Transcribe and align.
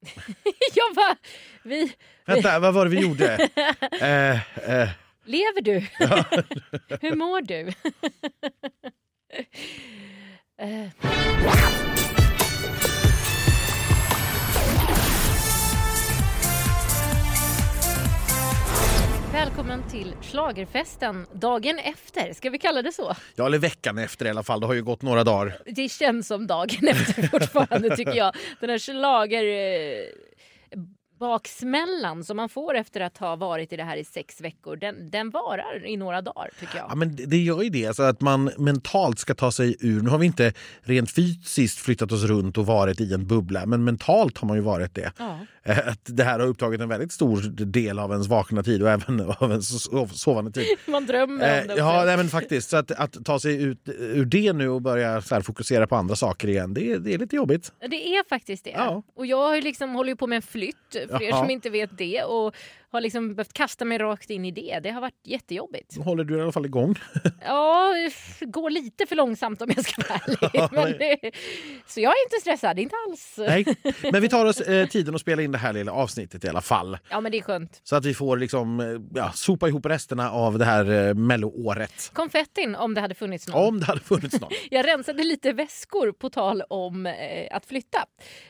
jag 0.74 0.94
bara, 0.94 1.16
vi... 1.62 1.92
Vänta, 2.26 2.58
vad 2.58 2.74
var 2.74 2.84
det 2.84 2.90
vi 2.90 3.00
gjorde? 3.00 3.34
eh, 4.00 4.30
eh, 4.80 4.88
Lever 5.24 5.62
du? 5.62 5.78
Hur 7.00 7.16
mår 7.16 7.40
du? 7.40 7.72
Eh. 10.60 11.99
Välkommen 19.32 19.82
till 19.90 20.14
Schlagerfesten 20.22 21.26
dagen 21.32 21.78
efter, 21.78 22.32
ska 22.32 22.50
vi 22.50 22.58
kalla 22.58 22.82
det 22.82 22.92
så? 22.92 23.14
ja, 23.34 23.46
eller 23.46 23.58
veckan 23.58 23.98
efter 23.98 24.26
i 24.26 24.30
alla 24.30 24.42
fall. 24.42 24.60
Det 24.60 24.66
har 24.66 24.74
ju 24.74 24.82
gått 24.82 25.02
några 25.02 25.24
dagar. 25.24 25.58
Det 25.66 25.88
känns 25.88 26.26
som 26.26 26.46
dagen 26.46 26.88
efter 26.88 27.22
fortfarande 27.22 27.96
tycker 27.96 28.14
jag. 28.14 28.34
Den 28.60 28.70
här 28.70 28.78
schlager... 28.78 29.44
baksmällan 31.20 32.24
som 32.24 32.36
man 32.36 32.48
får 32.48 32.74
efter 32.76 33.00
att 33.00 33.18
ha 33.18 33.36
varit 33.36 33.72
i 33.72 33.76
det 33.76 33.84
här 33.84 33.96
i 33.96 34.04
sex 34.04 34.40
veckor, 34.40 34.76
den, 34.76 35.10
den 35.10 35.30
varar 35.30 35.86
i 35.86 35.96
några 35.96 36.22
dagar 36.22 36.50
tycker 36.60 36.76
jag. 36.78 36.86
Ja, 36.90 36.94
men 36.94 37.16
det- 37.16 37.26
det 37.26 37.36
gör 37.36 37.62
ju 37.62 37.70
det, 37.70 37.86
alltså 37.86 38.02
att 38.02 38.20
man 38.20 38.50
mentalt 38.58 39.18
ska 39.18 39.34
ta 39.34 39.52
sig 39.52 39.76
ur. 39.80 40.00
Nu 40.02 40.10
har 40.10 40.18
vi 40.18 40.26
inte 40.26 40.52
rent 40.82 41.10
fysiskt 41.10 41.78
flyttat 41.78 42.12
oss 42.12 42.24
runt 42.24 42.58
och 42.58 42.66
varit 42.66 43.00
i 43.00 43.14
en 43.14 43.26
bubbla, 43.26 43.66
men 43.66 43.84
mentalt 43.84 44.38
har 44.38 44.48
man 44.48 44.56
ju 44.56 44.62
varit 44.62 44.94
det. 44.94 45.12
Ja. 45.18 45.38
Eh, 45.62 45.88
Att 45.88 46.00
det 46.04 46.24
här 46.24 46.38
har 46.40 46.46
upptagit 46.46 46.80
en 46.80 46.88
väldigt 46.88 47.12
stor 47.12 47.42
del 47.64 47.98
av 47.98 48.10
ens 48.12 48.28
vakna 48.28 48.62
tid 48.62 48.82
och 48.82 48.90
även 48.90 49.20
av 49.38 49.50
ens 49.50 49.82
sov- 49.84 50.06
sovande 50.14 50.52
tid. 50.52 50.64
Man 50.86 51.06
drömmer 51.06 51.34
om 51.34 51.38
det 51.38 51.72
Eh, 51.72 51.76
ja, 51.78 51.94
också. 51.96 52.06
nej, 52.06 52.16
men 52.16 52.28
faktiskt. 52.28 52.70
Så 52.70 52.76
att, 52.76 52.90
att 52.90 53.24
ta 53.24 53.38
sig 53.40 53.62
ut 53.62 53.78
ur 53.98 54.24
det 54.24 54.52
nu 54.52 54.68
och 54.68 54.82
börja 54.82 55.20
här, 55.30 55.40
fokusera 55.40 55.86
på 55.86 55.96
andra 55.96 56.16
saker 56.16 56.48
igen, 56.48 56.74
det, 56.74 56.92
är- 56.92 56.98
det 56.98 57.14
är 57.14 57.18
lite 57.18 57.36
jobbigt. 57.36 57.72
Det 57.80 58.16
är 58.16 58.28
faktiskt 58.28 58.64
det. 58.64 58.70
Ja. 58.70 59.02
Och 59.16 59.26
jag 59.26 59.36
har 59.48 59.62
liksom, 59.62 59.94
håller 59.94 60.10
ju 60.10 60.16
på 60.16 60.26
med 60.26 60.36
en 60.36 60.42
flytt, 60.42 60.96
för 61.10 61.22
er 61.22 61.32
som 61.32 61.50
inte 61.50 61.70
vet 61.70 61.98
det. 61.98 62.22
Och 62.24 62.56
har 62.92 63.00
liksom 63.00 63.34
behövt 63.34 63.52
kasta 63.52 63.84
mig 63.84 63.98
rakt 63.98 64.30
in 64.30 64.44
i 64.44 64.50
det. 64.50 64.80
Det 64.82 64.90
har 64.90 65.00
varit 65.00 65.20
jättejobbigt. 65.26 65.96
Håller 66.04 66.24
du 66.24 66.38
i 66.38 66.40
alla 66.40 66.52
fall 66.52 66.66
igång. 66.66 66.94
Ja, 67.42 67.94
det 68.40 68.46
går 68.46 68.70
lite 68.70 69.06
för 69.06 69.16
långsamt 69.16 69.62
om 69.62 69.70
jag 69.76 69.84
ska 69.84 70.02
vara 70.08 70.18
ärlig. 70.88 71.18
Det, 71.22 71.30
så 71.86 72.00
jag 72.00 72.10
är 72.12 72.26
inte 72.26 72.40
stressad, 72.40 72.78
inte 72.78 72.94
alls. 73.08 73.34
Nej. 73.38 73.64
Men 74.12 74.22
vi 74.22 74.28
tar 74.28 74.46
oss 74.46 74.60
eh, 74.60 74.88
tiden 74.88 75.14
att 75.14 75.20
spela 75.20 75.42
in 75.42 75.52
det 75.52 75.58
här 75.58 75.72
lilla 75.72 75.92
avsnittet 75.92 76.44
i 76.44 76.48
alla 76.48 76.60
fall. 76.60 76.98
Ja, 77.10 77.20
men 77.20 77.32
det 77.32 77.38
är 77.38 77.42
skönt. 77.42 77.80
Så 77.84 77.96
att 77.96 78.04
vi 78.04 78.14
får 78.14 78.36
liksom, 78.36 78.80
eh, 78.80 78.86
ja, 79.14 79.32
sopa 79.32 79.68
ihop 79.68 79.86
resterna 79.86 80.30
av 80.30 80.58
det 80.58 80.64
här 80.64 81.08
eh, 81.08 81.14
melloåret. 81.14 82.10
Konfettin 82.12 82.74
om 82.74 82.94
det 82.94 83.00
hade 83.00 83.14
funnits 83.14 83.48
någon. 83.48 83.68
Om 83.68 83.80
det 83.80 83.86
hade 83.86 84.00
funnits 84.00 84.40
någon. 84.40 84.50
Jag 84.70 84.86
rensade 84.86 85.24
lite 85.24 85.52
väskor 85.52 86.12
på 86.12 86.30
tal 86.30 86.62
om 86.68 87.06
eh, 87.06 87.56
att 87.56 87.66
flytta. 87.66 88.06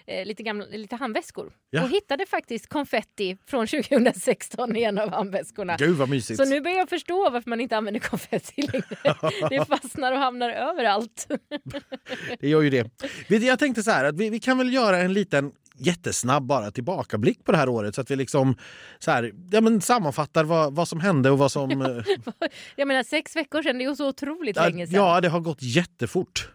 Eh, 0.07 0.27
lite, 0.27 0.43
gamla, 0.43 0.67
lite 0.67 0.97
handväskor. 0.97 1.53
Ja. 1.71 1.83
Och 1.83 1.91
hittade 1.91 2.27
faktiskt 2.27 2.69
konfetti 2.69 3.37
från 3.47 3.67
2016 4.31 4.77
i 4.77 4.83
en 4.83 4.99
av 4.99 5.11
handväskorna. 5.11 5.77
Gud 5.77 5.97
vad 5.97 6.09
mysigt. 6.09 6.37
Så 6.37 6.49
nu 6.49 6.61
börjar 6.61 6.79
jag 6.79 6.89
förstå 6.89 7.31
varför 7.31 7.51
man 7.51 7.61
inte 7.61 7.77
använder 7.77 8.01
konfetti 8.01 8.63
längre. 8.63 9.17
Det 9.51 9.65
fastnar 9.65 10.13
och 10.13 10.19
hamnar 10.19 10.51
överallt. 10.51 11.27
Det 12.41 12.49
gör 12.49 12.63
ju 12.63 12.71
det. 12.71 12.91
Jag 13.29 13.59
tänkte 13.59 13.83
så 13.83 13.91
här 13.91 14.05
att 14.05 14.17
vi, 14.17 14.31
vi 14.31 14.41
kan 14.41 14.59
väl 14.59 14.73
göra 14.73 14.99
en 14.99 15.13
liten 15.13 15.53
jättesnabb 15.81 16.47
bara 16.47 16.71
tillbakablick 16.71 17.45
på 17.45 17.53
det 17.53 17.59
här 17.59 17.69
året 17.69 17.95
så 17.95 18.01
att 18.01 18.11
vi 18.11 18.17
liksom 18.17 18.57
så 18.99 19.11
här, 19.11 19.33
ja, 19.51 19.61
men 19.61 19.81
sammanfattar 19.81 20.45
vad, 20.45 20.75
vad 20.75 20.89
som 20.89 21.01
hände 21.01 21.31
och 21.31 21.39
vad 21.39 21.53
som... 21.53 21.71
Jag 22.77 22.89
menar 22.89 23.03
sex 23.03 23.37
veckor 23.37 23.63
sedan, 23.63 23.79
det 23.79 23.85
är 23.85 23.89
ju 23.89 23.97
så 23.97 24.09
otroligt 24.09 24.57
ja, 24.57 24.65
länge 24.65 24.87
sedan. 24.87 24.97
ja, 24.97 25.21
det 25.21 25.29
har 25.29 25.41
gått 25.41 25.63
jättefort. 25.63 26.49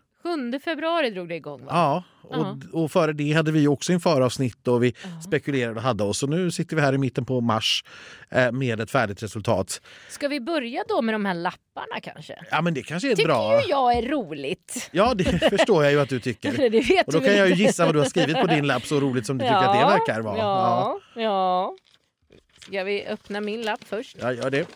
7 0.53 0.59
februari 0.59 1.09
drog 1.09 1.29
det 1.29 1.35
igång 1.35 1.59
va? 1.65 1.71
Ja, 1.71 2.03
Ja. 2.31 2.57
och, 2.73 2.83
och 2.83 2.91
före 2.91 3.13
det 3.13 3.31
hade 3.33 3.51
vi 3.51 3.67
också 3.67 3.91
inför 3.93 4.21
avsnitt 4.21 4.67
och 4.67 4.83
vi 4.83 4.93
spekulerade 5.27 5.75
och 5.75 5.81
hade 5.81 6.03
oss. 6.03 6.17
Så 6.17 6.27
nu 6.27 6.51
sitter 6.51 6.75
vi 6.75 6.81
här 6.81 6.93
i 6.93 6.97
mitten 6.97 7.25
på 7.25 7.41
mars 7.41 7.83
eh, 8.29 8.51
med 8.51 8.79
ett 8.79 8.91
färdigt 8.91 9.23
resultat. 9.23 9.81
Ska 10.09 10.27
vi 10.27 10.39
börja 10.41 10.83
då 10.89 11.01
med 11.01 11.13
de 11.13 11.25
här 11.25 11.33
lapparna 11.33 11.99
kanske? 12.03 12.39
Ja, 12.51 12.61
men 12.61 12.73
det 12.73 12.83
kanske 12.83 13.11
är 13.11 13.15
Tycker 13.15 13.27
bra. 13.27 13.61
ju 13.61 13.69
jag 13.69 13.93
är 13.97 14.01
roligt. 14.01 14.89
Ja, 14.91 15.13
det 15.13 15.23
förstår 15.49 15.83
jag 15.83 15.93
ju 15.93 16.01
att 16.01 16.09
du 16.09 16.19
tycker. 16.19 16.51
Det 16.69 16.89
vet 16.89 17.07
Och 17.07 17.13
då 17.13 17.19
kan 17.21 17.35
jag 17.35 17.49
ju 17.49 17.55
gissa 17.55 17.85
vad 17.85 17.95
du 17.95 17.99
har 17.99 18.05
skrivit 18.05 18.41
på 18.41 18.47
din 18.47 18.67
lapp 18.67 18.85
så 18.85 18.99
roligt 18.99 19.25
som 19.25 19.37
du 19.37 19.43
tycker 19.45 19.55
att 19.55 19.79
det 19.79 19.85
verkar 19.85 20.21
vara. 20.21 20.37
Ja, 20.37 20.99
ja. 21.15 21.75
Ska 22.61 22.83
vi 22.83 23.05
öppna 23.07 23.41
min 23.41 23.61
lapp 23.61 23.83
först? 23.83 24.17
Ja, 24.21 24.33
gör 24.33 24.49
det. 24.49 24.67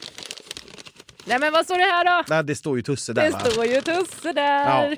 Nej 1.25 1.40
men 1.40 1.53
vad 1.53 1.66
står 1.66 1.78
det 1.78 1.84
här 1.84 2.06
då? 2.06 2.24
Nej, 2.30 2.44
det 2.44 2.56
står 2.56 2.75
ju 2.78 2.81
Tusse 2.84 3.13
där 3.13 3.24
Det 3.24 3.30
va? 3.30 3.40
står 3.40 3.66
ju 3.66 3.81
Tusse 3.81 4.34
där. 4.34 4.97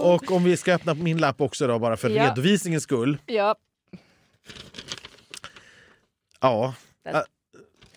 Och 0.04 0.32
om 0.32 0.44
vi 0.44 0.56
ska 0.56 0.74
öppna 0.74 0.94
min 0.94 1.18
lapp 1.18 1.40
också 1.40 1.66
då 1.66 1.78
bara 1.78 1.96
för 1.96 2.10
Ja. 2.10 2.24
redovisningens 2.30 2.82
skull. 2.82 3.18
Ja, 3.26 3.54
Ja. 6.40 6.74
Ja, 7.04 7.24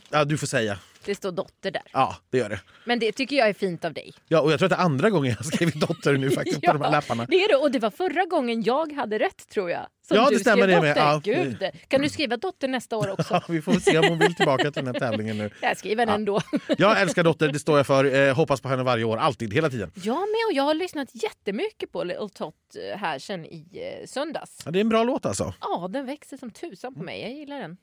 Ja, 0.10 0.26
du 0.26 0.38
får 0.38 0.48
säga. 0.48 0.80
det 1.06 1.16
står 1.16 1.32
dotter 1.32 1.72
där. 1.72 1.82
Ja, 1.92 2.16
det 2.30 2.38
gör 2.38 2.50
det. 2.50 2.60
Men 2.86 3.00
det 3.00 3.12
tycker 3.12 3.36
jag 3.36 3.50
är 3.50 3.54
fint 3.54 3.86
av 3.86 3.94
dig. 3.94 4.14
Ja, 4.28 4.42
och 4.42 4.52
jag 4.52 4.60
tror 4.60 4.66
att 4.66 4.70
det 4.70 4.76
är 4.76 4.86
andra 4.86 5.10
gången 5.10 5.30
jag 5.30 5.38
har 5.38 5.44
skrivit 5.44 5.76
dotter 5.80 6.18
nu 6.18 6.32
faktiskt 6.32 6.62
på 6.62 6.74
de 6.74 6.82
här 6.82 6.92
lapparna. 6.92 7.26
det 7.30 7.36
är 7.44 7.48
det. 7.48 7.56
Och 7.56 7.72
det 7.72 7.80
var 7.80 7.90
förra 7.90 8.26
gången 8.26 8.64
jag 8.64 8.92
hade 8.94 9.20
rätt 9.20 9.50
tror 9.50 9.70
jag. 9.72 9.88
Som 10.08 10.18
Ja, 10.18 10.30
det 10.30 10.40
stämmer 10.40 10.68
det 10.68 10.82
med. 10.82 10.98
Ja. 10.98 11.22
Gud. 11.24 11.64
Kan 11.88 12.02
du 12.02 12.10
skriva 12.10 12.38
dotter 12.38 12.68
nästa 12.68 12.98
år 12.98 13.10
också? 13.10 13.34
Ja, 13.34 13.42
vi 13.50 13.62
får 13.62 13.74
se 13.74 14.00
om 14.00 14.06
hon 14.10 14.20
vill 14.20 14.36
tillbaka 14.36 14.72
till 14.72 14.86
den 14.86 14.96
här 14.96 15.00
tävlingen 15.00 15.38
nu. 15.38 15.50
Jag 15.62 15.78
skriver 15.78 16.06
den 16.06 16.16
ändå. 16.16 16.42
Jag 16.78 17.02
älskar 17.02 17.24
Dotter, 17.24 17.48
det 17.48 17.60
står 17.60 17.78
jag 17.78 17.88
för. 17.88 18.16
Eh, 18.16 18.36
hoppas 18.36 18.62
på 18.62 18.70
henne 18.70 18.84
varje 18.84 19.04
år, 19.04 19.18
alltid, 19.18 19.54
hela 19.54 19.70
tiden. 19.70 19.92
Jag 19.96 20.16
med 20.16 20.46
och 20.50 20.54
jag 20.54 20.64
har 20.64 20.74
lyssnat 20.74 21.10
jättemycket 21.14 21.92
på 21.92 22.04
Little 22.04 22.30
Tot 22.30 22.56
eh, 22.92 22.98
här 23.00 23.20
sen 23.20 23.46
i 23.46 23.68
eh, 24.02 24.08
söndags. 24.08 24.62
Ja, 24.66 24.72
det 24.72 24.80
är 24.80 24.82
en 24.82 24.90
bra 24.90 25.04
låt 25.04 25.26
alltså. 25.26 25.54
Ja, 25.62 25.90
den 25.94 26.06
växer 26.06 26.38
som 26.38 26.52
tusan 26.52 26.94
på 26.94 27.04
mig. 27.04 27.22
Jag 27.22 27.32
gillar 27.32 27.60
den. 27.60 27.78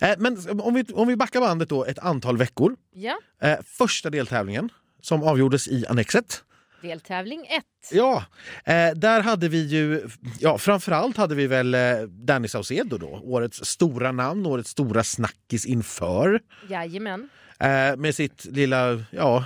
Eh, 0.00 0.14
men 0.18 0.60
om 0.60 0.74
vi, 0.74 0.84
om 0.94 1.08
vi 1.08 1.16
backar 1.16 1.40
bandet 1.40 1.68
då 1.68 1.84
ett 1.84 1.98
antal 1.98 2.36
veckor. 2.36 2.76
Ja, 2.92 3.18
Eh, 3.42 3.56
första 3.64 4.10
deltävlingen 4.10 4.70
som 5.02 5.22
avgjordes 5.22 5.68
i 5.68 5.84
Annexet. 5.88 6.42
Deltävling 6.82 7.40
1. 7.40 7.64
Ja, 7.90 8.24
eh, 8.64 8.90
där 8.94 9.20
hade 9.20 9.48
vi 9.48 9.66
ju, 9.66 10.08
ja 10.38 10.58
framförallt 10.58 11.16
hade 11.16 11.34
vi 11.34 11.46
väl 11.46 11.74
eh, 11.74 11.80
Danny 12.08 12.48
Saucedo 12.48 12.98
då, 12.98 13.20
årets 13.24 13.64
stora 13.64 14.12
namn, 14.12 14.46
årets 14.46 14.70
stora 14.70 15.04
snackis 15.04 15.66
inför. 15.66 16.40
Jajamän. 16.68 17.28
Eh, 17.60 17.96
med 17.96 18.14
sitt 18.14 18.44
lilla, 18.44 19.04
ja, 19.10 19.44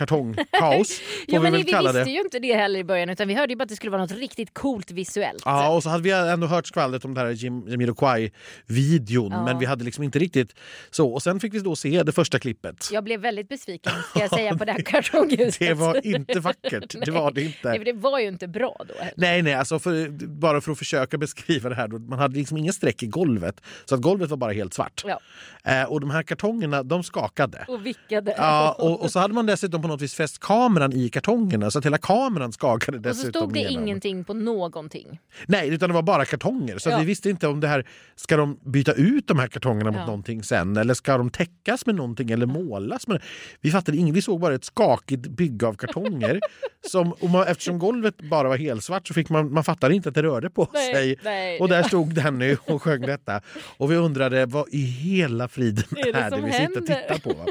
kartongkaos 0.00 1.00
Ja, 1.26 1.38
vi 1.38 1.38
men 1.38 1.52
vi 1.52 1.62
visste 1.62 1.92
det. 1.92 2.10
ju 2.10 2.20
inte 2.20 2.38
det 2.38 2.54
heller 2.54 2.80
i 2.80 2.84
början 2.84 3.10
utan 3.10 3.28
vi 3.28 3.34
hörde 3.34 3.52
ju 3.52 3.56
bara 3.56 3.62
att 3.62 3.68
det 3.68 3.76
skulle 3.76 3.90
vara 3.90 4.02
något 4.02 4.12
riktigt 4.12 4.54
coolt 4.54 4.90
visuellt. 4.90 5.42
Ja, 5.44 5.68
och 5.68 5.82
så 5.82 5.88
hade 5.88 6.02
vi 6.02 6.10
ändå 6.10 6.46
hört 6.46 6.66
skvallret 6.66 7.04
om 7.04 7.14
den 7.14 7.26
här 7.26 7.32
Jim, 7.32 7.68
Jamiroquai-videon 7.68 9.32
Ja. 9.32 9.44
men 9.44 9.58
vi 9.58 9.66
hade 9.66 9.84
liksom 9.84 10.04
inte 10.04 10.18
riktigt 10.18 10.54
så. 10.90 11.12
Och 11.12 11.22
sen 11.22 11.40
fick 11.40 11.54
vi 11.54 11.58
då 11.58 11.76
se 11.76 12.02
det 12.02 12.12
första 12.12 12.38
klippet. 12.38 12.88
Jag 12.92 13.04
blev 13.04 13.20
väldigt 13.20 13.48
besviken 13.48 13.92
ska 14.10 14.20
jag 14.20 14.30
säga 14.34 14.56
på 14.58 14.64
det 14.64 14.72
här 14.72 14.82
kartonghuset. 14.82 15.58
Det 15.58 15.74
var 15.74 16.06
inte 16.06 16.40
vackert, 16.40 16.94
det 17.04 17.10
var 17.10 17.30
det 17.30 17.40
Nej, 17.40 17.46
inte. 17.46 17.78
för 17.78 17.84
det 17.84 17.92
var 17.92 18.18
ju 18.18 18.28
inte 18.28 18.48
bra 18.48 18.76
då 18.88 18.94
heller. 18.98 19.12
Nej, 19.16 19.42
nej, 19.42 19.54
alltså 19.54 19.78
för, 19.78 20.08
bara 20.26 20.60
för 20.60 20.72
att 20.72 20.78
försöka 20.78 21.18
beskriva 21.18 21.68
det 21.68 21.74
här. 21.74 21.88
Då, 21.88 21.98
man 21.98 22.18
hade 22.18 22.36
liksom 22.38 22.56
inga 22.56 22.72
streck 22.72 23.02
i 23.02 23.06
golvet, 23.06 23.60
så 23.84 23.94
att 23.94 24.00
golvet 24.00 24.30
var 24.30 24.36
bara 24.36 24.52
helt 24.52 24.74
svart. 24.74 25.02
Ja. 25.06 25.20
Eh, 25.64 25.82
och 25.84 26.00
de 26.00 26.10
här 26.10 26.22
kartongerna, 26.22 26.82
de 26.82 27.02
skakade. 27.02 27.64
Och 27.68 27.86
vickade. 27.86 28.34
Ja, 28.36 28.72
och, 28.78 29.00
och 29.02 29.12
så 29.12 29.18
hade 29.18 29.34
man 29.34 29.46
dessutom 29.46 29.82
på 29.82 29.88
något 29.90 30.02
vis 30.02 30.14
fäst 30.14 30.38
kameran 30.40 30.92
i 30.92 31.08
kartongerna 31.08 31.70
så 31.70 31.78
att 31.78 31.84
hela 31.86 31.98
kameran 31.98 32.52
skakade 32.52 32.98
och 32.98 33.04
så 33.04 33.08
dessutom. 33.08 33.40
stod 33.42 33.52
det 33.52 33.58
igenom. 33.60 33.82
ingenting 33.84 34.24
på 34.24 34.34
någonting. 34.34 35.20
Nej, 35.46 35.68
utan 35.68 35.88
det 35.88 35.94
var 35.94 36.02
bara 36.02 36.24
kartonger. 36.24 36.78
Så 36.78 36.90
Ja. 36.90 36.98
vi 36.98 37.04
visste 37.04 37.30
inte 37.30 37.46
om 37.48 37.60
det 37.60 37.68
här, 37.68 37.86
ska 38.16 38.36
de 38.36 38.58
byta 38.64 38.92
ut 38.92 39.26
de 39.26 39.38
här 39.38 39.48
kartongerna 39.48 39.90
mot 39.90 40.00
Ja. 40.00 40.06
någonting 40.06 40.42
sen? 40.42 40.76
Eller 40.76 40.94
ska 40.94 41.18
de 41.18 41.30
täckas 41.30 41.86
med 41.86 41.94
någonting 41.94 42.30
eller 42.30 42.46
målas 42.46 43.06
med 43.06 43.22
Vi 43.60 43.70
fattade 43.70 43.98
inget, 43.98 44.14
vi 44.14 44.22
såg 44.22 44.40
bara 44.40 44.54
ett 44.54 44.64
skakigt 44.64 45.26
bygge 45.26 45.66
av 45.66 45.74
kartonger. 45.74 46.40
som, 46.90 47.12
och 47.12 47.30
man, 47.30 47.46
eftersom 47.46 47.78
golvet 47.78 48.16
bara 48.30 48.48
var 48.48 48.56
helsvart 48.56 49.08
så 49.08 49.14
fick 49.14 49.28
man, 49.28 49.52
man 49.52 49.64
fattade 49.64 49.94
inte 49.94 50.08
att 50.08 50.14
det 50.14 50.22
rörde 50.22 50.50
på 50.50 50.68
Nej, 50.72 50.94
sig. 50.94 51.16
nej, 51.24 51.60
och 51.60 51.68
där 51.68 51.82
stod 51.82 52.14
Danny 52.14 52.56
och 52.66 52.82
sjöng 52.82 53.00
detta. 53.00 53.40
Och 53.76 53.90
vi 53.92 53.96
undrade 53.96 54.46
vad 54.46 54.68
i 54.68 54.82
hela 54.82 55.48
friden 55.48 55.84
Är 55.96 56.12
det 56.12 56.18
är 56.18 56.30
det 56.30 56.36
vi 56.36 56.52
sitter 56.52 56.64
och 56.82 56.88
händer? 56.88 57.14
tittar 57.14 57.18
på? 57.34 57.46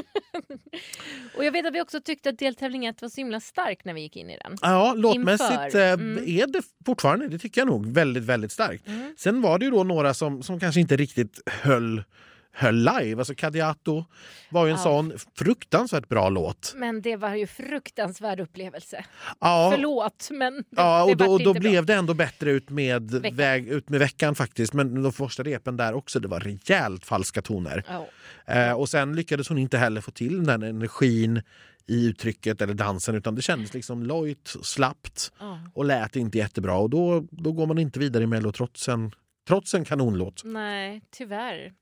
Och 1.36 1.44
jag 1.44 1.52
vet 1.52 1.66
att 1.66 1.74
vi 1.74 1.80
också 1.82 2.00
tyckte 2.00 2.29
att 2.30 2.38
deltävling 2.38 2.86
1 2.86 3.02
var 3.02 3.08
så 3.08 3.16
himla 3.20 3.40
stark 3.40 3.84
när 3.84 3.94
vi 3.94 4.00
gick 4.00 4.16
in 4.16 4.30
i 4.30 4.38
den. 4.42 4.56
Ja, 4.62 4.94
låtmässigt 4.96 5.74
eh, 5.74 5.80
Mm. 5.90 6.24
är 6.26 6.46
det 6.46 6.62
fortfarande, 6.86 7.28
det 7.28 7.38
tycker 7.38 7.60
jag 7.60 7.68
nog, 7.68 7.86
väldigt, 7.86 8.24
väldigt 8.24 8.52
starkt. 8.52 8.86
Mm. 8.88 9.14
Sen 9.18 9.42
var 9.42 9.58
det 9.58 9.64
ju 9.64 9.70
då 9.70 9.84
några 9.84 10.14
som, 10.14 10.42
som 10.42 10.60
kanske 10.60 10.80
inte 10.80 10.96
riktigt 10.96 11.40
höll, 11.46 12.02
höll 12.52 12.74
live. 12.76 13.18
Alltså 13.20 13.34
Cadiato 13.34 14.04
var 14.50 14.66
ju 14.66 14.70
en 14.72 14.76
Ja. 14.76 14.82
sån 14.82 15.12
fruktansvärt 15.38 16.08
bra 16.08 16.28
låt. 16.28 16.72
Men 16.76 17.02
det 17.02 17.16
var 17.16 17.34
ju 17.34 17.46
fruktansvärd 17.46 18.40
upplevelse. 18.40 19.04
Ja, 19.40 19.70
Förlåt, 19.74 20.28
men 20.32 20.56
det, 20.56 20.64
ja 20.70 21.04
det 21.06 21.10
och 21.12 21.16
då, 21.16 21.24
vart 21.24 21.30
och 21.40 21.44
då 21.44 21.50
inte 21.50 21.60
bra. 21.60 21.70
blev 21.70 21.86
det 21.86 21.94
ändå 21.94 22.14
bättre 22.14 22.50
ut 22.50 22.70
med, 22.70 23.10
Veckan. 23.10 23.36
väg, 23.36 23.68
ut 23.68 23.88
med 23.88 24.00
veckan 24.00 24.34
faktiskt. 24.34 24.72
Men 24.72 25.02
de 25.02 25.12
första 25.12 25.42
repen 25.42 25.76
där 25.76 25.94
också, 25.94 26.20
det 26.20 26.28
var 26.28 26.40
rejält 26.40 27.04
falska 27.06 27.42
toner. 27.42 27.84
Ja. 27.88 28.06
Eh, 28.54 28.72
och 28.72 28.88
sen 28.88 29.16
lyckades 29.16 29.48
hon 29.48 29.58
inte 29.58 29.78
heller 29.78 30.00
få 30.00 30.10
till 30.10 30.44
den 30.46 30.62
energin 30.62 31.42
i 31.90 32.06
uttrycket 32.06 32.60
eller 32.60 32.74
dansen 32.74 33.14
utan 33.14 33.34
det 33.34 33.42
kändes 33.42 33.74
liksom 33.74 34.02
lojt, 34.02 34.54
slappt 34.62 35.32
och 35.74 35.84
lät 35.84 36.16
inte 36.16 36.38
jättebra 36.38 36.76
och 36.76 36.90
då, 36.90 37.26
då 37.30 37.52
går 37.52 37.66
man 37.66 37.78
inte 37.78 37.98
vidare 37.98 38.24
i 38.24 38.26
mellotrotsen 38.26 39.12
trots 39.48 39.74
en 39.74 39.84
kanonlåt. 39.84 40.42
Nej, 40.44 41.02
tyvärr. 41.10 41.72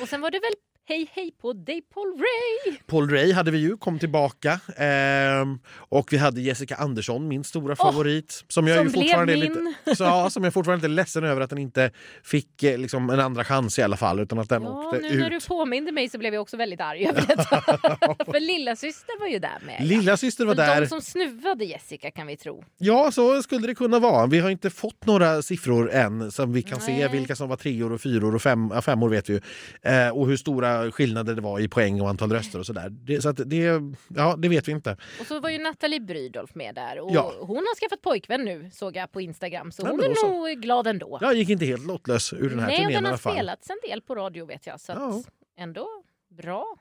Och 0.00 0.08
sen 0.08 0.20
var 0.20 0.30
det 0.30 0.38
väl 0.38 0.52
Hej 0.90 1.10
hej 1.12 1.32
på 1.40 1.52
dig 1.52 1.82
Paul 1.94 2.18
Ray! 2.18 2.76
Paul 2.86 3.10
Ray 3.10 3.32
hade 3.32 3.50
vi 3.50 3.58
ju, 3.58 3.76
kom 3.76 3.98
tillbaka. 3.98 4.60
Ehm, 4.76 5.58
och 5.72 6.12
vi 6.12 6.16
hade 6.16 6.40
Jessica 6.40 6.74
Andersson, 6.74 7.28
min 7.28 7.44
stora 7.44 7.76
favorit. 7.76 8.44
Som 8.48 8.66
jag 8.66 8.76
som 8.76 8.86
ju 8.86 8.92
fortfarande 8.92 9.36
blev 9.36 9.50
är 9.50 9.54
min. 9.54 9.74
lite, 9.84 9.96
så, 9.96 10.04
ja, 10.04 10.30
som 10.30 10.44
jag 10.44 10.54
fortfarande 10.54 10.86
är 10.86 10.88
ledsen 10.88 11.24
över 11.24 11.40
att 11.40 11.50
den 11.50 11.58
inte 11.58 11.90
fick 12.24 12.62
eh, 12.62 12.78
liksom, 12.78 13.10
en 13.10 13.20
andra 13.20 13.44
chans 13.44 13.78
i 13.78 13.82
alla 13.82 13.96
fall. 13.96 14.20
Utan 14.20 14.38
att 14.38 14.48
den 14.48 14.62
Ja, 14.62 14.68
åkte 14.68 14.98
nu 15.00 15.08
ut. 15.08 15.20
när 15.20 15.30
du 15.30 15.40
påminde 15.40 15.92
mig 15.92 16.08
så 16.08 16.18
blev 16.18 16.34
jag 16.34 16.42
också 16.42 16.56
väldigt 16.56 16.80
arg 16.80 17.06
över 17.08 17.24
detta. 17.26 17.60
För 18.32 18.40
lilla 18.40 18.76
syster 18.76 19.20
var 19.20 19.26
ju 19.26 19.38
där 19.38 19.58
med. 19.66 19.86
Lilla 19.88 20.16
syster 20.16 20.44
var 20.44 20.54
där. 20.54 20.80
De 20.80 20.86
som 20.86 21.00
snuvade 21.00 21.64
Jessica 21.64 22.10
kan 22.10 22.26
vi 22.26 22.36
tro. 22.36 22.64
Ja, 22.78 23.10
så 23.12 23.42
skulle 23.42 23.66
det 23.66 23.74
kunna 23.74 23.98
vara. 23.98 24.26
Vi 24.26 24.38
har 24.38 24.50
inte 24.50 24.70
fått 24.70 25.06
några 25.06 25.42
siffror 25.42 25.90
än 25.90 26.32
som 26.32 26.52
vi 26.52 26.62
kan 26.62 26.80
se 26.80 26.92
Nej. 26.92 27.08
vilka 27.08 27.36
som 27.36 27.48
var 27.48 27.56
treor 27.56 27.92
och 27.92 28.00
fyror 28.00 28.34
och 28.34 28.42
fem, 28.42 28.82
femmor 28.82 29.08
vet 29.08 29.30
vi 29.30 29.32
ju. 29.32 29.40
Eh, 29.82 30.08
och 30.08 30.26
hur 30.28 30.36
stora 30.36 30.79
skillnader 30.90 31.34
det 31.34 31.40
var 31.40 31.60
i 31.60 31.68
poäng 31.68 32.00
och 32.00 32.08
antal 32.08 32.32
röster 32.32 32.58
och 32.58 32.66
sådär. 32.66 32.88
Det, 32.90 33.22
så 33.22 33.28
att 33.28 33.40
det, 33.46 33.80
ja, 34.08 34.36
det 34.38 34.48
vet 34.48 34.68
vi 34.68 34.72
inte. 34.72 34.96
Och 35.20 35.26
så 35.26 35.40
var 35.40 35.50
ju 35.50 35.58
Nathalie 35.58 36.00
Brydolf 36.00 36.54
med 36.54 36.74
där. 36.74 37.00
Och 37.00 37.10
Ja. 37.14 37.34
Hon 37.40 37.56
har 37.56 37.80
skaffat 37.80 38.02
pojkvän 38.02 38.44
nu 38.44 38.70
såg 38.72 38.96
jag 38.96 39.12
på 39.12 39.20
Instagram. 39.20 39.72
Så 39.72 39.82
Ja, 39.86 39.90
hon 39.90 40.00
är 40.00 40.28
nog 40.52 40.62
glad 40.62 40.86
ändå. 40.86 41.18
Jag 41.20 41.34
gick 41.34 41.48
inte 41.48 41.64
helt 41.64 41.86
lottlös 41.86 42.32
ur 42.32 42.50
den 42.50 42.58
här 42.58 42.66
Nej, 42.66 42.76
turnén 42.76 42.92
den 42.92 43.02
i 43.02 43.06
har 43.06 43.08
alla 43.12 43.18
fall. 43.18 43.32
spelats 43.34 43.70
en 43.70 43.76
del 43.90 44.02
på 44.02 44.14
radio 44.14 44.46
vet 44.46 44.66
jag. 44.66 44.80
Så 44.80 44.92
att 44.92 44.98
Ja. 44.98 45.22
ändå 45.58 45.86
bra. 46.28 46.76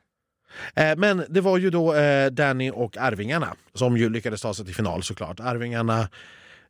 Eh, 0.75 0.97
Men 0.97 1.25
det 1.29 1.41
var 1.41 1.57
ju 1.57 1.69
då 1.69 1.93
eh, 1.95 2.31
Danny 2.31 2.71
och 2.71 2.97
Arvingarna 2.97 3.55
som 3.73 3.97
ju 3.97 4.09
lyckades 4.09 4.41
ta 4.41 4.53
sig 4.53 4.65
till 4.65 4.75
final 4.75 5.03
såklart. 5.03 5.39
Arvingarna, 5.39 6.09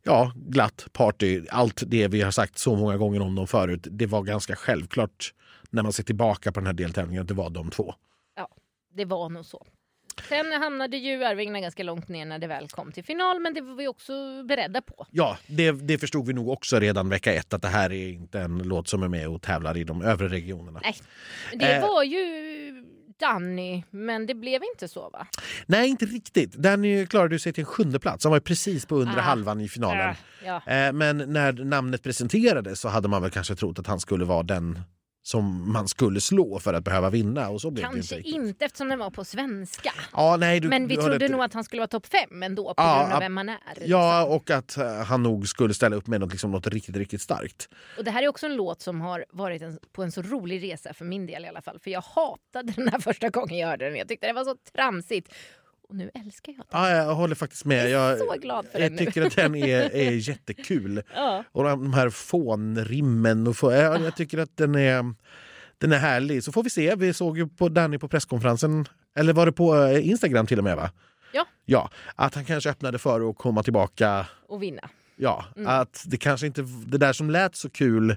ja, 0.02 0.32
glatt 0.36 0.86
party, 0.92 1.42
allt 1.50 1.82
det 1.86 2.08
vi 2.08 2.20
har 2.22 2.30
sagt 2.30 2.58
så 2.58 2.76
många 2.76 2.96
gånger 2.96 3.20
om 3.20 3.34
dem 3.34 3.46
förut. 3.46 3.86
Det 3.90 4.06
var 4.06 4.22
ganska 4.22 4.56
självklart 4.56 5.32
när 5.70 5.82
man 5.82 5.92
ser 5.92 6.02
tillbaka 6.02 6.52
på 6.52 6.60
den 6.60 6.66
här 6.66 6.74
deltävlingen 6.74 7.22
att 7.22 7.28
det 7.28 7.34
var 7.34 7.50
de 7.50 7.70
två. 7.70 7.94
Det 8.94 9.04
var 9.04 9.28
nog 9.28 9.44
så. 9.44 9.66
Sen 10.28 10.52
hamnade 10.52 10.96
ju 10.96 11.24
Arvingarna 11.24 11.60
ganska 11.60 11.82
långt 11.82 12.08
ner 12.08 12.24
när 12.26 12.38
det 12.38 12.46
väl 12.46 12.68
kom 12.68 12.92
till 12.92 13.04
final 13.04 13.40
men 13.40 13.54
det 13.54 13.60
var 13.60 13.74
vi 13.74 13.88
också 13.88 14.12
beredda 14.48 14.82
på. 14.82 15.06
Ja, 15.10 15.38
det, 15.46 15.70
det 15.72 15.98
förstod 15.98 16.26
vi 16.26 16.32
nog 16.32 16.48
också 16.48 16.78
redan 16.78 17.08
vecka 17.08 17.32
ett 17.32 17.54
att 17.54 17.62
det 17.62 17.68
här 17.68 17.92
är 17.92 18.08
inte 18.08 18.40
en 18.40 18.58
låt 18.58 18.88
som 18.88 19.02
är 19.02 19.08
med 19.08 19.28
och 19.28 19.42
tävlar 19.42 19.76
i 19.76 19.84
de 19.84 20.02
övre 20.02 20.28
regionerna. 20.28 20.80
Nej, 20.82 20.94
det 21.54 21.72
Eh. 21.74 21.80
var 21.88 22.02
ju 22.02 22.84
Danny 23.20 23.82
men 23.90 24.26
det 24.26 24.34
blev 24.34 24.62
inte 24.74 24.88
så 24.88 25.10
va? 25.10 25.26
Nej, 25.66 25.88
inte 25.88 26.06
riktigt. 26.06 26.52
Danny 26.54 27.06
klarade 27.06 27.38
sig 27.38 27.52
till 27.52 27.62
en 27.62 27.66
sjunde 27.66 27.98
plats. 28.00 28.24
Han 28.24 28.30
var 28.32 28.40
precis 28.40 28.86
på 28.86 28.96
undre 28.96 29.18
Ah. 29.20 29.22
halvan 29.22 29.60
i 29.60 29.68
finalen. 29.68 30.08
Äh, 30.10 30.16
ja. 30.44 30.56
Eh, 30.66 30.92
Men 30.92 31.16
när 31.18 31.52
namnet 31.52 32.02
presenterades 32.02 32.80
så 32.80 32.88
hade 32.88 33.08
man 33.08 33.22
väl 33.22 33.30
kanske 33.30 33.54
trott 33.54 33.78
att 33.78 33.86
han 33.86 34.00
skulle 34.00 34.24
vara 34.24 34.42
den 34.42 34.78
som 35.22 35.72
man 35.72 35.88
skulle 35.88 36.20
slå 36.20 36.58
för 36.58 36.74
att 36.74 36.84
behöva 36.84 37.10
vinna 37.10 37.48
och 37.48 37.60
så 37.60 37.70
blev 37.70 37.82
det 37.82 37.92
Kanske 37.92 38.14
inte 38.14 38.28
riktigt. 38.28 38.34
inte 38.44 38.64
eftersom 38.64 38.88
den 38.88 38.98
var 38.98 39.10
på 39.10 39.24
svenska. 39.24 39.92
Ja, 40.12 40.36
nej, 40.40 40.60
du, 40.60 40.68
Men 40.68 40.86
vi 40.86 40.96
trodde 40.96 41.28
nog 41.28 41.40
att 41.42 41.54
han 41.54 41.64
skulle 41.64 41.80
vara 41.80 41.88
topp 41.88 42.06
fem 42.06 42.42
ändå 42.42 42.64
på 42.64 42.74
Ja, 42.76 43.00
grund 43.00 43.12
av 43.12 43.20
vem 43.20 43.36
han 43.36 43.48
är. 43.48 43.58
Ja, 43.84 44.20
liksom. 44.20 44.36
och 44.36 44.50
att 44.50 44.76
eh, 44.76 45.04
han 45.04 45.22
nog 45.22 45.48
skulle 45.48 45.74
ställa 45.74 45.96
upp 45.96 46.06
med 46.06 46.20
något, 46.20 46.30
liksom, 46.30 46.50
något 46.50 46.66
riktigt, 46.66 46.96
riktigt 46.96 47.20
starkt. 47.20 47.68
Och 47.98 48.04
det 48.04 48.10
här 48.10 48.22
är 48.22 48.28
också 48.28 48.46
en 48.46 48.56
låt 48.56 48.82
som 48.82 49.00
har 49.00 49.24
varit 49.30 49.62
en, 49.62 49.78
på 49.92 50.02
en 50.02 50.12
så 50.12 50.22
rolig 50.22 50.62
resa 50.72 50.94
för 50.94 51.04
min 51.04 51.26
del 51.26 51.44
i 51.44 51.48
alla 51.48 51.62
fall. 51.62 51.78
För 51.78 51.90
jag 51.90 52.00
hatade 52.00 52.72
den 52.76 52.88
här 52.88 52.98
första 52.98 53.28
gången 53.28 53.58
jag 53.58 53.68
hörde 53.68 53.84
den. 53.84 53.96
Jag 53.96 54.08
tyckte 54.08 54.26
det 54.26 54.32
var 54.32 54.44
så 54.44 54.56
tramsigt. 54.74 55.34
Och 55.90 55.96
nu 55.96 56.10
älskar 56.14 56.52
jag 56.52 56.58
den. 56.58 56.66
Ja, 56.82 56.90
jag 56.90 57.14
håller 57.14 57.34
faktiskt 57.34 57.64
med. 57.64 57.90
Jag 57.90 58.02
är 58.06 58.16
Jag, 58.16 58.18
så 58.18 58.34
glad 58.40 58.66
för 58.72 58.80
jag 58.80 58.90
den 58.92 58.96
nu. 58.96 59.04
tycker 59.04 59.26
att 59.26 59.36
den 59.36 59.54
är, 59.54 59.94
är 59.94 60.10
jättekul. 60.28 61.02
Ja. 61.14 61.44
Och 61.52 61.64
de 61.64 61.92
här 61.94 62.10
fånrimmen. 62.10 63.46
Och 63.46 63.56
få, 63.56 63.72
ja, 63.72 63.98
jag 64.00 64.16
tycker 64.16 64.38
att 64.38 64.56
den 64.56 64.74
är, 64.74 65.14
den 65.78 65.92
är 65.92 65.98
härlig. 65.98 66.44
Så 66.44 66.52
får 66.52 66.62
vi 66.62 66.70
se. 66.70 66.94
Vi 66.94 67.12
såg 67.12 67.38
ju 67.38 67.48
på 67.48 67.68
Danny 67.68 67.98
på 67.98 68.08
presskonferensen, 68.08 68.86
eller 69.16 69.32
var 69.32 69.46
det 69.46 69.52
på 69.52 69.76
eh, 69.76 70.08
Instagram 70.08 70.46
till 70.46 70.58
och 70.58 70.64
med? 70.64 70.76
va? 70.76 70.90
Ja. 71.32 71.46
Ja, 71.64 71.90
att 72.14 72.34
han 72.34 72.44
kanske 72.44 72.70
öppnade 72.70 72.98
för 72.98 73.30
att 73.30 73.38
komma 73.38 73.62
tillbaka. 73.62 74.26
Och 74.48 74.62
vinna. 74.62 74.88
Ja, 75.16 75.44
Mm. 75.56 75.68
att 75.68 76.04
det 76.06 76.16
kanske 76.16 76.46
inte... 76.46 76.62
Det 76.86 76.98
där 76.98 77.12
som 77.12 77.30
lät 77.30 77.56
så 77.56 77.70
kul 77.70 78.16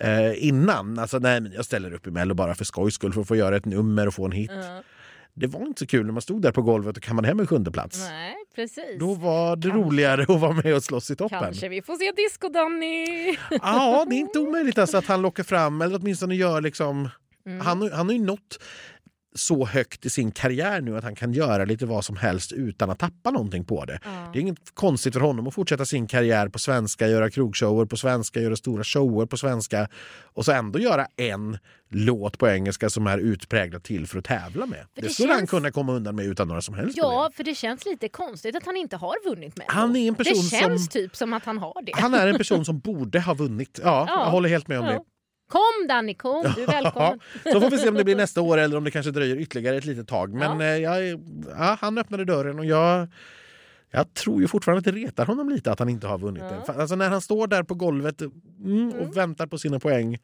eh, 0.00 0.44
innan, 0.48 0.98
alltså 0.98 1.18
nej 1.18 1.40
men 1.40 1.52
jag 1.52 1.64
ställer 1.64 1.94
upp 1.94 2.06
i 2.06 2.10
Mello 2.10 2.34
bara 2.34 2.54
för 2.54 2.64
skojs 2.64 2.94
skull 2.94 3.12
för 3.12 3.20
att 3.20 3.28
få 3.28 3.36
göra 3.36 3.56
ett 3.56 3.64
nummer 3.64 4.06
och 4.06 4.14
få 4.14 4.24
en 4.24 4.32
hit. 4.32 4.50
Ja. 4.54 4.82
Det 5.34 5.46
var 5.46 5.60
inte 5.66 5.78
så 5.78 5.86
kul 5.86 6.06
när 6.06 6.12
man 6.12 6.22
stod 6.22 6.42
där 6.42 6.52
på 6.52 6.62
golvet 6.62 6.96
och 6.96 7.02
kammade 7.02 7.28
hem 7.28 7.40
en 7.40 7.46
sjunde 7.46 7.70
plats. 7.70 7.98
Nej, 7.98 8.34
precis. 8.54 8.98
Då 9.00 9.14
var 9.14 9.56
det 9.56 9.68
Kanske. 9.70 9.88
roligare 9.88 10.22
att 10.22 10.40
vara 10.40 10.52
med 10.52 10.74
och 10.74 10.82
slåss 10.82 11.10
i 11.10 11.16
toppen. 11.16 11.40
Kanske 11.40 11.68
vi 11.68 11.82
får 11.82 11.96
se 11.96 12.12
Disco-Danny. 12.12 13.36
Ja, 13.50 14.04
det 14.08 14.14
är 14.14 14.18
inte 14.18 14.38
omöjligt 14.38 14.78
alltså 14.78 14.96
att 14.96 15.06
han 15.06 15.22
lockar 15.22 15.42
fram, 15.42 15.82
eller 15.82 15.98
åtminstone 15.98 16.34
gör 16.34 16.60
liksom... 16.60 17.08
Mm. 17.46 17.60
Han, 17.66 17.92
han 17.92 18.06
har 18.06 18.12
ju 18.12 18.24
nått 18.24 18.60
så 19.34 19.66
högt 19.66 20.06
i 20.06 20.10
sin 20.10 20.30
karriär 20.32 20.80
nu 20.80 20.96
att 20.98 21.04
han 21.04 21.14
kan 21.14 21.32
göra 21.32 21.64
lite 21.64 21.86
vad 21.86 22.04
som 22.04 22.16
helst 22.16 22.52
utan 22.52 22.90
att 22.90 22.98
tappa 22.98 23.30
någonting 23.30 23.64
på 23.64 23.84
det. 23.84 23.98
Ja. 24.04 24.30
Det 24.32 24.38
är 24.38 24.40
inget 24.40 24.74
konstigt 24.74 25.12
för 25.14 25.20
honom 25.20 25.46
att 25.46 25.54
fortsätta 25.54 25.84
sin 25.84 26.06
karriär 26.06 26.48
på 26.48 26.58
svenska, 26.58 27.08
göra 27.08 27.30
krogshower 27.30 27.86
på 27.86 27.96
svenska, 27.96 28.40
göra 28.40 28.56
stora 28.56 28.84
shower 28.84 29.26
på 29.26 29.36
svenska 29.36 29.88
och 30.22 30.44
så 30.44 30.52
ändå 30.52 30.78
göra 30.78 31.06
en 31.16 31.58
låt 31.90 32.38
på 32.38 32.48
engelska 32.48 32.90
som 32.90 33.06
är 33.06 33.18
utpräglat 33.18 33.84
till 33.84 34.06
för 34.06 34.18
att 34.18 34.24
tävla 34.24 34.66
med. 34.66 34.86
Det, 34.94 35.00
det 35.00 35.08
skulle 35.08 35.32
han 35.32 35.38
känns- 35.40 35.50
kunna 35.50 35.70
komma 35.70 35.92
undan 35.92 36.16
med 36.16 36.24
utan 36.26 36.48
några 36.48 36.60
som 36.62 36.74
helst 36.74 36.96
Ja, 36.96 37.02
problem. 37.02 37.32
för 37.36 37.44
det 37.44 37.54
känns 37.54 37.84
lite 37.84 38.08
konstigt 38.08 38.56
att 38.56 38.66
han 38.66 38.76
inte 38.76 38.96
har 38.96 39.28
vunnit 39.30 39.56
med 39.56 39.66
Han 39.68 39.96
är 39.96 40.08
en 40.08 40.14
person 40.14 40.34
Det 40.50 40.56
känns 40.56 40.84
som- 40.84 40.90
typ 40.90 41.16
som 41.16 41.32
att 41.32 41.44
han 41.44 41.58
har 41.58 41.82
det. 41.86 41.92
Han 41.94 42.14
är 42.14 42.26
en 42.26 42.38
person 42.38 42.64
som 42.64 42.78
borde 42.78 43.20
ha 43.20 43.34
vunnit. 43.34 43.80
Ja, 43.82 44.04
Ja. 44.08 44.24
jag 44.24 44.30
håller 44.30 44.48
helt 44.48 44.68
med 44.68 44.78
om 44.80 44.86
det. 44.86 45.00
Kom 45.54 45.86
Danny, 45.88 46.14
kom! 46.14 46.42
Du 46.56 46.62
är 46.62 46.66
välkommen. 46.82 47.20
Så 47.52 47.60
får 47.60 47.70
vi 47.70 47.78
se 47.78 47.88
om 47.88 47.94
det 47.94 48.04
blir 48.04 48.16
nästa 48.16 48.40
år 48.40 48.58
eller 48.58 48.76
om 48.76 48.84
det 48.84 48.90
kanske 48.90 49.10
dröjer 49.10 49.36
ytterligare 49.36 49.76
ett 49.76 49.84
litet 49.84 50.08
tag. 50.08 50.34
Men 50.34 50.60
Ja. 50.60 50.66
eh, 50.66 50.76
jag, 50.78 51.20
ja, 51.58 51.76
han 51.80 51.98
öppnade 51.98 52.24
dörren 52.24 52.58
och 52.58 52.64
jag, 52.64 53.08
jag 53.90 54.14
tror 54.14 54.40
ju 54.40 54.48
fortfarande 54.48 54.78
att 54.78 54.94
det 54.94 55.00
retar 55.00 55.26
honom 55.26 55.48
lite 55.48 55.72
att 55.72 55.78
han 55.78 55.88
inte 55.88 56.06
har 56.06 56.18
vunnit 56.18 56.42
Ja. 56.50 56.64
För, 56.72 56.80
Alltså 56.80 56.96
när 56.96 57.08
han 57.10 57.20
står 57.20 57.46
där 57.46 57.62
på 57.62 57.74
golvet 57.74 58.20
mm, 58.64 58.92
och 58.92 59.16
väntar 59.16 59.46
på 59.46 59.58
sina 59.58 59.80
poäng 59.80 60.18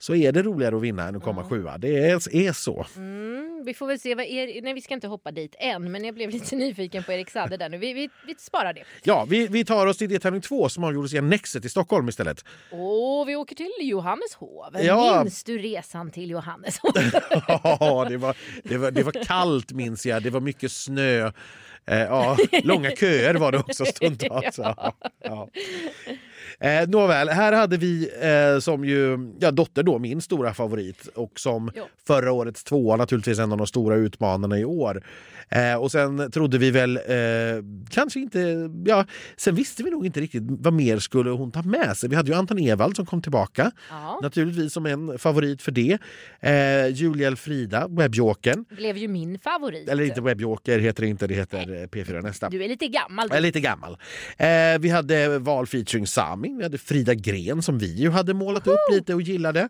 så 0.00 0.14
är 0.14 0.32
det 0.32 0.42
roligare 0.42 0.76
att 0.76 0.82
vinna 0.82 1.08
än 1.08 1.16
att 1.16 1.22
komma 1.22 1.40
Ja. 1.42 1.48
sjua. 1.48 1.78
Det 1.78 1.98
är, 1.98 2.36
är 2.36 2.52
så. 2.52 2.86
Mm, 2.96 3.62
vi 3.66 3.74
får 3.74 3.86
väl 3.86 3.98
se 3.98 4.14
vad 4.14 4.26
er... 4.26 4.62
Nej, 4.62 4.74
vi 4.74 4.80
ska 4.80 4.94
inte 4.94 5.06
hoppa 5.08 5.30
dit 5.30 5.54
än, 5.58 5.92
men 5.92 6.04
jag 6.04 6.14
blev 6.14 6.30
lite 6.30 6.56
nyfiken 6.56 7.02
på 7.02 7.12
Erik 7.12 7.30
Saade 7.30 7.56
där 7.56 7.68
nu. 7.68 7.78
Vi, 7.78 7.92
vi, 7.92 8.10
vi 8.26 8.34
sparar 8.38 8.72
det. 8.72 8.84
Ja, 9.02 9.26
vi, 9.28 9.46
vi 9.46 9.64
tar 9.64 9.86
oss 9.86 9.96
till 9.98 10.08
deltävling 10.08 10.40
två 10.42 10.68
som 10.68 10.84
avgjordes 10.84 11.14
i 11.14 11.18
Annexet 11.18 11.64
i 11.64 11.68
Stockholm 11.68 12.08
istället. 12.08 12.44
Och 12.70 13.28
vi 13.28 13.36
åker 13.36 13.56
till 13.56 13.70
Johanneshov. 13.80 14.76
Ja. 14.82 15.20
Minns 15.24 15.44
du 15.44 15.58
resan 15.58 16.10
till 16.10 16.30
Johanneshov? 16.30 16.92
Ja, 17.48 18.06
det 18.08 18.16
var, 18.16 18.36
det, 18.64 18.76
var, 18.78 18.90
det 18.90 19.02
var 19.02 19.12
kallt 19.24 19.72
minns 19.72 20.06
jag. 20.06 20.22
Det 20.22 20.30
var 20.30 20.40
mycket 20.40 20.72
snö. 20.72 21.32
Eh, 21.86 21.98
ja, 21.98 22.36
långa 22.64 22.90
köer 22.90 23.34
var 23.34 23.52
det 23.52 23.58
också 23.58 23.84
stundtals. 23.84 24.58
Ja. 24.62 24.92
Ja. 25.24 25.48
Eh, 26.60 26.88
nåväl, 26.88 27.28
här 27.28 27.52
hade 27.52 27.76
vi 27.76 28.10
eh, 28.54 28.60
som 28.60 28.84
ju, 28.84 29.18
ja, 29.40 29.50
Dotter 29.50 29.82
då, 29.82 29.98
min 29.98 30.20
stora 30.20 30.54
favorit 30.54 31.06
och 31.14 31.40
som 31.40 31.70
Ja. 31.74 31.82
förra 32.06 32.32
årets 32.32 32.64
tvåa 32.64 32.96
naturligtvis 32.96 33.38
en 33.38 33.52
av 33.52 33.58
de 33.58 33.66
stora 33.66 33.96
utmanarna 33.96 34.58
i 34.58 34.64
år. 34.64 35.02
Eh, 35.50 35.74
och 35.74 35.92
sen 35.92 36.30
trodde 36.30 36.58
vi 36.58 36.70
väl 36.70 36.96
eh, 36.96 37.02
kanske 37.90 38.20
inte, 38.20 38.70
ja, 38.86 39.04
sen 39.36 39.54
visste 39.54 39.82
vi 39.82 39.90
nog 39.90 40.06
inte 40.06 40.20
riktigt 40.20 40.42
vad 40.48 40.72
mer 40.72 40.98
skulle 40.98 41.30
hon 41.30 41.50
ta 41.50 41.62
med 41.62 41.96
sig. 41.96 42.08
Vi 42.08 42.16
hade 42.16 42.30
ju 42.32 42.36
Anton 42.38 42.58
Ewald 42.58 42.96
som 42.96 43.06
kom 43.06 43.22
tillbaka, 43.22 43.70
Ja, 43.90 44.18
naturligtvis 44.22 44.72
som 44.72 44.86
en 44.86 45.18
favorit 45.18 45.62
för 45.62 45.72
det. 45.72 45.98
Eh, 46.40 46.86
Julia 46.94 47.28
Elfrida, 47.28 47.86
webbjokern. 47.88 48.64
blev 48.68 48.96
ju 48.96 49.08
min 49.08 49.38
favorit. 49.38 49.88
Eller 49.88 50.04
inte 50.04 50.20
webbjoker 50.20 50.78
heter 50.78 51.02
det 51.02 51.08
inte, 51.08 51.26
det 51.26 51.34
heter 51.34 51.58
eh, 51.82 51.86
P4 51.86 52.22
Nästa. 52.22 52.48
Du 52.50 52.64
är 52.64 52.68
lite 52.68 52.86
gammal. 52.88 53.26
Jag 53.30 53.36
är 53.36 53.40
lite 53.42 53.60
gammal. 53.60 53.92
Eh, 54.36 54.48
vi 54.80 54.88
hade 54.88 55.38
val 55.38 55.66
featuring 55.66 56.06
Sami, 56.06 56.47
vi 56.56 56.62
hade 56.62 56.78
Frida 56.78 57.14
Gren 57.14 57.62
som 57.62 57.78
vi 57.78 57.94
ju 57.94 58.10
hade 58.10 58.34
målat 58.34 58.66
upp 58.66 58.78
lite 58.92 59.14
och 59.14 59.22
gillade. 59.22 59.68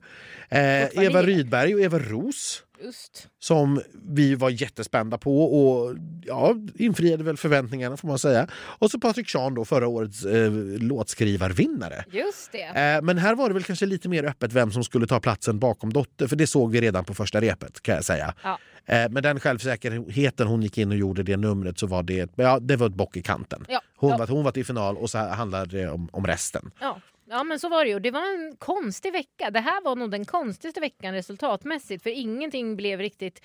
Eh, 0.49 1.05
Eva. 1.05 1.23
Rydberg 1.23 1.75
och 1.75 1.81
Eva 1.81 1.99
Ros 1.99 2.63
Just. 2.85 3.29
som 3.39 3.83
vi 3.93 4.35
var 4.35 4.51
jättespända 4.51 5.19
på 5.19 5.43
och 5.43 5.97
ja, 6.25 6.55
infriade 6.75 7.25
väl 7.25 7.37
förväntningarna 7.37 7.97
får 7.97 8.09
man 8.09 8.19
säga. 8.19 8.49
Och 8.53 8.91
så 8.91 9.01
Patrik 9.01 9.31
Sean 9.31 9.55
då, 9.55 9.65
förra 9.65 9.89
årets 9.89 10.25
eh, 10.25 10.53
låtskrivarvinnare. 10.79 12.05
Just 12.13 12.53
det. 12.53 12.63
Eh, 12.63 13.03
men 13.03 13.19
här 13.19 13.35
var 13.35 13.49
det 13.49 13.55
väl 13.55 13.65
kanske 13.65 13.87
lite 13.87 14.09
mer 14.09 14.25
öppet 14.25 14.53
vem 14.53 14.73
som 14.73 14.85
skulle 14.85 15.07
ta 15.07 15.21
platsen 15.21 15.59
bakom 15.59 15.93
Dotter, 15.93 16.27
för 16.27 16.37
det 16.37 16.47
såg 16.47 16.71
vi 16.71 16.81
redan 16.81 17.05
på 17.05 17.15
första 17.15 17.41
repet 17.41 17.83
kan 17.83 17.95
jag 17.95 18.05
säga. 18.05 18.35
Ja. 18.43 18.59
Eh, 18.87 19.09
med 19.09 19.23
den 19.23 19.41
självsäkerheten 19.41 20.47
hon 20.47 20.63
gick 20.63 20.79
in 20.79 20.91
och 20.91 20.97
gjorde 20.97 21.23
det 21.23 21.37
numret 21.37 21.79
så 21.79 21.87
var 21.87 22.03
det, 22.03 22.31
ja, 22.35 22.59
det 22.61 22.77
var 22.77 22.87
ett 22.87 22.95
bock 22.95 23.17
i 23.17 23.23
kanten. 23.23 23.65
Ja. 23.69 23.81
Hon, 23.97 24.11
ja. 24.11 24.17
var, 24.17 24.27
hon 24.27 24.45
var 24.45 24.53
till 24.53 24.67
final 24.67 24.97
och 24.97 25.11
så 25.11 25.19
handlade 25.19 25.79
det 25.79 25.89
om, 25.89 26.09
om 26.13 26.27
resten. 26.27 26.71
Ja 26.81 27.01
ja, 27.29 27.45
men 27.45 27.59
så 27.59 27.69
var 27.69 27.85
det 27.85 27.91
ju. 27.91 27.99
Det 27.99 28.11
var 28.11 28.35
en 28.35 28.57
konstig 28.57 29.13
vecka. 29.13 29.51
Det 29.51 29.61
här 29.61 29.83
var 29.83 29.97
nog 29.97 30.11
den 30.11 30.25
konstigaste 30.25 30.81
veckan 30.81 31.15
resultatmässigt 31.15 32.03
för 32.03 32.11
ingenting 32.11 32.77
blev 32.77 33.01
riktigt... 33.01 33.45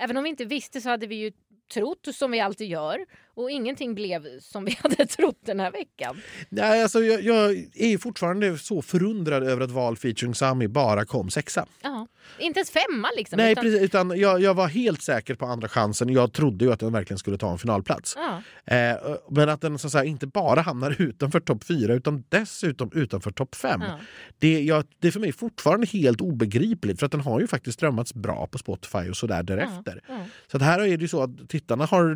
Även 0.00 0.16
om 0.16 0.24
vi 0.24 0.30
inte 0.30 0.44
visste 0.44 0.80
så 0.80 0.88
hade 0.88 1.06
vi 1.06 1.14
ju 1.14 1.32
trott 1.74 2.08
som 2.12 2.30
vi 2.30 2.40
alltid 2.40 2.68
gör 2.68 3.06
och 3.38 3.50
ingenting 3.50 3.94
blev 3.94 4.40
som 4.40 4.64
vi 4.64 4.78
hade 4.82 5.06
trott 5.06 5.40
den 5.46 5.60
här 5.60 5.70
veckan. 5.70 6.20
Nej, 6.48 6.82
alltså, 6.82 7.00
jag, 7.00 7.22
jag 7.22 7.50
är 7.74 7.98
fortfarande 7.98 8.58
så 8.58 8.82
förundrad 8.82 9.42
över 9.42 9.64
att 9.64 9.70
Val 9.70 9.96
featuring 9.96 10.34
Sami 10.34 10.68
bara 10.68 11.04
kom 11.04 11.30
sexa. 11.30 11.66
Ja. 11.82 12.06
Inte 12.38 12.58
ens 12.58 12.70
femma 12.70 13.08
liksom. 13.16 13.36
Nej, 13.36 13.52
utan, 13.52 13.64
precis, 13.64 13.82
utan 13.82 14.18
jag, 14.18 14.40
jag 14.40 14.54
var 14.54 14.68
helt 14.68 15.02
säker 15.02 15.34
på 15.34 15.46
andra 15.46 15.68
chansen. 15.68 16.08
Jag 16.08 16.32
trodde 16.32 16.64
ju 16.64 16.72
att 16.72 16.80
den 16.80 16.92
verkligen 16.92 17.18
skulle 17.18 17.38
ta 17.38 17.52
en 17.52 17.58
finalplats. 17.58 18.16
Ja. 18.16 18.42
Eh, 18.74 18.96
men 19.30 19.48
att 19.48 19.60
den 19.60 19.78
så 19.78 19.86
att 19.86 19.92
säga, 19.92 20.04
inte 20.04 20.26
bara 20.26 20.60
hamnar 20.60 21.02
utanför 21.02 21.40
topp 21.40 21.64
fyra 21.64 21.94
utan 21.94 22.24
dessutom 22.28 22.90
utanför 22.94 23.30
topp 23.30 23.54
fem. 23.54 23.82
Ja. 23.86 23.98
Det, 24.38 24.62
jag, 24.62 24.84
det 24.98 25.08
är 25.08 25.12
för 25.12 25.20
mig 25.20 25.32
fortfarande 25.32 25.86
helt 25.86 26.20
obegripligt 26.20 26.98
för 26.98 27.06
att 27.06 27.12
den 27.12 27.20
har 27.20 27.40
ju 27.40 27.46
faktiskt 27.46 27.78
strömmats 27.78 28.14
bra 28.14 28.46
på 28.46 28.58
Spotify 28.58 29.10
och 29.10 29.16
sådär 29.16 29.42
därefter. 29.42 30.00
Ja. 30.08 30.24
Så 30.50 30.56
att 30.56 30.62
här 30.62 30.80
är 30.80 30.96
det 30.96 31.02
ju 31.02 31.08
så 31.08 31.22
att 31.22 31.48
tittarna 31.48 31.86
har 31.86 32.14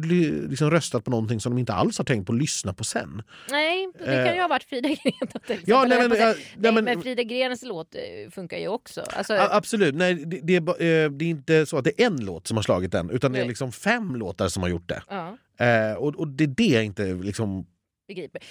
liksom 0.49 0.71
röstat 0.71 1.05
på 1.05 1.12
någonting 1.13 1.41
som 1.41 1.53
de 1.53 1.59
inte 1.61 1.73
alls 1.73 1.99
har 1.99 2.05
tänkt 2.05 2.27
på 2.27 2.33
att 2.33 2.39
lyssna 2.39 2.73
på 2.73 2.85
sen. 2.85 3.23
Nej, 3.51 3.89
det 3.99 4.05
kan 4.05 4.15
Eh. 4.15 4.35
ju 4.35 4.41
ha 4.41 4.49
varit 4.49 4.65
Frida 4.65 4.89
Gren. 4.89 4.99
Ja, 5.07 5.39
nej, 5.49 5.61
Jag 5.67 5.89
men- 5.89 6.01
höll 6.01 6.09
på 6.09 6.15
att 6.15 6.21
ja, 6.21 6.33
säga. 6.33 6.35
nej, 6.35 6.57
nej, 6.57 6.73
men- 6.73 6.85
men 6.85 7.03
Frida 7.03 7.23
Grens 7.23 7.63
låt 7.63 7.95
eh, 7.95 8.31
funkar 8.31 8.59
ju 8.59 8.69
också. 8.69 9.01
Alltså, 9.17 9.35
absolut, 9.35 9.95
nej, 9.95 10.15
det, 10.15 10.41
det, 10.43 10.57
är, 10.57 10.61
eh, 11.05 11.11
det 11.11 11.25
är 11.25 11.29
inte 11.31 11.67
så 11.67 11.79
att 11.79 11.85
det 11.85 12.01
är 12.03 12.07
en 12.07 12.25
låt 12.25 12.47
som 12.47 12.57
har 12.57 12.63
slagit 12.63 12.93
den 12.93 13.11
utan 13.11 13.33
det 13.33 13.39
är 13.39 13.41
Nej. 13.43 13.49
liksom 13.49 13.73
fem 13.73 14.17
låtar 14.17 14.49
som 14.49 14.63
har 14.63 14.71
gjort 14.71 14.89
det. 14.89 15.03
ja, 15.09 15.37
Eh, 15.59 15.95
och, 15.97 16.17
och 16.17 16.29
det 16.29 16.45
är 16.45 16.49
det 16.49 16.65
jag 16.67 16.85
inte 16.85 17.05
liksom... 17.15 17.67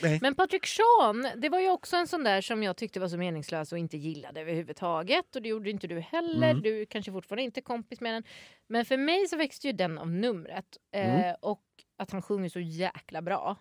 Nej. 0.02 0.20
Men 0.22 0.36
Patrik 0.36 0.66
Sean, 0.68 1.28
det 1.38 1.50
var 1.50 1.60
ju 1.60 1.70
också 1.70 1.96
en 1.96 2.08
sån 2.08 2.24
där 2.24 2.42
som 2.42 2.64
jag 2.64 2.78
tyckte 2.78 3.00
var 3.00 3.08
så 3.08 3.18
meningslös 3.18 3.72
och 3.72 3.78
inte 3.78 3.98
gillade 3.98 4.42
överhuvudtaget. 4.42 5.36
Och 5.36 5.42
det 5.42 5.50
gjorde 5.50 5.70
inte 5.70 5.88
du 5.88 6.00
heller. 6.00 6.50
Mm. 6.50 6.62
Du 6.62 6.82
är 6.82 6.86
kanske 6.86 7.12
fortfarande 7.12 7.44
inte 7.44 7.62
kompis 7.62 8.02
med 8.02 8.14
den. 8.14 8.24
Men 8.70 8.86
för 8.86 8.98
mig 8.98 9.28
så 9.28 9.38
växte 9.38 9.68
ju 9.68 9.74
den 9.74 9.98
av 9.98 10.12
numret. 10.12 10.66
Eh, 10.96 11.16
Mm. 11.22 11.36
och 11.42 11.62
att 12.02 12.12
han 12.12 12.22
sjunger 12.22 12.50
så 12.50 12.60
jäkla 12.60 13.22
bra. 13.22 13.58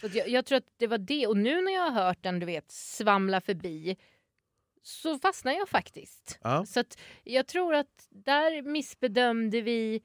Så 0.00 0.08
jag, 0.12 0.28
jag 0.28 0.46
tror 0.46 0.58
att 0.58 0.68
det 0.76 0.86
var 0.86 0.98
det. 0.98 1.26
Och 1.26 1.36
nu 1.36 1.62
när 1.62 1.72
jag 1.72 1.90
har 1.90 2.04
hört 2.04 2.18
den, 2.22 2.40
du 2.40 2.46
vet, 2.46 2.70
svamla 2.70 3.40
förbi 3.40 3.96
så 4.82 5.18
fastnar 5.18 5.52
jag 5.52 5.68
faktiskt. 5.68 6.38
Ja. 6.42 6.66
Så 6.66 6.84
jag 7.24 7.46
tror 7.46 7.74
att 7.74 8.06
där 8.10 8.62
missbedömde 8.62 9.60
vi 9.60 10.02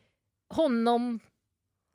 honom 0.49 1.19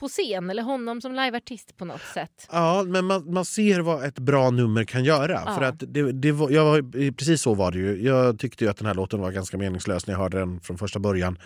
på 0.00 0.08
scen 0.08 0.50
eller 0.50 0.62
honom 0.62 1.00
som 1.00 1.14
liveartist 1.14 1.76
på 1.76 1.84
något 1.84 2.02
sätt. 2.14 2.48
Ja, 2.52 2.84
men 2.86 3.04
man, 3.04 3.32
man 3.32 3.44
ser 3.44 3.80
vad 3.80 4.04
ett 4.04 4.18
bra 4.18 4.50
nummer 4.50 4.84
kan 4.84 5.04
göra. 5.04 5.42
Ja. 5.46 5.54
För 5.54 5.62
att 5.62 5.78
det, 5.78 6.12
det 6.12 6.32
var, 6.32 6.50
jag 6.50 6.64
var, 6.64 7.12
precis 7.12 7.42
så 7.42 7.54
var 7.54 7.72
det 7.72 7.78
ju. 7.78 8.02
Jag 8.02 8.38
tyckte 8.38 8.64
ju 8.64 8.70
att 8.70 8.76
den 8.76 8.86
här 8.86 8.94
låten 8.94 9.20
var 9.20 9.30
ganska 9.30 9.58
meningslös 9.58 10.06
när 10.06 10.14
jag 10.14 10.18
hörde 10.18 10.38
den 10.38 10.60
från 10.60 10.78
första 10.78 10.98
början. 10.98 11.38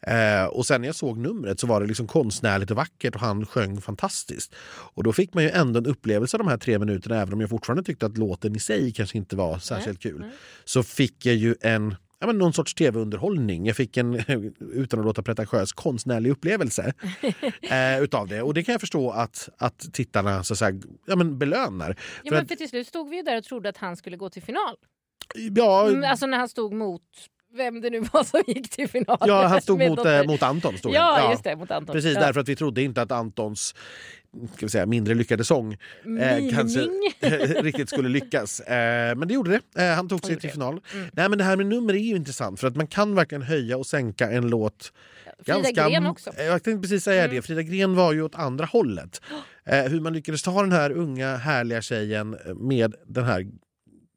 Eh, 0.00 0.44
och 0.44 0.66
sen 0.66 0.80
när 0.80 0.88
jag 0.88 0.94
såg 0.94 1.18
numret 1.18 1.60
så 1.60 1.66
var 1.66 1.80
det 1.80 1.86
liksom 1.86 2.06
konstnärligt 2.06 2.70
och 2.70 2.76
vackert 2.76 3.14
och 3.14 3.20
han 3.20 3.46
sjöng 3.46 3.80
fantastiskt. 3.80 4.54
Och 4.94 5.02
då 5.02 5.12
fick 5.12 5.34
man 5.34 5.44
ju 5.44 5.50
ändå 5.50 5.78
en 5.78 5.86
upplevelse 5.86 6.36
av 6.36 6.38
de 6.38 6.48
här 6.48 6.56
tre 6.58 6.78
minuterna 6.78 7.20
även 7.20 7.34
om 7.34 7.40
jag 7.40 7.50
fortfarande 7.50 7.82
tyckte 7.82 8.06
att 8.06 8.18
låten 8.18 8.56
i 8.56 8.58
sig 8.60 8.92
kanske 8.92 9.18
inte 9.18 9.36
var 9.36 9.58
särskilt 9.58 10.00
kul. 10.00 10.20
nej. 10.20 10.30
Så 10.64 10.82
fick 10.82 11.26
jag 11.26 11.34
ju 11.34 11.54
en 11.60 11.94
ja, 12.20 12.26
men 12.26 12.38
någon 12.38 12.52
sorts 12.52 12.74
tv-underhållning. 12.74 13.66
Jag 13.66 13.76
fick 13.76 13.96
en, 13.96 14.14
utan 14.72 15.00
att 15.00 15.06
låta 15.06 15.22
pretentiös, 15.22 15.72
konstnärlig 15.72 16.30
upplevelse 16.30 16.92
eh, 17.62 18.02
utav 18.02 18.28
det. 18.28 18.42
Och 18.42 18.54
det 18.54 18.62
kan 18.64 18.72
jag 18.72 18.80
förstå 18.80 19.10
att, 19.10 19.48
att 19.58 19.78
tittarna 19.92 20.44
så 20.44 20.54
att 20.54 20.58
säga, 20.58 20.80
ja, 21.06 21.16
men 21.16 21.38
belönar. 21.38 21.88
Ja, 21.88 21.94
För 22.28 22.30
men 22.30 22.42
att- 22.42 22.48
för 22.48 22.56
till 22.56 22.68
slut 22.68 22.86
stod 22.86 23.08
vi 23.10 23.16
ju 23.16 23.22
där 23.22 23.38
och 23.38 23.44
trodde 23.44 23.68
att 23.68 23.76
han 23.76 23.96
skulle 23.96 24.16
gå 24.16 24.30
till 24.30 24.42
final. 24.42 24.76
Ja, 25.34 25.88
Mm, 25.88 26.04
Alltså 26.10 26.26
när 26.26 26.38
han 26.38 26.48
stod 26.48 26.72
mot 26.72 27.02
vem 27.56 27.80
det 27.80 27.90
nu 27.90 28.00
var 28.12 28.24
som 28.24 28.42
gick 28.46 28.70
till 28.70 28.88
final. 28.88 29.18
ja, 29.20 29.46
han 29.46 29.62
stod 29.62 29.78
mot, 29.78 30.04
eh, 30.06 30.24
mot 30.26 30.42
Anton. 30.42 30.78
Stod 30.78 30.92
Ja, 30.94 31.18
han. 31.20 31.30
just 31.30 31.44
det, 31.44 31.56
mot 31.56 31.70
Anton. 31.70 31.92
Precis, 31.94 32.14
ja. 32.14 32.20
därför 32.20 32.40
att 32.40 32.48
vi 32.48 32.56
trodde 32.56 32.82
inte 32.82 33.02
att 33.02 33.12
Antons 33.12 33.74
ska 34.56 34.66
vi 34.66 34.70
säga, 34.70 34.86
mindre 34.86 35.14
lyckade 35.14 35.44
sång 35.44 35.72
eh, 36.20 36.54
kanske 36.54 36.80
riktigt 37.62 37.88
skulle 37.90 38.08
lyckas. 38.08 38.60
Eh, 38.60 39.16
men 39.16 39.28
det 39.28 39.34
gjorde 39.34 39.50
det. 39.74 39.82
Eh, 39.84 39.94
han 39.96 40.08
tog 40.08 40.24
sig 40.24 40.36
till 40.40 40.50
final. 40.50 40.80
Mm. 40.94 41.08
Nej, 41.12 41.28
men 41.28 41.38
det 41.38 41.44
här 41.44 41.56
med 41.56 41.66
nummer 41.66 41.94
är 41.94 41.98
ju 41.98 42.16
intressant 42.16 42.60
för 42.60 42.66
att 42.68 42.76
man 42.76 42.86
kan 42.86 43.14
verkligen 43.14 43.42
höja 43.42 43.76
och 43.76 43.86
sänka 43.86 44.30
en 44.30 44.48
låt 44.48 44.92
Frida 45.46 45.70
Gren 45.88 46.06
också. 46.06 46.30
Eh, 46.36 46.44
Jag 46.44 46.62
tänkte 46.62 46.80
precis 46.82 47.04
säga 47.04 47.24
Mm. 47.24 47.36
det. 47.36 47.42
Frida 47.42 47.62
Gren 47.62 47.94
var 47.94 48.12
ju 48.12 48.22
åt 48.22 48.34
andra 48.34 48.64
hållet. 48.66 49.20
Eh, 49.66 49.82
hur 49.84 50.00
man 50.00 50.12
lyckades 50.12 50.42
ta 50.42 50.60
den 50.62 50.72
här 50.72 50.90
unga 50.92 51.36
härliga 51.36 51.82
tjejen 51.82 52.36
med 52.56 52.94
den 53.06 53.24
här 53.24 53.46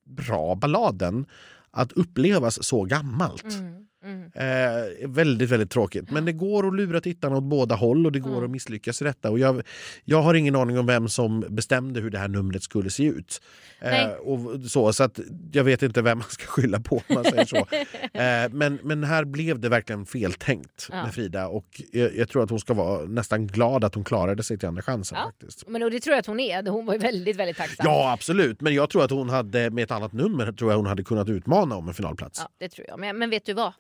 bra 0.06 0.56
balladen 0.56 1.26
att 1.72 1.92
upplevas 1.92 2.64
så 2.64 2.84
gammalt. 2.84 3.44
Mm, 3.54 3.88
mm. 4.08 4.32
Eh, 4.36 5.08
väldigt, 5.10 5.50
väldigt 5.50 5.72
tråkigt. 5.72 6.12
Men 6.12 6.26
det 6.26 6.32
går 6.34 6.68
att 6.68 6.76
lura 6.76 7.02
tittarna 7.02 7.38
åt 7.38 7.44
båda 7.44 7.76
håll 7.76 8.06
och 8.06 8.12
det 8.12 8.20
går 8.20 8.32
Mm. 8.32 8.44
att 8.44 8.50
misslyckas 8.52 9.02
i 9.02 9.06
detta. 9.06 9.32
Och 9.32 9.40
jag, 9.40 9.62
jag 10.06 10.22
har 10.22 10.34
ingen 10.34 10.56
aning 10.56 10.80
om 10.80 10.86
vem 10.86 11.10
som 11.10 11.46
bestämde 11.50 12.00
hur 12.00 12.10
det 12.10 12.18
här 12.18 12.28
numret 12.28 12.64
skulle 12.64 12.90
se 12.90 13.04
ut. 13.04 13.42
Eh, 13.80 14.08
och 14.10 14.62
så, 14.70 14.94
så 14.94 15.04
att 15.04 15.20
jag 15.52 15.64
vet 15.64 15.84
inte 15.84 16.02
vem 16.02 16.18
man 16.18 16.28
ska 16.30 16.46
skylla 16.46 16.80
på 16.80 17.02
man 17.10 17.24
säger 17.24 17.46
så. 17.46 17.56
eh, 18.20 18.50
men, 18.52 18.80
men 18.84 19.04
här 19.04 19.26
blev 19.26 19.60
det 19.60 19.70
verkligen 19.70 20.06
feltänkt 20.06 20.88
Ja. 20.92 21.04
med 21.04 21.14
Frida 21.14 21.48
och 21.48 21.82
jag, 21.92 22.16
jag 22.16 22.30
tror 22.30 22.44
att 22.44 22.50
hon 22.50 22.60
ska 22.60 22.74
vara 22.74 23.06
nästan 23.06 23.48
glad 23.48 23.84
att 23.84 23.96
hon 23.96 24.04
klarade 24.04 24.44
sig 24.44 24.58
till 24.58 24.68
andra 24.68 24.82
chansen. 24.82 25.18
Ja. 25.18 25.26
faktiskt. 25.26 25.68
Men 25.68 25.84
och 25.84 25.92
det 25.92 26.00
tror 26.00 26.14
jag 26.14 26.20
att 26.20 26.26
hon 26.26 26.40
är. 26.40 26.64
Hon 26.70 26.86
var 26.86 26.94
ju 26.94 27.00
väldigt, 27.00 27.36
väldigt 27.36 27.58
tacksam. 27.58 27.86
Ja, 27.86 28.12
absolut. 28.14 28.62
Men 28.62 28.74
jag 28.74 28.90
tror 28.90 29.04
att 29.04 29.12
hon 29.12 29.30
hade 29.30 29.70
med 29.70 29.84
ett 29.84 29.92
annat 29.92 30.14
nummer 30.14 30.52
tror 30.52 30.72
jag 30.72 30.78
hon 30.78 30.86
hade 30.86 31.04
kunnat 31.04 31.30
utmana 31.30 31.76
om 31.76 31.88
en 31.88 31.94
finalplats. 31.94 32.40
Ja, 32.40 32.50
det 32.60 32.70
tror 32.70 32.88
jag. 32.88 33.00
Men, 33.00 33.18
men 33.18 33.30
vet 33.30 33.46
du 33.46 33.54
vad? 33.54 33.74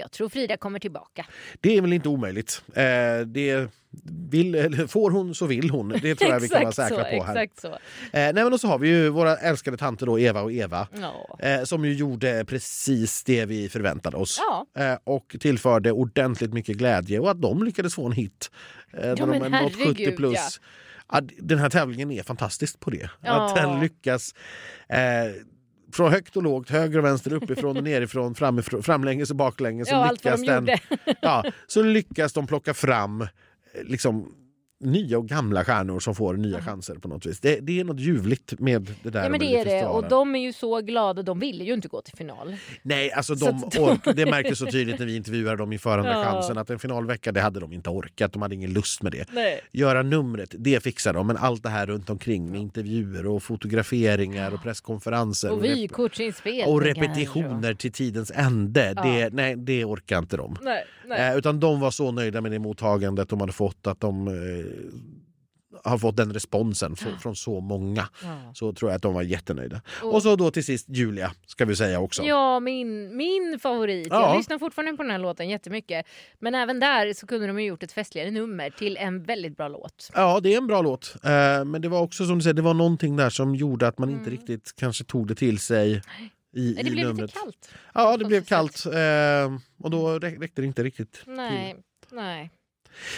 Jag 0.00 0.10
tror 0.10 0.28
Frida 0.28 0.56
kommer 0.56 0.78
tillbaka. 0.78 1.26
Det 1.60 1.76
är 1.76 1.80
väl 1.80 1.92
inte 1.92 2.08
omöjligt. 2.08 2.62
Eh, 2.74 3.26
det 3.26 3.68
vill, 4.30 4.54
eller 4.54 4.86
får 4.86 5.10
hon 5.10 5.34
så 5.34 5.46
vill 5.46 5.70
hon. 5.70 5.88
Det 5.88 6.14
tror 6.14 6.32
jag 6.32 6.40
vi 6.40 6.48
kan 6.48 6.62
vara 6.62 6.72
säkra 6.88 7.04
så, 7.04 7.18
på 7.18 7.24
här. 7.24 7.36
Exakt 7.36 7.60
så. 7.60 7.68
Eh, 7.68 7.78
nej, 8.12 8.34
men 8.34 8.52
och 8.52 8.60
så 8.60 8.68
har 8.68 8.78
vi 8.78 8.88
ju 8.88 9.08
våra 9.08 9.36
älskade 9.36 9.76
tanter 9.76 10.06
då, 10.06 10.18
Eva 10.18 10.42
och 10.42 10.52
Eva. 10.52 10.88
Ja. 11.00 11.38
Eh, 11.38 11.64
som 11.64 11.84
ju 11.84 11.94
gjorde 11.94 12.44
precis 12.44 13.24
det 13.24 13.44
vi 13.44 13.68
förväntade 13.68 14.16
oss. 14.16 14.40
Ja. 14.40 14.66
Eh, 14.82 14.98
och 15.04 15.36
tillförde 15.40 15.92
ordentligt 15.92 16.52
mycket 16.52 16.76
glädje 16.76 17.18
och 17.20 17.30
att 17.30 17.42
de 17.42 17.62
lyckades 17.62 17.94
få 17.94 18.06
en 18.06 18.12
hit. 18.12 18.50
Eh, 18.92 19.00
när 19.00 19.26
men 19.26 19.42
de 19.42 19.48
nått 19.48 19.72
70 19.72 19.84
herregud, 19.84 20.16
plus. 20.16 20.34
ja. 20.34 20.66
Ja, 21.12 21.20
den 21.38 21.58
här 21.58 21.70
tävlingen 21.70 22.10
är 22.10 22.22
fantastisk 22.22 22.80
på 22.80 22.90
det. 22.90 23.10
Ja. 23.20 23.46
Att 23.46 23.56
den 23.56 23.80
lyckas 23.80 24.34
eh, 24.88 24.98
från 25.92 26.12
högt 26.12 26.36
och 26.36 26.42
lågt, 26.42 26.70
höger 26.70 26.98
och 26.98 27.04
vänster, 27.04 27.32
uppifrån 27.32 27.76
och 27.76 27.84
nerifrån, 27.84 28.34
framifrån, 28.34 28.82
framlänges 28.82 29.30
och 29.30 29.36
baklänges. 29.36 29.88
så 29.88 29.94
Ja, 29.94 30.00
vad 30.00 30.12
lyckas 30.12 30.40
de 30.40 30.46
den, 30.46 30.78
ja, 31.20 31.44
så 31.66 31.82
lyckas 31.82 32.32
de 32.32 32.46
plocka 32.46 32.74
fram 32.74 33.20
eh, 33.20 33.28
liksom, 33.84 34.34
nya 34.80 35.18
och 35.18 35.28
gamla 35.28 35.64
stjärnor 35.64 36.00
som 36.00 36.14
får 36.14 36.34
nya 36.36 36.62
chanser 36.62 36.94
på 36.94 37.08
något 37.08 37.26
vis. 37.26 37.40
Det, 37.40 37.60
det 37.60 37.80
är 37.80 37.84
något 37.84 38.00
ljuvligt 38.00 38.60
med 38.60 38.94
det 39.02 39.10
där. 39.10 39.22
Ja 39.22 39.28
men 39.28 39.40
det 39.40 39.60
är 39.60 39.64
det. 39.64 39.86
Och 39.86 40.08
de 40.08 40.34
är 40.34 40.40
ju 40.40 40.52
så 40.52 40.80
glada. 40.80 41.22
De 41.22 41.38
ville 41.38 41.64
ju 41.64 41.72
inte 41.74 41.88
gå 41.88 42.02
till 42.02 42.16
final. 42.16 42.56
Nej, 42.82 43.12
alltså 43.12 43.36
Så 43.36 43.44
de 43.46 43.70
de- 43.72 43.78
ork, 43.78 44.16
det 44.16 44.26
märktes 44.26 44.58
så 44.58 44.66
tydligt 44.66 44.98
när 44.98 45.06
vi 45.06 45.16
intervjuade 45.16 45.56
dem 45.56 45.72
inför 45.72 45.98
andra 45.98 46.12
Ja. 46.12 46.24
chansen 46.24 46.58
att 46.58 46.70
en 46.70 46.78
finalvecka 46.78 47.32
det 47.32 47.40
hade 47.40 47.60
de 47.60 47.72
inte 47.72 47.90
orkat, 47.90 48.32
de 48.32 48.42
hade 48.42 48.54
ingen 48.54 48.72
lust 48.72 49.02
med 49.02 49.12
det. 49.12 49.26
Nej. 49.32 49.60
Göra 49.72 50.02
numret, 50.02 50.54
det 50.58 50.82
fixar 50.82 51.12
de, 51.12 51.26
men 51.26 51.36
allt 51.36 51.62
det 51.62 51.68
här 51.68 51.86
runt 51.86 52.10
omkring 52.10 52.50
med 52.50 52.60
intervjuer 52.60 53.26
och 53.26 53.42
fotograferingar 53.42 54.54
och 54.54 54.62
presskonferenser 54.62 55.50
Och 55.50 55.64
vykortsinspelningar. 55.64 56.68
och 56.68 56.82
repetitioner 56.82 57.74
till 57.74 57.92
tidens 57.92 58.32
ände, 58.34 58.92
Ja. 58.96 59.02
det, 59.02 59.30
nej, 59.32 59.56
det 59.56 59.84
orkar 59.84 60.18
inte 60.18 60.36
de. 60.36 60.56
Nej. 60.62 60.84
Eh, 61.18 61.36
utan 61.36 61.60
de 61.60 61.80
var 61.80 61.90
så 61.90 62.12
nöjda 62.12 62.40
med 62.40 62.52
det 62.52 62.58
mottagandet 62.58 63.28
de 63.28 63.40
hade 63.40 63.52
fått 63.52 63.86
att 63.86 64.00
de 64.00 64.28
eh, 64.28 64.34
har 65.84 65.98
fått 65.98 66.16
den 66.16 66.32
responsen 66.32 66.96
från, 66.96 67.18
från 67.18 67.36
så 67.36 67.60
många. 67.60 68.08
Ja. 68.22 68.52
Så 68.54 68.72
tror 68.72 68.90
jag 68.90 68.96
att 68.96 69.02
de 69.02 69.14
var 69.14 69.22
jättenöjda. 69.22 69.80
Och- 70.02 70.14
Och 70.14 70.22
så 70.22 70.36
då 70.36 70.50
till 70.50 70.64
sist 70.64 70.86
Julia, 70.88 71.32
ska 71.46 71.64
vi 71.64 71.76
säga 71.76 72.00
också. 72.00 72.22
Ja, 72.22 72.60
min, 72.60 73.16
min 73.16 73.58
favorit. 73.62 74.06
Ja. 74.10 74.28
Jag 74.30 74.36
lyssnar 74.36 74.58
fortfarande 74.58 74.96
på 74.96 75.02
den 75.02 75.12
här 75.12 75.18
låten 75.18 75.48
jättemycket. 75.48 76.06
Men 76.38 76.54
även 76.54 76.80
där 76.80 77.12
så 77.12 77.26
kunde 77.26 77.46
de 77.46 77.52
ha 77.52 77.60
gjort 77.60 77.82
ett 77.82 77.92
festligare 77.92 78.30
nummer 78.30 78.70
till 78.70 78.96
en 78.96 79.22
väldigt 79.22 79.56
bra 79.56 79.68
låt. 79.68 80.10
Ja, 80.14 80.40
det 80.40 80.54
är 80.54 80.58
en 80.58 80.66
bra 80.66 80.82
låt. 80.82 81.14
Eh, 81.24 81.64
men 81.64 81.82
det 81.82 81.88
var 81.88 82.00
också 82.00 82.24
som 82.24 82.38
du 82.38 82.42
säger, 82.42 82.54
det 82.54 82.62
var 82.62 82.74
någonting 82.74 83.16
där 83.16 83.30
som 83.30 83.54
gjorde 83.54 83.88
att 83.88 83.98
man 83.98 84.10
inte 84.10 84.20
Mm. 84.22 84.30
riktigt 84.32 84.72
kanske 84.76 85.04
tog 85.04 85.26
det 85.28 85.34
till 85.34 85.58
sig 85.58 86.02
i, 86.56 86.72
Nej, 86.74 86.84
det 86.84 86.90
i 86.90 86.92
blev 86.92 87.06
numret. 87.06 87.20
lite 87.20 87.38
kallt. 87.40 87.68
Ja, 87.94 88.16
det 88.16 88.24
blev 88.24 88.44
kallt 88.44 88.86
eh, 88.86 88.92
och 89.82 89.90
då 89.90 90.18
rä- 90.18 90.40
räckte 90.40 90.62
det 90.62 90.66
inte 90.66 90.82
riktigt. 90.82 91.22
Nej, 91.26 91.76
nej. 92.10 92.50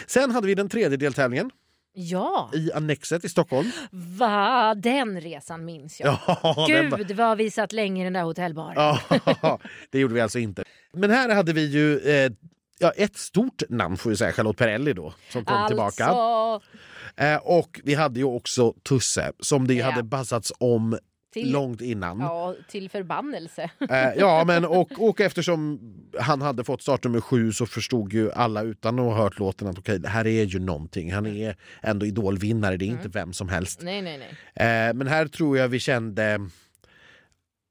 Sen 0.07 0.31
hade 0.31 0.47
vi 0.47 0.55
den 0.55 0.69
tredje 0.69 0.97
deltävlingen 0.97 1.51
Ja, 1.95 2.51
i 2.55 2.73
Annexet 2.73 3.25
i 3.25 3.29
Stockholm. 3.29 3.71
va, 3.91 4.75
den 4.75 5.21
resan 5.21 5.65
minns 5.65 6.01
jag. 6.01 6.19
Ja, 6.27 6.67
den 6.69 6.91
var- 6.91 6.99
Gud 6.99 7.11
vad 7.17 7.39
vi 7.39 7.51
satt 7.51 7.73
länge 7.73 8.01
i 8.01 8.05
den 8.05 8.13
där 8.13 8.23
hotellbaren. 8.23 8.73
Ja, 8.77 9.59
det 9.91 9.99
gjorde 9.99 10.15
vi 10.15 10.21
alltså 10.21 10.39
inte. 10.39 10.65
Men 10.93 11.11
här 11.11 11.35
hade 11.35 11.53
vi 11.53 11.65
ju 11.67 11.99
eh, 11.99 12.33
ja, 12.79 12.91
ett 12.97 13.17
stort 13.17 13.63
namn 13.69 13.97
får 13.97 14.11
vi 14.11 14.17
säga, 14.17 14.33
Charlotte 14.33 14.57
Perrelli 14.57 14.93
då, 14.93 15.15
som 15.29 15.45
kom 15.45 15.67
tillbaka. 15.69 16.05
Alltså, 16.07 16.69
Eh, 17.17 17.37
och 17.37 17.81
vi 17.85 17.95
hade 17.95 18.19
ju 18.21 18.25
också 18.25 18.73
Tusse 18.73 19.33
som 19.41 19.67
det 19.69 19.75
Ja. 19.75 19.91
hade 19.91 20.03
bassats 20.03 20.53
om 20.59 20.99
till, 21.33 21.53
långt 21.53 21.81
innan. 21.81 22.21
ja, 22.21 22.55
till 22.69 22.91
förbannelse. 22.91 23.71
Eh, 23.91 24.13
ja, 24.17 24.45
men 24.47 24.65
och, 24.65 24.93
och 25.09 25.21
eftersom 25.21 25.81
han 26.21 26.43
hade 26.43 26.65
fått 26.65 26.83
startnummer 26.83 27.21
sju 27.21 27.53
så 27.53 27.67
förstod 27.67 28.13
ju 28.13 28.33
alla 28.33 28.63
utan 28.63 28.99
att 28.99 29.05
ha 29.05 29.15
hört 29.15 29.39
låten 29.39 29.69
att 29.69 29.79
okej, 29.79 29.99
det 29.99 30.09
här 30.09 30.27
är 30.27 30.45
ju 30.45 30.59
någonting. 30.59 31.13
Han 31.13 31.27
är 31.27 31.57
ändå 31.83 32.07
idolvinnare, 32.07 32.77
det 32.77 32.85
är 32.85 32.87
inte 32.87 33.09
vem 33.09 33.33
som 33.33 33.49
helst. 33.49 33.81
Nej, 33.83 34.03
nej, 34.03 34.19
nej. 34.55 34.89
Eh, 34.89 34.95
men 34.95 35.07
här 35.07 35.27
tror 35.27 35.59
jag 35.59 35.69
vi 35.69 35.79
kände 35.79 36.49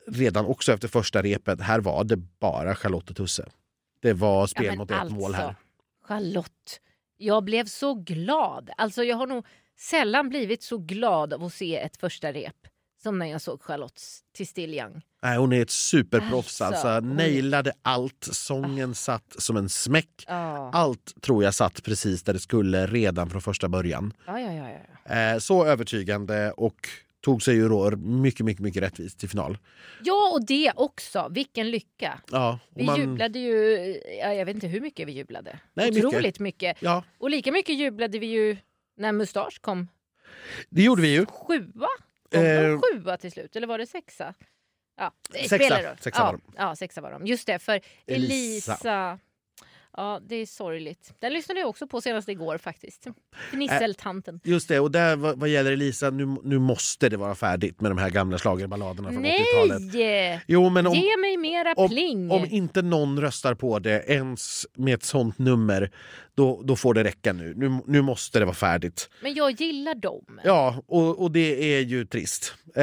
redan 0.07 0.45
också 0.45 0.73
efter 0.73 0.87
första 0.87 1.21
repet, 1.21 1.61
här 1.61 1.79
var 1.79 2.03
det 2.03 2.17
bara 2.17 2.75
Charlotte 2.75 3.09
och 3.09 3.15
Tusse. 3.15 3.45
Det 4.01 4.13
var 4.13 4.47
spel 4.47 4.65
Ja, 4.65 4.75
mot 4.75 4.91
ett 4.91 5.11
mål 5.11 5.33
här. 5.33 5.43
alltså, 5.47 5.61
Charlotte, 6.07 6.79
jag 7.17 7.43
blev 7.43 7.65
så 7.65 7.93
glad. 7.93 8.69
Alltså 8.77 9.03
jag 9.03 9.17
har 9.17 9.27
nog 9.27 9.45
sällan 9.79 10.29
blivit 10.29 10.63
så 10.63 10.77
glad 10.77 11.33
av 11.33 11.43
att 11.43 11.53
se 11.53 11.77
ett 11.77 11.97
första 11.97 12.33
rep 12.33 12.55
som 13.03 13.19
när 13.19 13.25
jag 13.25 13.41
såg 13.41 13.61
Charlotte 13.61 14.01
till 14.35 14.47
Still 14.47 14.73
Young. 14.73 15.01
Nej, 15.23 15.37
hon 15.37 15.53
är 15.53 15.61
ett 15.61 15.69
superproffs. 15.69 16.61
Alltså, 16.61 16.87
Alltså, 16.87 17.09
nailade 17.13 17.71
allt. 17.81 18.27
Sången 18.31 18.95
satt 18.95 19.35
som 19.37 19.57
en 19.57 19.69
smäck. 19.69 20.23
Ja, 20.27 20.71
Allt 20.73 21.21
tror 21.21 21.43
jag 21.43 21.53
satt 21.53 21.83
precis 21.83 22.23
där 22.23 22.33
det 22.33 22.39
skulle 22.39 22.87
redan 22.87 23.29
från 23.29 23.41
första 23.41 23.69
början. 23.69 24.13
ja, 24.27 24.39
ja. 24.39 24.53
ja, 24.53 24.69
ja. 25.05 25.13
Eh, 25.15 25.37
så 25.39 25.65
övertygande 25.65 26.51
och 26.51 26.89
tog 27.21 27.43
sig 27.43 27.55
ju 27.55 27.69
då 27.69 27.91
mycket, 27.97 28.45
mycket, 28.45 28.61
mycket 28.63 28.83
rättvist 28.83 29.19
till 29.19 29.29
final. 29.29 29.57
ja, 30.03 30.31
och 30.33 30.45
det 30.45 30.71
också. 30.75 31.27
Vilken 31.31 31.71
lycka. 31.71 32.21
Ja, 32.31 32.59
Vi 32.75 32.83
man- 32.85 32.99
jublade 32.99 33.39
ju, 33.39 33.77
ja, 34.21 34.33
jag 34.33 34.45
vet 34.45 34.55
inte 34.55 34.67
hur 34.67 34.81
mycket 34.81 35.07
vi 35.07 35.11
jublade. 35.11 35.59
Nej, 35.73 35.91
mycket. 35.91 36.05
Otroligt 36.05 36.39
mycket. 36.39 36.77
Ja, 36.81 37.03
Och 37.19 37.29
lika 37.29 37.51
mycket 37.51 37.75
jublade 37.75 38.19
vi 38.19 38.25
ju 38.27 38.57
när 38.97 39.11
Mustasch 39.11 39.61
kom 39.61 39.87
det 40.69 40.83
gjorde 40.83 41.01
vi 41.01 41.13
ju. 41.13 41.25
sjua. 41.25 41.87
Kom 42.31 42.41
Eh, 42.41 42.61
de 42.71 42.81
sjua 42.81 43.17
till 43.17 43.31
slut, 43.31 43.55
eller 43.55 43.67
var 43.67 43.77
det 43.77 43.87
sexa? 43.87 44.33
Ja, 44.97 45.11
Sexa. 45.33 45.55
spelar. 45.55 45.95
Sexa 45.99 46.19
ja, 46.21 46.25
var 46.25 46.31
de. 46.33 46.41
Ja, 46.57 46.75
sexa 46.75 47.01
var 47.01 47.11
de. 47.11 47.25
Just 47.25 47.47
det, 47.47 47.59
för 47.59 47.81
Elisa... 48.07 48.71
Elisa. 48.73 49.19
Ja, 49.97 50.19
det 50.27 50.35
är 50.35 50.45
sorgligt. 50.45 51.13
Den 51.19 51.33
lyssnade 51.33 51.59
jag 51.59 51.69
också 51.69 51.87
på 51.87 52.01
senast 52.01 52.29
igår 52.29 52.57
faktiskt. 52.57 53.07
Fnisseltanten. 53.51 54.39
Just 54.43 54.67
det, 54.67 54.79
och 54.79 54.91
där 54.91 55.15
vad, 55.15 55.39
vad 55.39 55.49
gäller 55.49 55.71
Elisa, 55.71 56.09
nu, 56.09 56.35
nu 56.43 56.59
måste 56.59 57.09
det 57.09 57.17
vara 57.17 57.35
färdigt 57.35 57.81
med 57.81 57.91
de 57.91 57.97
här 57.97 58.09
gamla 58.09 58.37
schlagerballaderna 58.37 59.11
från 59.11 59.25
80-talet. 59.25 59.93
Nej! 59.93 60.41
Jo, 60.47 60.69
men 60.69 60.87
om, 60.87 60.93
Ge 60.93 61.17
mig 61.17 61.37
mera 61.37 61.73
om, 61.73 61.89
pling! 61.89 62.31
om 62.31 62.45
inte 62.45 62.81
någon 62.81 63.21
röstar 63.21 63.53
på 63.53 63.79
det 63.79 64.03
ens 64.07 64.67
med 64.73 64.93
ett 64.93 65.03
sånt 65.03 65.39
nummer, 65.39 65.91
då, 66.35 66.61
då 66.63 66.75
får 66.75 66.93
det 66.93 67.03
räcka 67.03 67.33
nu. 67.33 67.53
nu. 67.55 67.79
Nu 67.87 68.01
måste 68.01 68.39
det 68.39 68.45
vara 68.45 68.55
färdigt. 68.55 69.09
Men 69.21 69.33
jag 69.33 69.51
gillar 69.51 69.95
dem. 69.95 70.39
Ja, 70.43 70.83
och, 70.87 71.21
och 71.21 71.31
det 71.31 71.75
är 71.75 71.81
ju 71.81 72.05
trist. 72.05 72.53
Eh, 72.75 72.81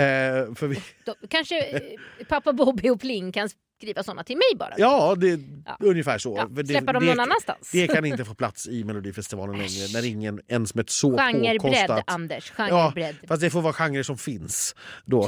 för 0.55 0.67
vi, 0.67 0.83
De, 1.05 1.15
kanske 1.29 1.61
eh, 1.61 1.81
pappa 2.29 2.53
Bobby 2.53 2.88
och 2.88 3.00
Pling 3.00 3.33
kan 3.33 3.49
skriva 3.79 4.03
såna 4.03 4.25
till 4.25 4.37
mig 4.37 4.59
bara. 4.59 4.75
ja, 4.79 5.15
det 5.19 5.31
är 5.31 5.39
Ja. 5.67 5.77
ungefär 5.81 6.19
så. 6.19 6.35
Ja, 6.37 6.47
det, 6.51 6.67
släppa 6.67 6.93
dem 6.93 7.03
det, 7.05 7.11
någon 7.11 7.21
annanstans. 7.21 7.71
Det 7.73 7.87
kan 7.87 8.05
inte 8.05 8.25
få 8.25 8.35
plats 8.35 8.69
i 8.69 8.85
Melodifestivalen 8.85 9.59
längre 9.59 9.87
när 9.93 10.05
ingen 10.05 10.41
ens 10.49 10.75
med 10.75 10.83
ett 10.83 10.91
så 10.91 11.17
Genrebredd, 11.17 11.61
påkostat... 11.61 12.05
Anders. 12.07 12.53
Ja, 12.57 12.65
Genrebredd. 12.69 13.17
fast 13.29 13.41
det 13.43 13.51
får 13.51 13.63
vara 13.63 13.73
genrer 13.73 14.03
som 14.03 14.19
finns. 14.19 14.75
Då. 15.05 15.27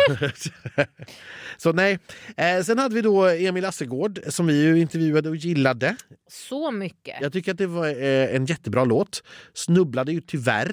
så 1.57 1.73
nej. 1.73 1.99
Eh, 2.37 2.63
sen 2.63 2.79
hade 2.79 2.95
vi 2.95 3.03
då 3.03 3.25
Emil 3.29 3.65
Assegård 3.65 4.21
som 4.29 4.47
vi 4.47 4.63
ju 4.63 4.79
intervjuade 4.81 5.29
och 5.29 5.37
gillade. 5.37 5.97
Så 6.31 6.71
mycket. 6.71 7.17
Jag 7.21 7.33
tycker 7.33 7.53
att 7.53 7.59
det 7.59 7.67
var 7.67 7.87
eh, 7.89 8.35
en 8.37 8.47
jättebra 8.47 8.85
låt. 8.85 9.23
Snubblade 9.55 10.13
ju 10.13 10.21
tyvärr 10.21 10.69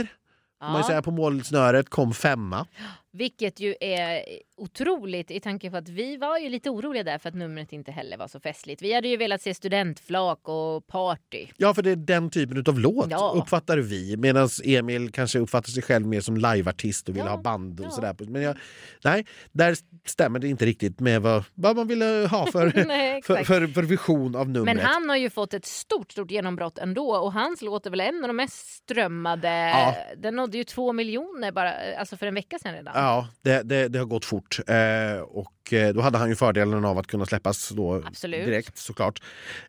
får 0.62 0.68
man 0.72 0.82
Ja. 0.82 0.88
säga, 0.88 1.02
på 1.02 1.12
målsnöret, 1.12 1.90
kom 1.90 2.14
femma. 2.14 2.66
Vilket 3.18 3.60
ju 3.60 3.76
är 3.82 4.24
otroligt 4.58 5.32
i 5.32 5.40
tanke 5.40 5.72
på 5.72 5.78
att 5.78 5.90
vi 5.90 6.18
var 6.18 6.38
ju 6.38 6.50
lite 6.50 6.70
oroliga 6.70 7.04
där 7.04 7.18
för 7.18 7.30
att 7.30 7.36
numret 7.36 7.74
inte 7.74 7.92
heller 7.92 8.18
var 8.18 8.28
så 8.28 8.40
festligt. 8.40 8.82
Vi 8.82 8.94
hade 8.94 9.08
ju 9.08 9.18
velat 9.18 9.42
se 9.42 9.54
studentflak 9.54 10.40
och 10.50 10.88
party. 10.88 11.48
Ja, 11.58 11.74
för 11.74 11.82
det 11.82 11.92
är 11.92 11.96
den 11.96 12.30
typen 12.30 12.64
av 12.68 12.80
låt 12.80 13.08
Ja. 13.10 13.34
uppfattar 13.36 13.78
vi. 13.78 14.18
Medan 14.18 14.50
Emil 14.64 15.12
kanske 15.12 15.40
uppfattar 15.40 15.70
sig 15.70 15.84
själv 15.84 16.08
mer 16.08 16.22
som 16.22 16.38
liveartist 16.38 17.10
och 17.10 17.16
vill 17.16 17.24
Ja, 17.26 17.30
ha 17.30 17.38
band 17.38 17.80
och 17.80 17.86
ja. 17.86 17.90
sådär. 17.92 18.16
Men 18.20 18.42
jag, 18.42 18.58
nej, 19.04 19.26
där 19.52 19.76
stämmer 20.06 20.40
det 20.40 20.48
inte 20.48 20.66
riktigt 20.66 21.00
med 21.00 21.22
vad, 21.22 21.44
vad 21.54 21.76
man 21.76 21.88
ville 21.88 22.28
ha 22.32 22.52
för, 22.52 22.84
Nej, 22.88 23.22
för, 23.22 23.44
för, 23.44 23.68
för 23.68 23.84
vision 23.84 24.36
av 24.36 24.50
numret. 24.50 24.76
Men 24.76 24.86
han 24.86 25.10
har 25.10 25.16
ju 25.18 25.30
fått 25.30 25.54
ett 25.54 25.66
stort, 25.66 26.12
stort 26.12 26.32
genombrott 26.32 26.78
ändå 26.78 27.16
och 27.16 27.34
hans 27.34 27.62
låt 27.62 27.86
är 27.86 27.89
väl 27.89 28.00
en 28.00 28.24
av 28.24 28.28
de 28.28 28.36
mest 28.36 28.68
strömmade. 28.74 29.74
Den 30.18 30.36
nådde 30.36 30.58
ju 30.58 30.63
två 30.63 30.94
miljoner 30.94 31.52
bara, 31.52 31.74
alltså 31.98 32.18
för 32.18 32.26
en 32.28 32.36
vecka 32.36 32.60
sedan 32.60 32.74
redan. 32.74 32.94
Ja, 33.08 33.28
det, 33.41 33.63
det, 33.63 33.88
det 33.88 34.00
har 34.00 34.06
gått 34.06 34.26
fort. 34.26 34.60
Eh, 34.67 35.22
och 35.22 35.74
eh, 35.74 35.93
då 35.93 36.02
hade 36.02 36.17
han 36.17 36.30
ju 36.30 36.36
fördelen 36.36 36.86
av 36.86 36.98
att 36.98 37.08
kunna 37.08 37.26
släppas 37.26 37.70
då 37.70 38.04
Absolut. 38.06 38.46
direkt 38.46 38.78
såklart. 38.78 39.22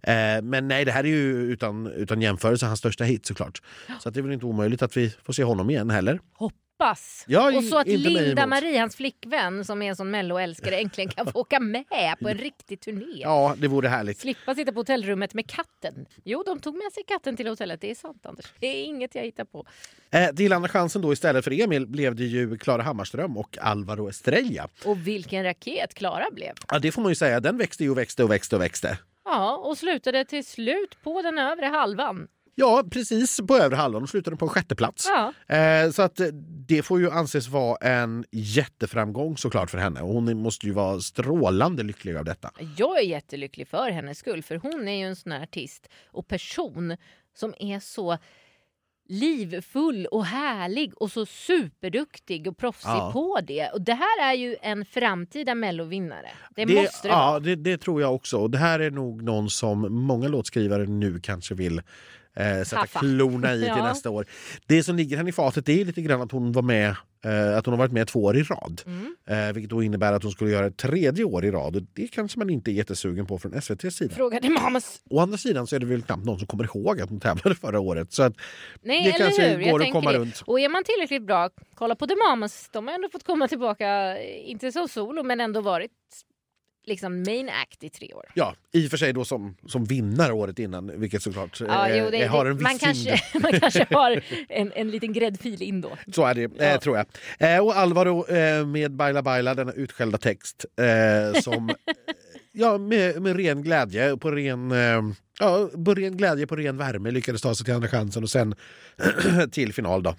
Eh, 0.03 0.43
men 0.43 0.69
nej, 0.69 0.85
det 0.85 0.93
här 0.93 1.05
är 1.05 1.09
ju 1.09 1.53
utan, 1.53 1.87
utan 1.87 2.23
jämförelse 2.23 2.67
hans 2.67 2.79
största 2.79 3.05
hit 3.05 3.27
såklart. 3.27 3.63
Så 4.01 4.09
att 4.09 4.15
det 4.15 4.21
är 4.21 4.23
väl 4.23 4.33
inte 4.33 4.47
omöjligt 4.47 4.83
att 4.83 4.97
vi 4.97 5.15
får 5.25 5.33
se 5.33 5.45
honom 5.45 5.71
igen 5.71 5.91
heller. 5.91 6.21
Hoppas! 6.81 7.25
Ja, 7.29 7.57
och 7.57 7.65
så 7.65 7.79
att 7.79 7.87
Linda. 7.87 8.47
Marie, 8.47 8.81
hans 8.81 8.97
flickvän 8.97 9.65
som 9.65 9.83
är 9.83 9.89
en 9.89 9.97
sån 9.97 10.11
melloälskare, 10.11 10.77
äntligen 10.77 11.11
kan 11.11 11.33
få 11.33 11.41
åka 11.41 11.61
med 11.61 11.85
på 12.21 12.29
en 12.29 12.39
riktig 12.39 12.81
turné. 12.81 13.21
Ja, 13.23 13.55
det 13.59 13.69
vore 13.69 13.89
härligt. 13.89 14.19
Slippa 14.19 14.55
sitta 14.55 14.73
på 14.73 14.81
hotellrummet 14.81 15.35
med 15.35 15.51
katten. 15.51 16.07
Jo, 16.25 16.43
de 16.47 16.61
tog 16.61 16.75
med 16.75 16.93
sig 16.93 17.03
katten 17.05 17.37
till 17.37 17.47
hotellet. 17.49 17.81
Det 17.81 17.91
är 17.91 17.95
sant, 17.95 18.27
Anders. 18.27 18.47
Det 18.59 18.67
är 18.67 18.85
inget 18.85 19.15
jag 19.15 19.23
hittar 19.23 19.45
på. 19.45 19.67
Eh, 20.11 20.35
till 20.35 20.53
andra 20.53 20.69
chansen 20.69 21.03
då 21.03 21.13
istället 21.13 21.45
för 21.45 21.61
Emil 21.63 21.87
blev 21.87 22.15
det 22.15 22.25
ju 22.25 22.59
Klara 22.59 22.83
Hammarström 22.83 23.37
och 23.37 23.59
Alvaro 23.61 24.09
Estrella. 24.09 24.69
Och 24.85 25.07
vilken 25.07 25.45
raket 25.45 25.95
Klara 25.95 26.27
blev. 26.33 26.53
Ja, 26.69 26.79
det 26.79 26.93
får 26.93 27.03
man 27.03 27.11
ju 27.11 27.15
säga, 27.17 27.41
den 27.41 27.59
växte 27.59 27.85
ju 27.85 27.91
och 27.91 27.99
växte 27.99 28.25
och 28.25 28.31
växte 28.31 28.57
och 28.57 28.63
växte. 28.63 28.99
Ja, 29.25 29.57
och 29.57 29.79
slutade 29.79 30.25
till 30.25 30.45
slut 30.45 31.03
på 31.03 31.23
den 31.23 31.39
övre 31.39 31.67
halvan. 31.67 32.29
Ja, 32.61 32.85
precis 32.91 33.41
på 33.49 33.57
övre 33.57 33.77
halvan 33.77 34.03
och 34.03 34.09
slutade 34.09 34.37
på 34.37 34.45
en 34.45 34.49
sjätte 34.49 34.75
plats. 34.77 35.07
Ja, 35.09 35.33
Eh, 35.57 35.91
så 35.91 36.03
att 36.03 36.21
eh, 36.21 36.27
det 36.69 36.83
får 36.83 37.01
ju 37.01 37.11
anses 37.11 37.49
vara 37.49 37.77
en 37.77 38.25
jätteframgång 38.31 39.37
såklart 39.37 39.71
för 39.71 39.79
henne 39.79 40.01
och 40.01 40.09
hon 40.15 40.43
måste 40.43 40.67
ju 40.67 40.73
vara 40.73 41.01
strålande 41.01 41.83
lycklig 41.83 42.17
av 42.17 42.25
detta. 42.25 42.51
jag 42.77 42.99
är 42.99 43.03
jättelycklig 43.03 43.69
för 43.69 43.91
hennes 43.91 44.19
skull, 44.19 44.43
för 44.43 44.57
hon 44.57 44.89
är 44.89 44.93
ju 44.99 45.05
en 45.05 45.17
sån 45.17 45.33
här 45.33 45.43
artist 45.43 45.89
och 46.11 46.29
person 46.29 46.97
som 47.35 47.55
är 47.59 47.81
så 47.81 48.19
livfull 49.09 50.07
och 50.07 50.25
härlig 50.25 50.93
och 51.03 51.11
så 51.13 51.27
superduktig 51.27 52.47
och 52.47 52.57
proffsig 52.59 52.89
Ja. 52.89 53.11
på 53.13 53.39
det. 53.47 53.69
Och 53.69 53.81
det 53.83 53.93
här 53.95 54.31
är 54.31 54.35
ju 54.35 54.57
en 54.63 54.85
framtida 54.85 55.55
mellovinnare. 55.55 56.29
Det, 56.57 56.65
Det, 56.65 56.75
måste 56.75 57.09
det 57.09 57.15
vara. 57.15 57.33
ja, 57.33 57.39
det, 57.41 57.57
det 57.57 57.79
tror 57.79 58.01
jag 58.01 58.15
också. 58.15 58.37
Och 58.39 58.51
det 58.51 58.59
här 58.59 58.81
är 58.81 58.91
nog 58.91 59.23
någon 59.23 59.51
som 59.51 59.95
många 60.03 60.29
låtskrivare 60.29 60.87
nu 60.87 61.21
kanske 61.21 61.55
vill 61.55 61.83
eh, 62.39 62.63
sätta 62.65 62.77
Haffa. 62.81 62.99
klorna 63.01 63.55
i 63.55 63.59
till 63.59 63.69
Ja. 63.69 63.85
nästa 63.85 64.11
år. 64.11 64.27
Det 64.67 64.83
som 64.83 64.97
ligger 64.97 65.17
henne 65.17 65.29
i 65.29 65.33
fatet 65.33 65.67
det 65.67 65.81
är 65.81 65.85
lite 65.85 66.03
grann 66.03 66.21
att 66.23 66.33
hon 66.33 66.53
var 66.53 66.63
med 66.63 66.89
eh, 67.25 67.57
att 67.59 67.67
hon 67.67 67.73
har 67.73 67.79
varit 67.79 67.93
med 67.93 68.07
två 68.09 68.23
år 68.25 68.37
i 68.37 68.43
rad. 68.43 68.83
Mm. 68.87 69.17
Eh, 69.29 69.53
vilket 69.53 69.71
då 69.71 69.83
innebär 69.83 70.13
att 70.13 70.23
hon 70.23 70.33
skulle 70.33 70.51
göra 70.51 70.67
ett 70.67 70.77
tredje 70.77 71.25
år 71.25 71.45
i 71.45 71.51
rad. 71.51 71.77
Och 71.77 71.83
det 71.93 72.09
kanske 72.09 72.39
man 72.39 72.51
inte 72.51 72.71
är 72.71 72.73
jättesugen 72.73 73.27
på 73.27 73.39
från 73.39 73.55
SVTs 73.55 73.97
sida. 73.97 74.15
Frågade 74.15 74.49
Mamas. 74.51 75.01
Å 75.11 75.21
andra 75.21 75.39
sidan 75.39 75.67
så 75.67 75.77
är 75.77 75.81
det 75.81 75.87
väl 75.87 76.03
knappt 76.03 76.25
någon 76.25 76.39
som 76.39 76.47
kommer 76.47 76.65
ihåg 76.65 77.01
att 77.01 77.09
hon 77.11 77.21
tävlade 77.21 77.55
förra 77.55 77.81
året. 77.81 78.13
Så 78.13 78.23
att 78.23 78.33
Nej, 78.83 79.05
det 79.13 79.19
kanske 79.19 79.49
hur? 79.49 79.61
Jag 79.61 79.71
går 79.71 79.83
att 79.87 79.93
komma 79.93 80.13
det. 80.13 80.19
runt. 80.19 80.43
Och 80.47 80.61
är 80.61 80.69
man 80.69 80.85
tillräckligt 80.85 81.27
bra, 81.27 81.51
kolla 81.75 81.95
på 81.95 82.07
The 82.07 82.15
Mamas. 82.17 82.69
De 82.73 82.87
har 82.87 82.95
ändå 82.95 83.09
fått 83.09 83.25
komma 83.25 83.49
tillbaka, 83.49 84.19
inte 84.23 84.73
som 84.73 84.89
solo, 84.89 85.23
men 85.23 85.41
ändå 85.41 85.61
varit 85.61 85.91
liksom 86.89 87.23
main 87.23 87.49
act 87.49 87.85
i 87.85 87.91
tre 87.91 88.13
år. 88.15 88.25
Ja, 88.35 88.55
i 88.73 88.87
och 88.87 88.91
för 88.91 88.97
sig 88.97 89.13
då 89.13 89.25
som, 89.25 89.57
som 89.67 89.85
vinnare 89.85 90.33
året 90.33 90.59
innan, 90.59 91.01
vilket 91.01 91.23
såklart 91.23 91.61
Ja, 91.61 91.89
eh, 91.89 91.99
jo, 91.99 92.11
det, 92.11 92.27
har 92.27 92.47
en 92.47 92.57
viss 92.57 92.63
man, 92.63 92.79
kanske, 92.79 93.21
man 93.41 93.61
kanske 93.61 93.87
har 93.91 94.23
en, 94.49 94.73
en 94.73 94.91
liten 94.91 95.13
gräddfil 95.13 95.63
in 95.63 95.81
då. 95.81 95.91
Så 96.15 96.25
är 96.25 96.35
det, 96.35 96.43
eh, 96.43 96.69
Ja. 96.73 96.81
tror 96.81 96.97
jag. 96.97 97.07
Eh, 97.55 97.65
och 97.65 97.77
Alvaro 97.77 98.27
eh, 98.29 98.67
med 98.67 98.93
Baila 98.93 99.23
Baila, 99.23 99.55
denna 99.55 99.73
utskällda 99.73 100.19
text 100.19 100.65
eh, 100.81 101.41
som 101.41 101.69
eh, 101.71 101.75
ja, 102.53 102.79
med, 102.79 103.23
med 103.23 103.37
ren 103.37 103.63
glädje 103.63 104.17
på 104.17 104.31
ren, 104.31 104.73
eh, 104.73 105.03
ja, 105.41 105.71
på 105.85 105.95
ren 105.95 106.17
glädje 106.17 106.47
på 106.47 106.57
ren 106.57 106.77
värme 106.77 107.11
lyckades 107.11 107.43
ta 107.43 107.55
sig 107.55 107.65
till 107.65 107.75
andra 107.75 107.89
chansen 107.89 108.23
och 108.23 108.31
sen 108.31 108.55
till 109.53 109.73
final. 109.73 110.03
Då. 110.03 110.15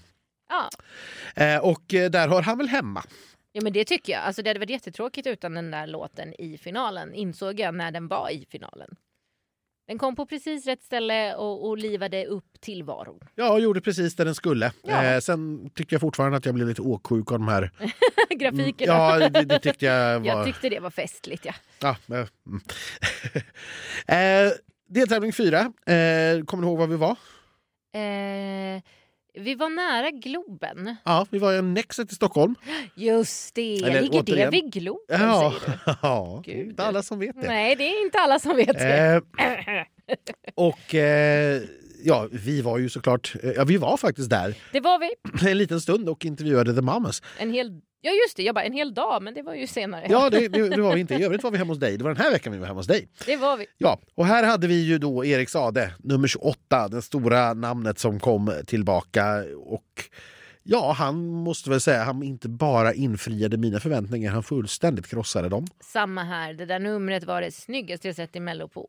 Ja. 0.49 0.69
Eh, 1.43 1.57
och 1.57 1.93
eh, 1.93 2.09
där 2.11 2.27
hör 2.27 2.41
han 2.41 2.57
väl 2.57 2.67
hemma. 2.67 3.03
Ja, 3.51 3.61
men 3.63 3.73
det 3.73 3.85
tycker 3.85 4.13
jag. 4.13 4.21
Alltså, 4.21 4.41
det 4.41 4.49
hade 4.49 4.59
varit 4.59 4.69
jättetråkigt 4.69 5.27
utan 5.27 5.53
den 5.53 5.71
där 5.71 5.87
låten 5.87 6.41
i 6.41 6.57
finalen, 6.57 7.13
insåg 7.13 7.59
jag 7.59 7.75
när 7.75 7.91
den 7.91 8.07
var 8.07 8.29
i 8.29 8.45
finalen. 8.49 8.95
Den 9.89 9.97
kom 9.97 10.15
på 10.15 10.25
precis 10.25 10.65
rätt 10.65 10.83
ställe 10.83 11.35
och, 11.35 11.67
och 11.67 11.77
livade 11.77 12.25
upp 12.25 12.61
tillvaron. 12.61 13.19
Ja, 13.35 13.59
gjorde 13.59 13.81
precis 13.81 14.15
det 14.15 14.23
den 14.23 14.35
skulle. 14.35 14.71
Ja. 14.83 15.03
Eh, 15.03 15.19
sen 15.19 15.69
tycker 15.69 15.93
jag 15.93 16.01
fortfarande 16.01 16.37
att 16.37 16.45
jag 16.45 16.55
blir 16.55 16.65
lite 16.65 16.81
åksjuk 16.81 17.31
av 17.31 17.39
de 17.39 17.47
här. 17.47 17.71
Grafikerna. 18.29 18.93
Ja, 18.93 19.29
det, 19.29 19.43
det 19.43 19.59
tyckte 19.59 19.85
jag 19.85 20.19
var... 20.19 20.27
Jag 20.27 20.45
tyckte 20.45 20.69
det 20.69 20.79
var 20.79 20.89
festligt. 20.89 21.45
Ja. 21.45 21.53
Ja, 21.81 21.89
eh, 21.89 22.27
mm. 22.47 22.61
eh, 24.47 24.53
deltävling 24.87 25.33
fyra. 25.33 25.59
Eh, 25.59 26.43
kommer 26.45 26.61
du 26.61 26.67
ihåg 26.67 26.77
var 26.77 26.87
vi 26.87 26.95
var? 26.95 27.17
Eh, 27.93 28.81
Vi 29.39 29.55
var 29.55 29.69
nära 29.69 30.11
Globen. 30.11 30.95
Ja, 31.05 31.25
vi 31.29 31.39
var 31.39 31.53
i 31.53 31.61
Nexet 31.61 32.11
i 32.11 32.15
Stockholm. 32.15 32.55
Just 32.95 33.55
det, 33.55 33.77
Eller 33.77 34.01
ligger 34.01 34.23
det 34.23 34.33
återigen- 34.33 34.51
vid 34.51 34.73
Globen 34.73 35.21
Ja, 35.21 35.53
ja 36.01 36.41
det 36.45 36.51
är 36.51 36.55
Gud. 36.57 36.67
inte 36.69 36.83
alla 36.83 37.03
som 37.03 37.19
vet 37.19 37.41
det. 37.41 37.47
Nej, 37.47 37.75
det 37.75 37.83
är 37.83 38.03
inte 38.05 38.17
alla 38.19 38.39
som 38.39 38.55
vet 38.55 38.77
det. 38.79 39.21
Eh, 39.37 39.83
och 40.55 40.95
eh, 40.95 41.61
ja, 42.03 42.27
vi 42.31 42.61
var 42.61 42.77
ju 42.77 42.89
såklart, 42.89 43.35
eh, 43.43 43.51
ja 43.51 43.63
vi 43.63 43.77
var 43.77 43.97
faktiskt 43.97 44.29
där 44.29 44.55
Det 44.71 44.79
var 44.79 44.99
vi 44.99 45.09
en 45.51 45.57
liten 45.57 45.81
stund 45.81 46.09
och 46.09 46.25
intervjuade 46.25 46.75
The 46.75 46.81
Mamas. 46.81 47.21
en 47.37 47.53
hel... 47.53 47.81
Ja 48.01 48.11
just 48.11 48.37
det, 48.37 48.43
jag 48.43 48.55
bara 48.55 48.63
en 48.63 48.73
hel 48.73 48.93
dag, 48.93 49.23
men 49.23 49.33
det 49.33 49.41
var 49.41 49.55
ju 49.55 49.67
senare. 49.67 50.05
Ja, 50.09 50.29
det, 50.29 50.47
det, 50.47 50.69
det 50.69 50.81
var 50.81 50.93
vi 50.95 51.01
inte. 51.01 51.15
I 51.15 51.23
övrigt 51.23 51.43
var 51.43 51.51
vi 51.51 51.57
hemma 51.57 51.71
hos 51.71 51.79
dig. 51.79 51.97
Det 51.97 52.03
var 52.03 52.13
den 52.13 52.23
här 52.23 52.31
veckan 52.31 52.53
vi 52.53 52.59
var 52.59 52.67
hemma 52.67 52.79
hos 52.79 52.87
dig. 52.87 53.07
Det 53.25 53.35
var 53.35 53.57
vi. 53.57 53.65
Ja, 53.77 53.99
och 54.15 54.25
här 54.25 54.43
hade 54.43 54.67
vi 54.67 54.83
ju 54.83 54.97
då 54.97 55.25
Erik 55.25 55.49
Sade, 55.49 55.93
nummer 55.99 56.27
28, 56.27 56.87
det 56.87 57.01
stora 57.01 57.53
namnet 57.53 57.99
som 57.99 58.19
kom 58.19 58.53
tillbaka. 58.65 59.43
Och 59.65 60.03
ja, 60.63 60.91
han 60.91 61.27
måste 61.27 61.69
väl 61.69 61.81
säga 61.81 62.03
han 62.03 62.23
inte 62.23 62.49
bara 62.49 62.93
infriade 62.93 63.57
mina 63.57 63.79
förväntningar, 63.79 64.31
han 64.31 64.43
fullständigt 64.43 65.07
krossade 65.07 65.49
dem. 65.49 65.67
Samma 65.83 66.23
här, 66.23 66.53
det 66.53 66.65
där 66.65 66.79
numret 66.79 67.23
var 67.23 67.41
det 67.41 67.51
snyggaste 67.51 68.07
jag 68.07 68.15
sett 68.15 68.35
i 68.35 68.39
Mello 68.39 68.67
på 68.67 68.87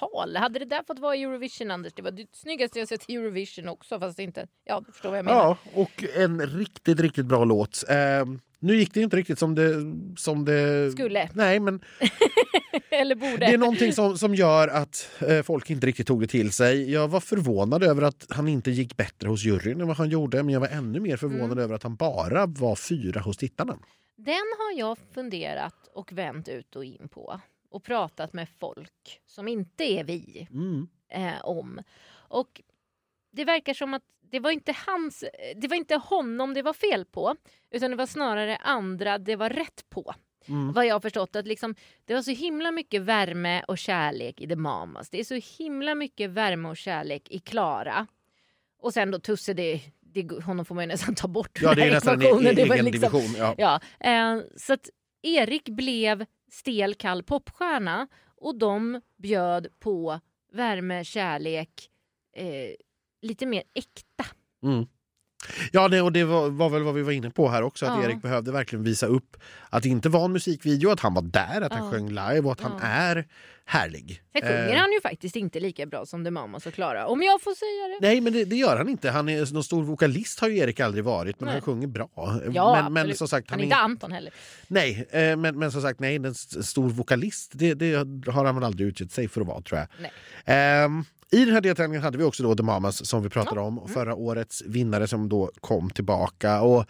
åratal. 0.00 0.36
Hade 0.36 0.58
det 0.58 0.64
där 0.64 0.82
fått 0.86 0.98
vara 0.98 1.16
i 1.16 1.22
Eurovision 1.22 1.70
Anders? 1.70 1.92
Det 1.92 2.02
var 2.02 2.10
det 2.10 2.26
snyggaste 2.32 2.78
jag 2.78 2.88
sett 2.88 3.10
i 3.10 3.14
Eurovision 3.14 3.68
också 3.68 3.98
fast 4.00 4.18
inte... 4.18 4.46
Ja, 4.64 4.82
du 4.86 4.92
förstår 4.92 5.08
vad 5.08 5.18
jag 5.18 5.24
menar. 5.24 5.38
Ja, 5.40 5.56
och 5.74 6.04
en 6.16 6.46
riktigt, 6.46 7.00
riktigt 7.00 7.26
bra 7.26 7.44
låt. 7.44 7.84
Eh, 7.88 7.96
nu 8.58 8.76
gick 8.76 8.94
det 8.94 9.00
inte 9.00 9.16
riktigt 9.16 9.38
som 9.38 9.54
det... 9.54 9.74
Som 10.16 10.44
det 10.44 10.92
Skulle. 10.92 11.28
Nej, 11.34 11.60
men 11.60 11.80
Eller 12.90 13.14
borde. 13.14 13.36
det 13.36 13.44
är 13.46 13.58
någonting 13.58 13.92
som, 13.92 14.18
som 14.18 14.34
gör 14.34 14.68
att 14.68 15.10
eh, 15.28 15.42
folk 15.42 15.70
inte 15.70 15.86
riktigt 15.86 16.06
tog 16.06 16.20
det 16.20 16.26
till 16.26 16.52
sig. 16.52 16.92
Jag 16.92 17.08
var 17.08 17.20
förvånad 17.20 17.82
över 17.82 18.02
att 18.02 18.26
han 18.30 18.48
inte 18.48 18.70
gick 18.70 18.96
bättre 18.96 19.28
hos 19.28 19.44
juryn 19.44 19.80
än 19.80 19.86
vad 19.86 19.96
han 19.96 20.08
gjorde. 20.08 20.42
Men 20.42 20.52
jag 20.52 20.60
var 20.60 20.68
ännu 20.68 21.00
mer 21.00 21.16
förvånad 21.16 21.46
Mm. 21.52 21.58
över 21.58 21.74
att 21.74 21.82
han 21.82 21.96
bara 21.96 22.46
var 22.46 22.76
fyra 22.76 23.20
hos 23.20 23.36
tittarna. 23.36 23.78
Den 24.16 24.34
har 24.34 24.78
jag 24.78 24.98
funderat 25.14 25.74
och 25.94 26.12
vänt 26.12 26.48
ut 26.48 26.76
och 26.76 26.84
in 26.84 27.08
på. 27.10 27.40
Och 27.76 27.82
pratat 27.84 28.32
med 28.32 28.48
folk 28.58 29.20
som 29.26 29.48
inte 29.48 29.84
är 29.84 30.04
vi 30.04 30.48
Mm. 30.50 30.88
eh, 31.08 31.44
om. 31.44 31.82
Och 32.28 32.60
det 33.32 33.44
verkar 33.44 33.74
som 33.74 33.94
att 33.94 34.02
det 34.20 34.40
var 34.40 34.50
inte 34.50 34.74
hans, 34.86 35.24
det 35.56 35.68
var 35.68 35.76
inte 35.76 35.96
honom 35.96 36.54
det 36.54 36.62
var 36.62 36.72
fel 36.72 37.04
på. 37.04 37.36
Utan 37.70 37.90
det 37.90 37.96
var 37.96 38.06
snarare 38.06 38.56
andra 38.56 39.18
det 39.18 39.36
var 39.36 39.50
rätt 39.50 39.84
på. 39.90 40.14
Mm. 40.48 40.72
Vad 40.72 40.86
jag 40.86 40.94
har 40.94 41.00
förstått 41.00 41.36
att 41.36 41.46
liksom, 41.46 41.74
det 42.04 42.14
var 42.14 42.22
så 42.22 42.30
himla 42.30 42.70
mycket 42.70 43.02
värme 43.02 43.62
och 43.68 43.78
kärlek 43.78 44.40
i 44.40 44.46
The 44.48 44.56
Mamas. 44.56 45.10
Det 45.10 45.20
är 45.20 45.24
så 45.24 45.40
himla 45.62 45.94
mycket 45.94 46.30
värme 46.30 46.68
och 46.68 46.76
kärlek 46.76 47.30
i 47.30 47.38
Klara. 47.38 48.06
Och 48.78 48.92
sen 48.92 49.10
då 49.10 49.18
Tusse, 49.18 49.54
det, 49.54 49.80
det, 50.00 50.44
honom 50.44 50.64
får 50.64 50.74
man 50.74 50.84
ju 50.84 50.88
nästan 50.88 51.14
ta 51.14 51.28
bort 51.28 51.58
Ja, 51.62 51.74
det 51.74 51.82
är 51.84 51.90
nästan 51.90 52.14
en. 52.22 52.42
Det 52.42 52.62
egen 52.62 52.84
liksom- 52.84 52.90
division. 52.92 53.34
Ja. 53.38 53.54
Ja, 53.58 53.80
eh, 54.10 54.40
så 54.56 54.72
att 54.72 54.90
Erik 55.22 55.68
blev 55.68 56.26
stel, 56.50 56.94
kall 56.94 57.22
popstjärna 57.22 58.08
och 58.36 58.58
de 58.58 59.00
bjöd 59.16 59.68
på 59.78 60.20
värme, 60.52 61.04
kärlek, 61.04 61.90
eh, 62.32 62.74
lite 63.22 63.46
mer 63.46 63.62
äkta. 63.74 64.24
Mm. 64.62 64.86
Ja, 65.72 65.88
det, 65.88 66.02
och 66.02 66.12
det 66.12 66.24
var, 66.24 66.48
var 66.50 66.68
väl 66.70 66.82
vad 66.82 66.94
vi 66.94 67.02
var 67.02 67.12
inne 67.12 67.30
på 67.30 67.48
här 67.48 67.62
också, 67.62 67.86
att 67.86 68.02
Ja. 68.02 68.08
Erik 68.08 68.22
behövde 68.22 68.52
verkligen 68.52 68.82
visa 68.84 69.06
upp 69.06 69.36
att 69.70 69.82
det 69.82 69.88
inte 69.88 70.08
var 70.08 70.24
en 70.24 70.32
musikvideo, 70.32 70.90
att 70.90 71.00
han 71.00 71.14
var 71.14 71.22
där, 71.22 71.60
att 71.60 71.72
han 71.72 71.84
Ja. 71.84 71.90
sjöng 71.92 72.08
live 72.08 72.40
och 72.40 72.52
att 72.52 72.60
han 72.60 72.72
Ja. 72.80 72.86
är 72.86 73.26
härlig. 73.68 74.22
Sen 74.32 74.42
sjunger 74.42 74.68
Eh, 74.74 74.80
han 74.80 74.92
ju 74.92 75.00
faktiskt 75.00 75.36
inte 75.36 75.60
lika 75.60 75.86
bra 75.86 76.06
som 76.06 76.24
The 76.24 76.30
Mamas 76.30 76.66
och 76.66 76.72
Klara, 76.74 77.06
om 77.06 77.22
jag 77.22 77.42
får 77.42 77.54
säga 77.54 77.98
det. 78.00 78.06
Nej, 78.08 78.20
men 78.20 78.32
det, 78.32 78.44
det 78.44 78.56
gör 78.56 78.76
han 78.76 78.88
inte. 78.88 79.10
Han 79.10 79.28
är 79.28 79.52
någon 79.54 79.64
stor 79.64 79.82
vokalist 79.82 80.40
har 80.40 80.48
ju 80.48 80.58
Erik 80.58 80.80
aldrig 80.80 81.04
varit, 81.04 81.40
men 81.40 81.46
Nej. 81.46 81.52
han 81.54 81.62
sjunger 81.62 81.86
bra. 81.86 82.08
Ja, 82.52 82.88
men, 82.90 82.92
men 83.06 83.16
som 83.16 83.28
sagt, 83.28 83.50
Han 83.50 83.54
han 83.58 83.60
är 83.60 83.64
inte 83.64 83.76
Anton 83.76 84.12
heller. 84.12 84.32
Nej, 84.68 85.06
eh, 85.10 85.36
men, 85.36 85.58
men 85.58 85.72
som 85.72 85.82
sagt, 85.82 86.00
nej, 86.00 86.16
en 86.16 86.34
stor 86.34 86.88
vokalist, 86.88 87.50
det, 87.54 87.74
det 87.74 87.94
har 88.30 88.44
han 88.44 88.54
väl 88.54 88.64
aldrig 88.64 88.88
utgett 88.88 89.12
sig 89.12 89.28
för 89.28 89.40
att 89.40 89.46
vara 89.46 89.60
tror 89.62 89.78
jag. 89.78 89.88
Nej. 90.00 90.12
Ehm, 90.44 91.04
I 91.36 91.44
den 91.44 91.54
här 91.54 91.60
deltävlingen 91.60 92.02
hade 92.02 92.18
vi 92.18 92.24
också 92.24 92.42
då 92.42 92.54
The 92.54 92.62
Mamas 92.62 93.06
som 93.06 93.22
vi 93.22 93.28
pratade 93.28 93.60
om, 93.60 93.66
Mm. 93.66 93.78
och 93.78 93.90
förra 93.90 94.14
årets 94.14 94.62
vinnare 94.66 95.06
som 95.06 95.28
då 95.28 95.50
kom 95.60 95.90
tillbaka. 95.90 96.60
Och 96.62 96.84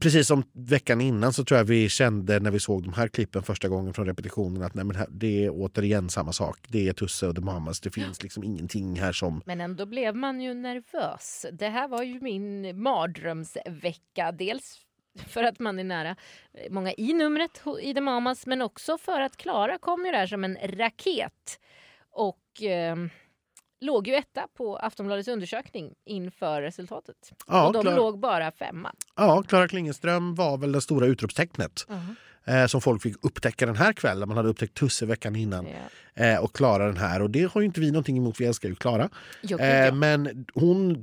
precis 0.00 0.26
som 0.26 0.42
veckan 0.52 1.00
innan 1.00 1.32
så 1.32 1.44
tror 1.44 1.58
jag 1.58 1.64
vi 1.64 1.88
kände 1.88 2.40
när 2.40 2.50
vi 2.50 2.60
såg 2.60 2.82
de 2.82 2.92
här 2.92 3.08
klippen 3.08 3.42
första 3.42 3.68
gången 3.68 3.94
från 3.94 4.06
repetitionen 4.06 4.62
att 4.62 4.74
nej, 4.74 4.84
men 4.84 4.96
här, 4.96 5.06
det 5.10 5.44
är 5.44 5.50
återigen 5.50 6.10
samma 6.10 6.32
sak. 6.32 6.58
Det 6.68 6.88
är 6.88 6.92
Tusse 6.92 7.26
och 7.26 7.34
The 7.34 7.40
Mamas. 7.40 7.80
Det 7.80 7.90
finns 7.90 8.22
liksom 8.22 8.44
ingenting 8.44 9.00
här 9.00 9.12
som... 9.12 9.42
Men 9.46 9.60
ändå 9.60 9.86
blev 9.86 10.16
man 10.16 10.40
ju 10.40 10.54
nervös. 10.54 11.46
Det 11.52 11.68
här 11.68 11.88
var 11.88 12.02
ju 12.02 12.20
min 12.20 12.82
mardrömsvecka. 12.82 14.32
Dels 14.32 14.78
för 15.28 15.44
att 15.44 15.58
man 15.58 15.78
är 15.78 15.84
nära 15.84 16.16
många 16.70 16.92
i 16.92 17.12
numret 17.12 17.62
i 17.82 17.94
The 17.94 18.00
Mamas 18.00 18.46
men 18.46 18.62
också 18.62 18.98
för 18.98 19.20
att 19.20 19.36
Klara 19.36 19.78
kom 19.78 20.06
ju 20.06 20.12
där 20.12 20.26
som 20.26 20.44
en 20.44 20.56
raket. 20.62 21.60
Och 22.10 22.62
eh, 22.62 22.96
låg 23.86 24.08
ju 24.08 24.14
etta 24.14 24.46
på 24.56 24.76
Aftonbladets 24.76 25.28
undersökning 25.28 25.94
inför 26.06 26.62
resultatet. 26.62 27.16
Ja, 27.46 27.66
och 27.66 27.72
de 27.72 27.82
Klara- 27.82 27.96
låg 27.96 28.18
bara 28.18 28.50
femma. 28.50 28.92
Ja, 29.16 29.42
Klara 29.42 29.68
Klingenström 29.68 30.34
var 30.34 30.58
väl 30.58 30.72
det 30.72 30.80
stora 30.80 31.06
utropstecknet 31.06 31.86
eh, 32.44 32.66
som 32.66 32.80
folk 32.80 33.02
fick 33.02 33.16
upptäcka 33.24 33.66
den 33.66 33.76
här 33.76 33.92
kvällen. 33.92 34.28
Man 34.28 34.36
hade 34.36 34.48
upptäckt 34.48 34.74
Tusse 34.74 35.06
veckan 35.06 35.36
innan 35.36 35.66
Ja. 36.14 36.24
eh, 36.24 36.38
och 36.44 36.54
Klara 36.56 36.86
den 36.86 36.96
här. 36.96 37.22
Och 37.22 37.30
det 37.30 37.52
har 37.52 37.60
ju 37.60 37.66
inte 37.66 37.80
vi 37.80 37.90
någonting 37.90 38.16
emot, 38.18 38.40
vi 38.40 38.44
älskar 38.46 38.68
ju 38.68 38.74
Klara. 38.74 39.08
Eh, 39.58 39.94
men 39.94 40.46
hon 40.54 40.96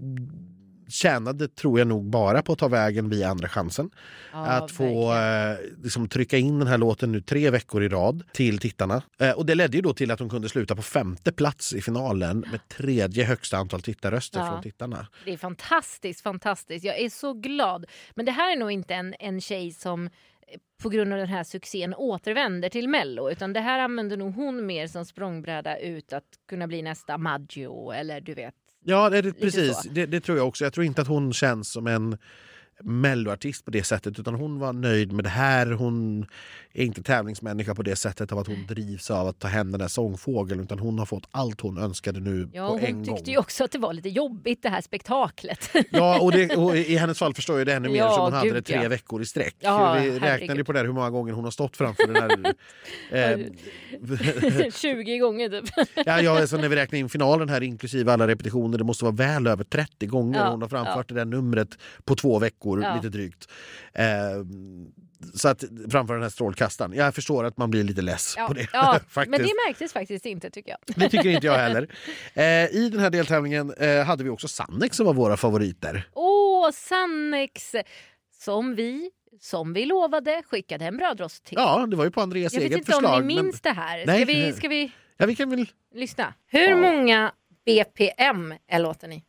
tjänade, 0.88 1.48
tror 1.48 1.80
jag 1.80 1.88
nog, 1.88 2.04
bara 2.10 2.42
på 2.42 2.54
att 2.54 2.60
ta 2.60 2.68
vägen 2.68 3.10
via 3.10 3.30
Andra 3.30 3.50
chansen. 3.50 3.90
Ja, 4.32 4.40
att 4.46 4.72
få 4.72 5.14
eh, 5.14 5.58
liksom, 5.84 6.10
trycka 6.10 6.38
in 6.38 6.60
den 6.60 6.68
här 6.68 6.78
låten 6.78 7.12
nu 7.12 7.22
tre 7.22 7.50
veckor 7.50 7.84
i 7.84 7.90
rad 7.90 8.24
till 8.34 8.60
tittarna. 8.60 9.02
Eh, 9.20 9.32
och 9.32 9.46
det 9.46 9.56
ledde 9.56 9.78
ju 9.78 9.82
då 9.82 9.94
till 9.94 10.12
att 10.12 10.20
hon 10.20 10.30
kunde 10.30 10.50
sluta 10.50 10.76
på 10.76 10.82
femte 10.82 11.32
plats 11.32 11.74
i 11.74 11.82
finalen 11.82 12.40
med 12.52 12.68
tredje 12.68 13.24
högsta 13.24 13.58
antal 13.58 13.82
tittarröster 13.82 14.40
Ja. 14.40 14.48
från 14.48 14.62
tittarna. 14.62 15.08
Det 15.26 15.34
är 15.34 15.38
fantastiskt, 15.38 16.22
fantastiskt. 16.22 16.86
Jag 16.86 17.00
är 17.00 17.10
så 17.10 17.34
glad. 17.34 17.86
Men 18.16 18.26
det 18.26 18.32
här 18.32 18.52
är 18.52 18.58
nog 18.60 18.72
inte 18.72 18.94
en, 18.96 19.16
en 19.20 19.42
tjej 19.42 19.72
som 19.72 20.06
eh, 20.06 20.10
på 20.84 20.90
grund 20.90 21.14
av 21.14 21.20
den 21.20 21.28
här 21.28 21.44
succén 21.44 21.94
återvänder 21.94 22.70
till 22.70 22.88
Mello. 22.90 23.32
Utan 23.32 23.54
det 23.54 23.60
här 23.60 23.80
använder 23.80 24.18
nog 24.18 24.36
hon 24.36 24.66
mer 24.66 24.88
som 24.88 25.06
språngbräda 25.06 25.78
ut 25.80 26.14
att 26.14 26.24
kunna 26.50 26.68
bli 26.68 26.82
nästa 26.82 27.18
Maggio 27.18 27.92
eller 27.92 28.22
du 28.22 28.34
vet. 28.34 28.54
Ja, 28.84 29.10
det, 29.10 29.34
precis. 29.34 29.82
Det, 29.92 30.06
det 30.06 30.20
tror 30.20 30.38
jag 30.38 30.48
också. 30.48 30.64
Jag 30.64 30.74
tror 30.74 30.86
inte 30.86 31.02
att 31.02 31.08
hon 31.08 31.34
känns 31.34 31.72
som 31.72 31.88
en 31.88 32.18
melloartist 32.80 33.66
på 33.66 33.72
det 33.72 33.84
sättet 33.84 34.20
utan 34.20 34.34
hon 34.36 34.60
var 34.60 34.74
nöjd 34.74 35.12
med 35.12 35.26
det 35.26 35.30
här. 35.30 35.72
Hon 35.72 36.26
är 36.74 36.84
inte 36.86 37.04
tävlingsmänniska 37.04 37.76
på 37.76 37.84
det 37.84 37.96
sättet 37.96 38.32
av 38.32 38.40
att 38.40 38.48
hon 38.48 38.66
drivs 38.68 39.12
av 39.12 39.28
att 39.28 39.40
ta 39.40 39.48
hem 39.48 39.72
den 39.72 39.80
där 39.80 39.88
sångfågeln 39.88 40.60
utan 40.62 40.80
hon 40.80 41.00
har 41.00 41.06
fått 41.06 41.28
allt 41.32 41.62
hon 41.62 41.78
önskade 41.78 42.20
nu 42.20 42.50
Ja, 42.54 42.68
på 42.68 42.78
en 42.78 42.96
hon 42.96 43.04
gång. 43.04 43.16
tyckte 43.16 43.32
ju 43.32 43.38
också 43.38 43.64
att 43.64 43.72
det 43.72 43.78
var 43.80 43.94
lite 43.94 44.10
jobbigt 44.10 44.64
det 44.64 44.70
här 44.70 44.82
spektaklet. 44.82 45.70
Ja, 45.90 46.20
och, 46.22 46.32
det, 46.32 46.56
och 46.56 46.78
i 46.78 46.96
hennes 46.98 47.20
fall 47.20 47.34
förstår 47.34 47.58
jag 47.58 47.68
det 47.68 47.74
ännu 47.74 47.90
mer 47.90 47.98
Ja, 47.98 48.12
som 48.12 48.24
hon 48.24 48.34
hade 48.34 48.52
det 48.54 48.62
tre 48.62 48.84
ja. 48.84 48.90
veckor 48.90 49.22
i 49.22 49.26
sträck. 49.26 49.56
Ja, 49.60 49.94
Vi 49.94 50.10
räknade 50.10 50.28
herregud. 50.32 50.58
ju 50.58 50.64
på 50.64 50.72
det 50.74 50.80
här 50.80 50.86
hur 50.86 50.94
många 50.94 51.10
gånger 51.10 51.34
hon 51.34 51.44
har 51.44 51.52
stått 51.52 51.78
framför 51.78 52.08
den 52.08 52.16
här... 52.16 52.54
eh, 53.40 54.70
20 54.76 55.18
gånger 55.18 55.50
typ. 55.50 55.70
ja, 56.06 56.22
ja, 56.22 56.40
alltså 56.40 56.58
när 56.58 56.70
vi 56.70 56.76
räknar 56.76 57.00
in 57.00 57.10
finalen 57.10 57.50
här 57.50 57.64
inklusive 57.64 58.14
alla 58.14 58.28
repetitioner, 58.28 58.78
det 58.78 58.84
måste 58.84 59.06
vara 59.06 59.16
väl 59.16 59.48
över 59.48 59.64
30 59.64 60.06
gånger 60.08 60.46
hon 60.52 60.62
har 60.62 60.70
framfört 60.70 61.10
det 61.10 61.16
där 61.16 61.26
numret 61.26 61.78
på 62.04 62.16
två 62.16 62.40
veckor, 62.40 62.63
Ja. 62.72 62.96
lite 62.96 63.10
drygt. 63.10 63.50
Eh, 63.94 64.06
så 65.34 65.48
att 65.48 65.64
framför 65.92 66.14
den 66.14 66.24
här 66.24 66.30
strålkastaren. 66.30 66.94
Jag 66.94 67.16
förstår 67.16 67.44
att 67.44 67.58
man 67.58 67.72
blir 67.72 67.84
lite 67.84 68.02
less 68.02 68.34
Ja, 68.38 68.48
på 68.48 68.54
det. 68.54 68.68
ja, 68.74 69.00
men 69.16 69.32
det 69.32 69.52
märktes 69.68 69.94
faktiskt 69.94 70.26
inte 70.26 70.50
tycker 70.50 70.72
jag. 70.72 70.96
Det 70.96 71.10
tycker 71.10 71.30
inte 71.30 71.48
jag 71.48 71.58
heller. 71.58 71.88
Eh, 72.34 72.44
I 72.76 72.90
den 72.92 73.00
här 73.00 73.10
deltävlingen 73.10 73.74
eh, 73.74 74.04
hade 74.04 74.24
vi 74.24 74.30
också 74.30 74.48
Sannex 74.48 74.98
som 74.98 75.06
var 75.06 75.14
våra 75.14 75.38
favoriter. 75.38 76.08
Åh, 76.14 76.72
Sannex! 76.72 77.76
Som 78.44 78.76
vi, 78.76 79.12
som 79.40 79.74
vi 79.74 79.86
lovade, 79.86 80.44
skickade 80.50 80.86
en 80.86 80.98
brödrost 80.98 81.44
till. 81.44 81.58
Ja, 81.58 81.86
det 81.90 81.96
var 81.96 82.04
ju 82.06 82.12
på 82.12 82.22
Andreas 82.22 82.54
jag 82.54 82.60
vet 82.62 82.68
eget 82.68 82.78
inte 82.78 82.92
förslag. 82.92 83.22
om 83.22 83.28
ni 83.28 83.36
men- 83.36 83.46
minns 83.46 83.62
det 83.62 83.70
här. 83.72 84.02
Ska, 84.04 84.12
Nej, 84.12 84.26
vi, 84.26 84.54
ska 84.54 84.68
vi 84.68 84.92
Ja, 85.18 85.26
vi 85.26 85.36
kan 85.36 85.50
väl... 85.50 85.66
lyssna? 85.94 86.34
Hur 86.48 86.70
Ja. 86.70 86.76
många 86.76 87.32
BPM 87.66 88.54
är 88.68 88.80
låten 88.80 89.14
i? 89.14 89.24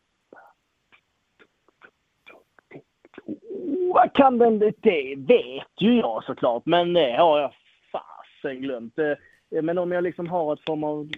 Oh, 3.25 3.84
Vad 3.95 4.13
kan 4.13 4.37
den? 4.37 4.59
Det 4.59 5.15
vet 5.17 5.67
ju 5.79 5.97
jag 5.97 6.23
såklart, 6.23 6.65
men 6.65 6.93
det 6.93 7.15
har 7.17 7.39
jag 7.39 7.53
fasen 7.91 8.61
glömt. 8.61 8.99
Eh, 8.99 9.61
Men 9.63 9.77
om 9.77 9.91
jag 9.91 10.03
liksom 10.03 10.27
har 10.27 10.53
ett 10.53 10.65
form 10.65 10.83
av... 10.83 11.09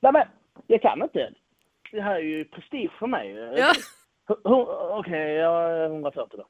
Nej 0.00 0.12
men, 0.12 0.22
jag 0.66 0.82
kan 0.82 1.02
inte. 1.02 1.32
Det 1.92 2.00
här 2.00 2.14
är 2.14 2.20
ju 2.20 2.44
prestige 2.44 2.90
för 2.98 3.06
mig. 3.06 3.30
Ja. 3.56 3.72
Okej, 4.98 5.32
jag 5.32 5.70
är 5.72 5.86
140 5.86 6.36
då. 6.38 6.46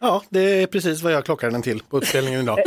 Ja, 0.00 0.22
det 0.30 0.40
är 0.62 0.66
precis 0.66 1.02
vad 1.02 1.12
jag 1.12 1.24
klockar 1.24 1.50
den 1.50 1.62
till 1.62 1.82
på 1.82 1.96
uppställningen 1.96 2.40
idag. 2.40 2.58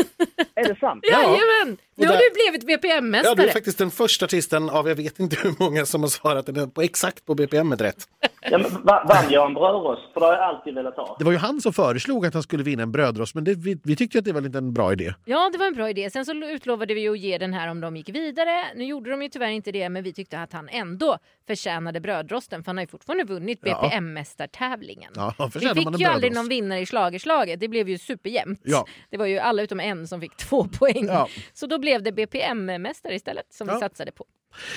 Är 0.55 0.67
det 0.67 0.79
sant? 0.79 1.05
Ja. 1.11 1.21
Jajamän! 1.21 1.77
Nu 1.95 2.07
har 2.07 2.13
du 2.13 2.33
blivit 2.33 2.63
Ja, 2.63 2.67
du 2.67 2.73
är 2.73 2.77
BPM-mästare. 3.01 3.51
faktiskt 3.51 3.77
den 3.77 3.91
första 3.91 4.25
artisten 4.25 4.69
av 4.69 4.87
jag 4.87 4.95
vet 4.95 5.19
inte 5.19 5.35
hur 5.43 5.63
många 5.63 5.85
som 5.85 6.01
har 6.01 6.09
svarat 6.09 6.73
på 6.73 6.81
exakt 6.81 7.25
på 7.25 7.35
BPM 7.35 7.75
rätt. 7.75 8.09
Ja, 8.41 8.57
men 8.57 8.71
va- 8.83 9.03
vann 9.09 9.31
jag 9.31 9.47
en 9.47 9.53
brödrost? 9.53 10.13
För 10.13 10.19
det 10.19 10.25
har 10.25 10.33
jag 10.33 10.43
alltid 10.43 10.75
velat 10.75 10.95
ha. 10.95 11.15
Det 11.19 11.25
var 11.25 11.31
ju 11.31 11.37
han 11.37 11.61
som 11.61 11.73
föreslog 11.73 12.25
att 12.25 12.33
han 12.33 12.43
skulle 12.43 12.63
vinna 12.63 12.83
en 12.83 12.91
brödrost, 12.91 13.35
men 13.35 13.43
det, 13.43 13.53
vi, 13.55 13.79
vi 13.83 13.95
tyckte 13.95 14.19
att 14.19 14.25
det 14.25 14.31
var 14.33 14.45
inte 14.45 14.57
en 14.57 14.73
bra 14.73 14.91
idé. 14.93 15.13
Ja, 15.25 15.49
det 15.53 15.57
var 15.57 15.65
en 15.67 15.73
bra 15.73 15.89
idé. 15.89 16.09
Sen 16.09 16.25
så 16.25 16.33
utlovade 16.33 16.93
vi 16.93 17.07
att 17.09 17.19
ge 17.19 17.37
den 17.37 17.53
här 17.53 17.67
om 17.71 17.81
de 17.81 17.95
gick 17.97 18.09
vidare. 18.09 18.63
Nu 18.75 18.83
gjorde 18.85 19.09
de 19.11 19.21
ju 19.21 19.29
tyvärr 19.29 19.49
inte 19.49 19.71
det, 19.71 19.89
men 19.89 20.03
vi 20.03 20.13
tyckte 20.13 20.39
att 20.39 20.53
han 20.53 20.69
ändå 20.69 21.17
förtjänade 21.47 21.99
brödrosten 22.01 22.63
för 22.63 22.69
han 22.69 22.77
har 22.77 22.83
ju 22.83 22.87
fortfarande 22.87 23.23
vunnit. 23.23 23.61
BPM-mästartävlingen. 23.61 25.11
Ja, 25.15 25.33
vi 25.53 25.59
fick 25.59 25.85
en 25.87 25.93
ju 25.97 26.05
aldrig 26.05 26.33
någon 26.35 26.49
vinnare 26.49 26.79
i 26.79 26.85
schlagerslaget. 26.85 27.59
Det 27.59 27.67
blev 27.67 27.89
ju 27.89 27.97
superjämnt. 27.97 28.61
Ja. 28.63 28.85
Det 29.09 29.17
var 29.17 29.25
ju 29.25 29.39
alla 29.39 29.61
utom 29.61 29.79
en 29.79 30.07
som 30.07 30.21
fick 30.21 30.35
två 30.37 30.63
poäng. 30.79 31.05
Ja. 31.07 31.27
Så 31.53 31.67
då 31.67 31.79
blev 31.79 32.03
det 32.03 32.11
BPM-mästare 32.11 33.13
istället 33.13 33.53
som 33.53 33.67
Ja. 33.67 33.73
vi 33.73 33.79
satsade 33.79 34.11
på. 34.11 34.25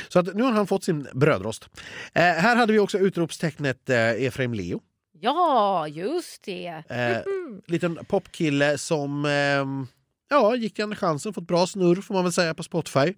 Så 0.08 0.18
att 0.18 0.34
nu 0.34 0.42
har 0.42 0.52
han 0.52 0.66
fått 0.66 0.84
sin 0.84 1.08
brödrost. 1.14 1.68
Eh, 2.12 2.22
här 2.22 2.56
hade 2.56 2.72
vi 2.72 2.78
också 2.78 2.98
utropstecknet 2.98 3.90
eh, 3.90 3.98
Efraim 4.24 4.54
Leo. 4.54 4.80
Ja, 5.20 5.88
just 5.88 6.42
det. 6.44 6.66
Eh, 6.88 7.16
Mm. 7.50 7.62
liten 7.66 7.98
popkille 8.08 8.78
som 8.78 9.24
eh, 9.24 9.90
ja, 10.36 10.56
gick 10.56 10.78
en 10.78 10.96
chansen, 10.96 11.32
fått 11.34 11.46
bra 11.46 11.66
snurr 11.66 12.00
får 12.02 12.14
man 12.14 12.24
väl 12.24 12.32
säga 12.32 12.54
på 12.54 12.62
Spotify. 12.62 13.14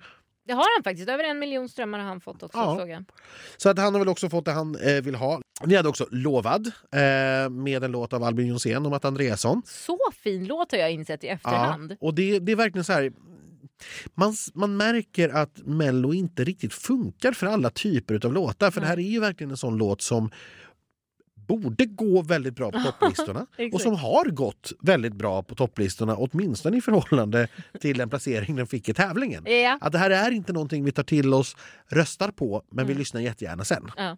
Det 0.46 0.52
har 0.52 0.76
han 0.76 0.82
faktiskt. 0.84 1.08
Över 1.08 1.24
en 1.24 1.38
miljon 1.38 1.68
strömmar 1.68 1.98
har 1.98 2.06
han 2.06 2.20
fått 2.20 2.42
också. 2.42 2.58
Ja. 2.58 2.76
Såg 2.78 2.88
jag. 2.90 3.04
Så 3.56 3.68
att 3.70 3.78
han 3.78 3.94
har 3.94 3.98
väl 3.98 4.08
också 4.08 4.28
fått 4.30 4.44
det 4.44 4.52
han 4.52 4.76
eh, 4.76 5.02
vill 5.02 5.14
ha. 5.14 5.40
Vi 5.64 5.76
hade 5.76 5.88
också 5.88 6.06
Lovad 6.10 6.66
eh, 6.66 7.50
med 7.50 7.84
en 7.84 7.92
låt 7.92 8.12
av 8.12 8.24
Albin 8.24 8.46
Jonsén 8.46 8.86
om 8.86 8.92
att 8.92 9.04
Andreasson. 9.04 9.62
Så 9.66 9.98
fin 10.22 10.44
låt 10.46 10.72
har 10.72 10.78
jag 10.78 10.92
insett 10.92 11.24
i 11.24 11.28
efterhand. 11.28 11.96
och 12.00 12.14
det, 12.14 12.38
det 12.38 12.52
är 12.52 12.56
verkligen 12.56 12.84
så 12.84 12.92
här. 12.92 13.12
Man, 14.14 14.34
man 14.54 14.76
märker 14.76 15.28
att 15.28 15.58
Mello 15.64 16.12
inte 16.14 16.44
riktigt 16.44 16.72
funkar 16.74 17.32
för 17.32 17.46
alla 17.46 17.70
typer 17.70 18.26
av 18.26 18.32
låtar. 18.32 18.70
För 18.70 18.80
det 18.80 18.86
här 18.86 18.98
är 18.98 19.02
ju 19.10 19.20
verkligen 19.20 19.50
en 19.50 19.56
sån 19.56 19.76
låt 19.76 20.02
som 20.02 20.30
borde 21.34 21.86
gå 21.86 22.22
väldigt 22.22 22.54
bra 22.54 22.72
på 22.72 22.78
topplistorna 23.00 23.46
och 23.72 23.80
som 23.80 23.94
har 23.94 24.24
gått 24.24 24.72
väldigt 24.80 25.14
bra 25.14 25.42
på 25.42 25.54
topplistorna 25.54 26.16
åtminstone 26.16 26.76
i 26.76 26.80
förhållande 26.80 27.48
till 27.80 27.98
den 27.98 28.08
placering 28.10 28.56
den 28.56 28.66
fick 28.66 28.88
i 28.88 28.94
tävlingen. 28.94 29.44
Ja. 29.46 29.78
Att 29.80 29.92
det 29.92 29.98
här 29.98 30.10
är 30.10 30.30
inte 30.30 30.52
någonting 30.52 30.84
vi 30.84 30.92
tar 30.92 31.02
till 31.02 31.34
oss, 31.34 31.56
röstar 31.86 32.30
på, 32.30 32.62
men 32.70 32.86
vi 32.86 32.92
Mm. 32.92 32.98
lyssnar 32.98 33.20
jättegärna 33.20 33.64
sen. 33.64 33.90
Ja. 33.96 34.16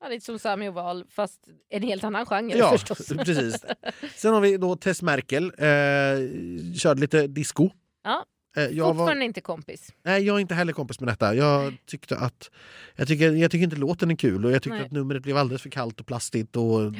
Ja, 0.00 0.08
lite 0.08 0.24
som 0.24 0.38
Sami 0.38 0.68
och 0.68 0.74
Val, 0.74 1.04
fast 1.10 1.40
en 1.70 1.82
helt 1.82 2.04
annan 2.04 2.26
genre 2.26 2.56
Ja, 2.58 2.70
förstås. 2.70 3.08
precis. 3.24 3.64
Sen 4.16 4.34
har 4.34 4.40
vi 4.40 4.56
då 4.56 4.76
Tess 4.76 5.02
Merkel, 5.02 5.44
eh, 5.44 6.74
körde 6.74 7.00
lite 7.00 7.26
disco. 7.26 7.70
Ja, 8.04 8.24
Eh, 8.56 8.64
jag, 8.64 8.84
var, 8.84 8.94
Fortfarande 8.94 9.24
inte 9.24 9.40
kompis. 9.40 9.92
nej, 10.02 10.22
jag 10.22 10.36
är 10.36 10.40
inte 10.40 10.54
heller 10.54 10.72
kompis 10.72 11.00
med 11.00 11.08
detta. 11.08 11.34
Jag 11.34 11.74
tyckte 11.86 12.16
att 12.16 12.50
jag 12.96 13.08
tycker, 13.08 13.32
jag 13.32 13.50
tycker 13.50 13.64
inte 13.64 13.76
låten 13.76 14.10
är 14.10 14.16
kul 14.16 14.44
och 14.44 14.52
jag 14.52 14.62
tyckte 14.62 14.76
Nej. 14.76 14.86
att 14.86 14.92
numret 14.92 15.22
blev 15.22 15.36
alldeles 15.36 15.62
för 15.62 15.70
kallt 15.70 16.00
och 16.00 16.06
plastigt 16.06 16.56
och 16.56 16.92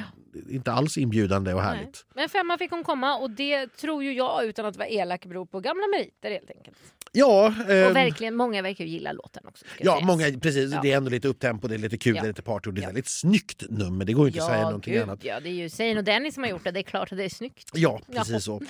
inte 0.49 0.71
alls 0.71 0.97
inbjudande 0.97 1.53
och 1.53 1.61
Nej. 1.61 1.75
härligt. 1.75 2.05
Men 2.15 2.29
femma 2.29 2.57
fick 2.57 2.71
hon 2.71 2.83
komma 2.83 3.17
och 3.17 3.31
det 3.31 3.67
tror 3.67 4.03
ju 4.03 4.13
jag 4.13 4.45
utan 4.45 4.65
att 4.65 4.77
vara 4.77 4.87
elak 4.87 5.25
beror 5.25 5.45
på 5.45 5.59
gamla 5.59 5.83
meriter 5.87 6.31
helt 6.31 6.51
enkelt. 6.57 6.77
Ja, 7.11 7.53
Och 7.65 7.71
ehm, 7.71 7.93
verkligen, 7.93 8.35
många 8.35 8.61
verkar 8.61 8.85
ju 8.85 8.89
gilla 8.91 9.11
låten 9.11 9.43
också. 9.47 9.65
ja 9.79 9.99
många, 10.03 10.25
precis. 10.41 10.71
Ja. 10.73 10.79
Det 10.81 10.91
är 10.91 10.97
ändå 10.97 11.09
lite 11.09 11.27
upptempo, 11.27 11.67
det 11.67 11.75
är 11.75 11.79
lite 11.79 11.97
kul, 11.97 12.15
Ja. 12.15 12.21
det 12.21 12.27
är 12.27 12.29
lite 12.29 12.41
party 12.41 12.69
och 12.69 12.73
det 12.73 12.79
är 12.79 12.81
ett 12.81 12.83
Ja. 12.83 12.87
väldigt 12.87 13.07
snyggt 13.07 13.63
nummer. 13.69 14.05
Det 14.05 14.13
går 14.13 14.25
ju 14.25 14.31
inte 14.31 14.43
att 14.43 14.49
säga 14.51 14.63
någonting 14.63 14.93
gud, 14.93 15.03
annat. 15.03 15.19
Ja, 15.23 15.39
det 15.39 15.49
är 15.49 15.53
ju 15.53 15.69
Zayn 15.69 15.97
och 15.97 16.03
Dennis 16.03 16.33
som 16.33 16.43
har 16.43 16.49
gjort 16.49 16.63
det. 16.63 16.71
Det 16.71 16.79
är 16.79 16.83
klart 16.83 17.11
att 17.11 17.17
det 17.17 17.23
är 17.23 17.29
snyggt. 17.29 17.69
Ja, 17.73 18.01
Ja. 18.07 18.17
precis 18.23 18.43
så. 18.43 18.61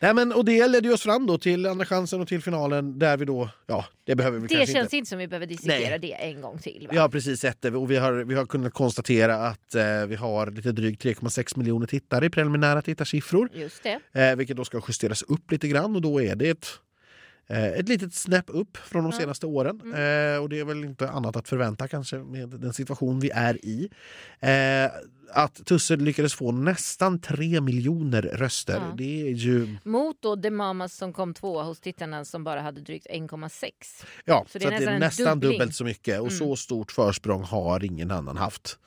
Nej, 0.00 0.14
men, 0.14 0.32
och 0.32 0.44
det 0.44 0.68
ledde 0.68 0.92
oss 0.92 1.02
fram 1.02 1.26
då 1.26 1.38
till 1.38 1.66
andra 1.66 1.84
chansen 1.86 2.20
och 2.20 2.28
till 2.28 2.42
finalen 2.42 2.98
där 2.98 3.16
vi 3.16 3.24
då, 3.24 3.48
ja, 3.66 3.84
det 4.04 4.14
behöver 4.16 4.38
vi 4.38 4.46
Det 4.46 4.54
kanske 4.54 4.72
känns 4.72 4.84
inte. 4.84 4.96
inte 4.96 5.08
som 5.08 5.18
vi 5.18 5.28
behöver 5.28 5.46
dissekera 5.46 5.98
det 5.98 6.12
en 6.12 6.40
gång 6.40 6.58
till. 6.58 6.82
Va? 6.86 6.92
Vi 6.92 6.98
har 6.98 7.08
precis 7.08 7.40
sett 7.40 7.62
det 7.62 7.70
och 7.70 7.90
vi 7.90 7.96
har, 7.96 8.12
vi 8.12 8.34
har 8.34 8.46
kunnat 8.46 8.72
konstatera 8.72 9.36
att 9.36 9.74
eh, 9.74 10.06
vi 10.08 10.14
har 10.14 10.50
lite 10.50 10.72
drygt 10.72 11.04
3,6 11.04 11.58
miljoner 11.58 11.86
tittare 11.86 12.26
i 12.26 12.30
preliminära 12.30 12.82
tittarsiffror. 12.82 13.48
Just 13.54 13.82
det. 13.82 14.20
Eh, 14.30 14.36
vilket 14.36 14.56
då 14.56 14.64
ska 14.64 14.80
justeras 14.88 15.22
upp 15.22 15.50
lite 15.52 15.68
grann 15.68 15.96
och 15.96 16.02
då 16.02 16.22
är 16.22 16.34
det 16.36 16.48
ett, 16.48 16.66
eh, 16.66 16.70
ett 17.48 17.88
litet 17.88 18.14
snäpp 18.14 18.44
upp 18.48 18.76
från 18.76 19.04
de 19.04 19.12
senaste 19.12 19.46
åren. 19.46 19.80
Mm. 19.84 20.34
Eh, 20.34 20.42
och 20.42 20.48
det 20.48 20.58
är 20.60 20.64
väl 20.64 20.84
inte 20.84 21.08
annat 21.08 21.36
att 21.36 21.48
förvänta 21.48 21.88
kanske 21.88 22.18
med 22.18 22.48
den 22.48 22.72
situation 22.72 23.20
vi 23.20 23.30
är 23.30 23.66
i. 23.66 23.90
Att 25.30 25.66
Tusse 25.66 25.96
lyckades 25.96 26.34
få 26.34 26.52
nästan 26.52 27.18
3 27.20 27.60
miljoner 27.60 28.22
röster, 28.22 28.74
Ja. 28.74 28.94
det 28.98 29.28
är 29.28 29.32
ju... 29.32 29.76
Mot 29.84 30.22
då 30.22 30.36
The 30.36 30.50
Mamas 30.50 30.94
som 30.96 31.12
kom 31.12 31.34
tvåa 31.34 31.62
hos 31.62 31.80
tittarna 31.80 32.24
som 32.24 32.44
bara 32.44 32.60
hade 32.60 32.80
drygt 32.80 33.06
1,6. 33.10 33.70
Ja, 34.24 34.44
Så 34.46 34.52
så 34.52 34.58
det 34.58 34.64
är 34.64 34.72
att 34.72 34.78
det 34.78 34.84
är 34.84 34.98
nästan 34.98 35.24
nästan 35.24 35.40
dubbelt 35.40 35.74
så 35.74 35.84
mycket 35.84 36.20
och 36.20 36.26
Mm. 36.26 36.38
så 36.38 36.56
stort 36.56 36.92
försprång 36.92 37.42
har 37.42 37.84
ingen 37.84 38.10
annan 38.10 38.36
haft. 38.36 38.78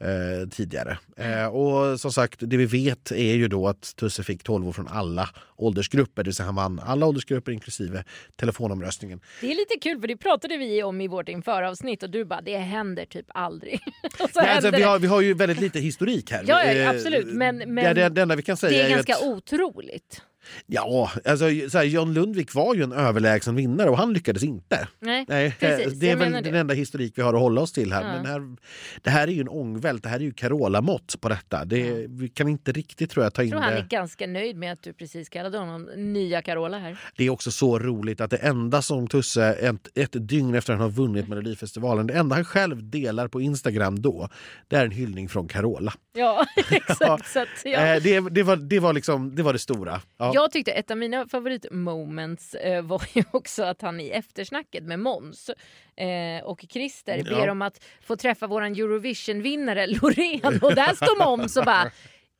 Eh, 0.00 0.48
tidigare. 0.48 0.98
Eh, 1.16 1.46
och 1.46 2.00
som 2.00 2.12
sagt, 2.12 2.38
det 2.40 2.56
vi 2.56 2.66
vet 2.66 3.10
är 3.10 3.34
ju 3.34 3.48
då 3.48 3.68
att 3.68 3.96
Tusse 3.96 4.22
fick 4.22 4.42
12 4.42 4.68
år 4.68 4.72
från 4.72 4.88
alla 4.88 5.28
åldersgrupper, 5.56 6.22
det 6.22 6.28
vill 6.28 6.34
säga 6.34 6.46
han 6.46 6.54
vann 6.54 6.80
alla 6.84 7.06
åldersgrupper 7.06 7.52
inklusive 7.52 8.04
telefonomröstningen. 8.36 9.20
Det 9.40 9.46
är 9.52 9.56
lite 9.56 9.74
kul 9.82 10.00
för 10.00 10.08
det 10.08 10.16
pratade 10.16 10.56
vi 10.56 10.82
om 10.82 11.00
i 11.00 11.08
vårt 11.08 11.28
införavsnitt 11.28 12.02
och 12.02 12.10
du 12.10 12.24
bara 12.24 12.40
det 12.40 12.56
händer 12.58 13.04
typ 13.06 13.26
aldrig. 13.34 13.80
så 14.18 14.28
Nej, 14.36 14.48
alltså, 14.48 14.70
vi, 14.70 14.82
har, 14.82 14.98
vi 14.98 15.06
har 15.06 15.20
ju 15.20 15.34
väldigt 15.34 15.60
lite 15.60 15.77
historik 15.80 16.30
här. 16.30 16.44
Ja, 16.46 16.64
ja, 16.64 16.72
Eh, 16.72 16.90
absolut, 16.90 17.26
men- 17.26 17.56
men 17.58 17.74
det, 17.74 17.94
det, 17.94 18.08
det 18.08 18.22
enda 18.22 18.36
vi 18.36 18.42
kan 18.42 18.56
säga 18.56 18.70
det 18.70 18.80
är 18.84 18.88
ju 18.88 18.94
ganska 18.94 19.14
att, 19.14 19.22
otroligt. 19.22 20.22
Ja, 20.66 21.10
alltså, 21.24 21.44
så 21.70 21.78
här, 21.78 21.84
John 21.84 22.12
Lundvik 22.14 22.54
var 22.54 22.74
ju 22.74 22.82
en 22.82 22.92
överlägsen 22.92 23.54
vinnare 23.56 23.90
och 23.90 23.98
han 23.98 24.12
lyckades 24.12 24.42
inte. 24.42 24.88
Nej, 25.00 25.24
Nej, 25.28 25.56
Precis, 25.60 25.86
eh, 25.86 25.92
det 25.92 26.10
är 26.10 26.16
väl 26.16 26.32
den 26.32 26.42
det. 26.42 26.58
enda 26.58 26.74
historik 26.74 27.12
vi 27.16 27.22
har 27.22 27.34
att 27.34 27.40
hålla 27.40 27.60
oss 27.60 27.72
till 27.72 27.92
här. 27.92 28.02
Ja. 28.02 28.08
Men 28.12 28.22
det, 28.22 28.28
här 28.30 28.56
det 29.02 29.10
här 29.10 29.28
är 29.28 29.32
ju 29.32 29.40
en 29.40 29.48
ångvält, 29.48 30.02
det 30.02 30.08
här 30.08 30.16
är 30.16 30.24
ju 30.24 30.32
Carola-mått 30.32 31.20
på 31.20 31.28
detta. 31.28 31.64
Det, 31.64 32.06
Vi 32.08 32.28
kan 32.28 32.48
inte 32.48 32.72
riktigt 32.72 33.10
tror 33.10 33.24
jag, 33.24 33.34
ta 33.34 33.42
in 33.42 33.48
jag 33.48 33.56
tror 33.58 33.62
han 33.64 33.72
det. 33.74 33.80
är 33.80 33.86
ganska 33.88 34.26
nöjd 34.26 34.56
med 34.56 34.72
att 34.72 34.82
du 34.82 34.92
precis 34.92 35.28
kallade 35.28 35.58
honom 35.58 35.82
nya 35.96 36.42
Carola 36.42 36.78
här. 36.78 36.98
Det 37.16 37.24
är 37.24 37.30
också 37.30 37.50
så 37.50 37.78
roligt 37.78 38.20
att 38.20 38.30
det 38.30 38.36
enda 38.36 38.82
som 38.82 39.06
Tusse, 39.08 39.44
ett, 39.52 39.88
ett 39.94 40.28
dygn 40.28 40.54
efter 40.54 40.72
han 40.72 40.82
har 40.82 40.90
vunnit 40.90 41.28
Melodifestivalen, 41.28 42.06
det 42.06 42.14
enda 42.14 42.36
han 42.36 42.44
själv 42.44 42.90
delar 42.90 43.28
på 43.28 43.40
Instagram 43.40 44.02
då, 44.02 44.28
det 44.68 44.76
är 44.76 44.84
en 44.84 44.90
hyllning 44.90 45.28
från 45.28 45.48
Carola. 45.48 45.92
Ja, 46.16 46.46
exakt. 46.70 47.32
Så 47.32 47.40
att, 47.40 47.48
ja. 47.64 47.70
Eh, 47.70 48.02
det, 48.02 48.20
det, 48.30 48.42
var, 48.42 48.56
det, 48.56 48.80
var 48.80 48.92
liksom, 48.92 49.34
det 49.34 49.42
var 49.42 49.52
det 49.52 49.58
stora. 49.58 50.00
Ja. 50.18 50.32
Jag 50.38 50.50
tyckte 50.50 50.72
ett 50.72 50.90
av 50.90 50.96
mina 50.96 51.28
favoritmoments 51.28 52.54
eh, 52.54 52.82
var 52.82 53.02
ju 53.14 53.24
också 53.32 53.62
att 53.62 53.82
han 53.82 54.00
i 54.00 54.08
eftersnacket 54.08 54.84
med 54.84 54.98
Måns 55.00 55.50
eh, 55.96 56.44
och 56.44 56.64
Christer 56.68 57.22
ber 57.24 57.46
Ja. 57.46 57.50
om 57.50 57.62
att 57.62 57.84
få 58.02 58.16
träffa 58.16 58.46
våran 58.46 58.72
Eurovision-vinnare 58.72 59.86
Loreen 59.86 60.58
och 60.62 60.74
där 60.74 60.94
står 60.94 61.24
Måns 61.24 61.56
och 61.56 61.64
bara 61.64 61.90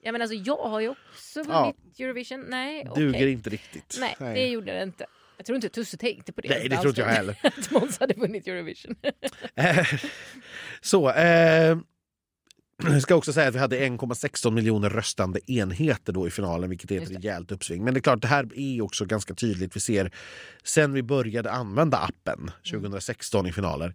Ja 0.02 0.12
men 0.12 0.22
alltså 0.22 0.34
jag 0.36 0.56
har 0.56 0.80
ju 0.80 0.88
också 0.88 1.42
vunnit 1.42 1.76
Eurovision. 2.00 2.44
Nej, 2.48 2.86
Duger 2.94 3.10
okej. 3.18 3.32
inte 3.32 3.50
riktigt. 3.50 3.96
Nej, 4.00 4.16
det 4.34 4.46
gjorde 4.48 4.72
det 4.72 4.82
inte. 4.82 5.06
Jag 5.36 5.46
tror 5.46 5.56
inte 5.56 5.68
Tusse 5.68 5.96
tänkte 5.96 6.32
på 6.32 6.40
det. 6.40 6.48
Nej, 6.48 6.68
det 6.68 6.76
tror 6.76 6.88
inte 6.88 7.00
jag 7.00 7.08
heller. 7.08 7.36
att 7.42 7.70
Måns 7.70 8.00
hade 8.00 8.14
vunnit 8.14 8.46
Eurovision. 8.48 8.96
Eh, 9.54 9.86
Så, 10.80 11.10
eh, 11.10 11.78
jag 12.82 13.02
ska 13.02 13.14
också 13.14 13.32
säga 13.32 13.48
att 13.48 13.54
vi 13.54 13.58
hade 13.58 13.78
1,16 13.78 14.50
miljoner 14.50 14.90
röstande 14.90 15.52
enheter 15.52 16.12
då 16.12 16.26
i 16.26 16.30
finalen, 16.30 16.70
vilket 16.70 16.90
är 16.90 17.00
ett 17.00 17.10
rejält 17.10 17.52
uppsving. 17.52 17.84
Men 17.84 17.94
det 17.94 17.98
är 17.98 18.02
klart, 18.02 18.22
det 18.22 18.28
här 18.28 18.48
är 18.54 18.82
också 18.82 19.04
ganska 19.04 19.34
tydligt. 19.34 19.76
Vi 19.76 19.80
ser 19.80 20.12
sen 20.64 20.92
vi 20.92 21.02
började 21.02 21.50
använda 21.50 21.98
appen 21.98 22.50
2016 22.70 23.46
i 23.46 23.52
finaler 23.52 23.94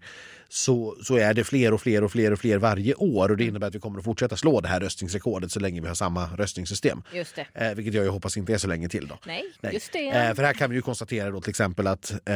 så, 0.50 0.96
så 1.04 1.18
är 1.18 1.34
det 1.34 1.44
fler 1.44 1.74
och 1.74 1.82
fler 1.82 2.04
och 2.04 2.12
fler 2.12 2.34
och 2.34 2.40
fler 2.40 2.58
varje 2.58 2.96
år 2.96 3.30
och 3.30 3.38
det 3.38 3.46
innebär 3.46 3.68
att 3.68 3.76
vi 3.76 3.80
kommer 3.80 4.00
att 4.00 4.06
fortsätta 4.06 4.38
slå 4.38 4.62
det 4.62 4.68
här 4.68 4.80
röstningsrekordet 4.80 5.52
så 5.52 5.60
länge 5.60 5.82
vi 5.82 5.88
har 5.88 5.96
samma 5.96 6.26
röstningssystem. 6.36 7.04
Just 7.14 7.36
det. 7.36 7.48
Eh, 7.54 7.76
vilket 7.76 7.94
jag 7.94 8.12
hoppas 8.12 8.38
inte 8.38 8.54
är 8.54 8.58
så 8.58 8.68
länge 8.68 8.90
till 8.90 9.08
då. 9.08 9.20
Nej, 9.26 9.44
Nej. 9.62 9.74
just 9.74 9.94
det. 9.94 10.10
Eh, 10.10 10.34
för 10.34 10.44
här 10.44 10.54
kan 10.54 10.70
vi 10.70 10.76
ju 10.76 10.82
konstatera 10.82 11.32
då 11.32 11.42
till 11.42 11.50
exempel 11.50 11.88
att 11.88 12.12
eh, 12.12 12.36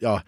ja, 0.00 0.22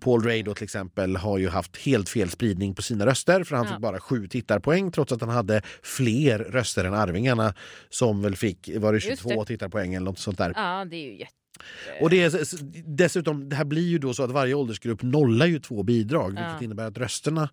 Paul 0.00 0.22
Ray 0.24 0.42
då 0.42 0.54
till 0.54 0.64
exempel 0.64 1.16
har 1.16 1.38
ju 1.38 1.48
haft 1.48 1.76
helt 1.76 2.08
fel 2.08 2.30
spridning 2.30 2.74
på 2.74 2.82
sina 2.82 3.06
röster 3.06 3.44
för 3.44 3.56
han 3.56 3.64
Ja. 3.66 3.72
fick 3.72 3.80
bara 3.82 4.00
sju 4.00 4.28
tittarpoäng 4.28 4.92
trots 4.92 5.12
att 5.12 5.20
han 5.20 5.30
hade 5.30 5.62
fler 5.82 6.38
röster 6.38 6.84
än 6.84 6.94
Arvingarna 6.94 7.54
som 7.88 8.22
väl 8.22 8.36
fick 8.36 8.70
var 8.76 8.92
det 8.92 8.98
Just 9.06 9.22
22 9.22 9.40
det. 9.40 9.46
tittarpoäng 9.46 9.94
eller 9.94 10.04
något 10.04 10.18
sånt 10.18 10.38
där. 10.38 10.52
Ja, 10.56 10.84
det 10.90 10.96
är 10.96 11.10
ju 11.12 11.18
jätte... 11.18 11.32
Och 12.00 12.10
det 12.10 12.22
är, 12.22 12.32
dessutom, 12.96 13.48
det 13.48 13.56
här 13.56 13.64
blir 13.64 13.88
ju 13.88 13.98
då 13.98 14.14
så 14.14 14.22
att 14.22 14.30
varje 14.30 14.54
åldersgrupp 14.54 15.02
nollar 15.02 15.46
ju 15.46 15.58
två 15.58 15.82
bidrag 15.82 16.28
vilket 16.28 16.46
Ja. 16.58 16.64
innebär 16.64 16.86
att 16.86 16.98
rösterna 16.98 17.48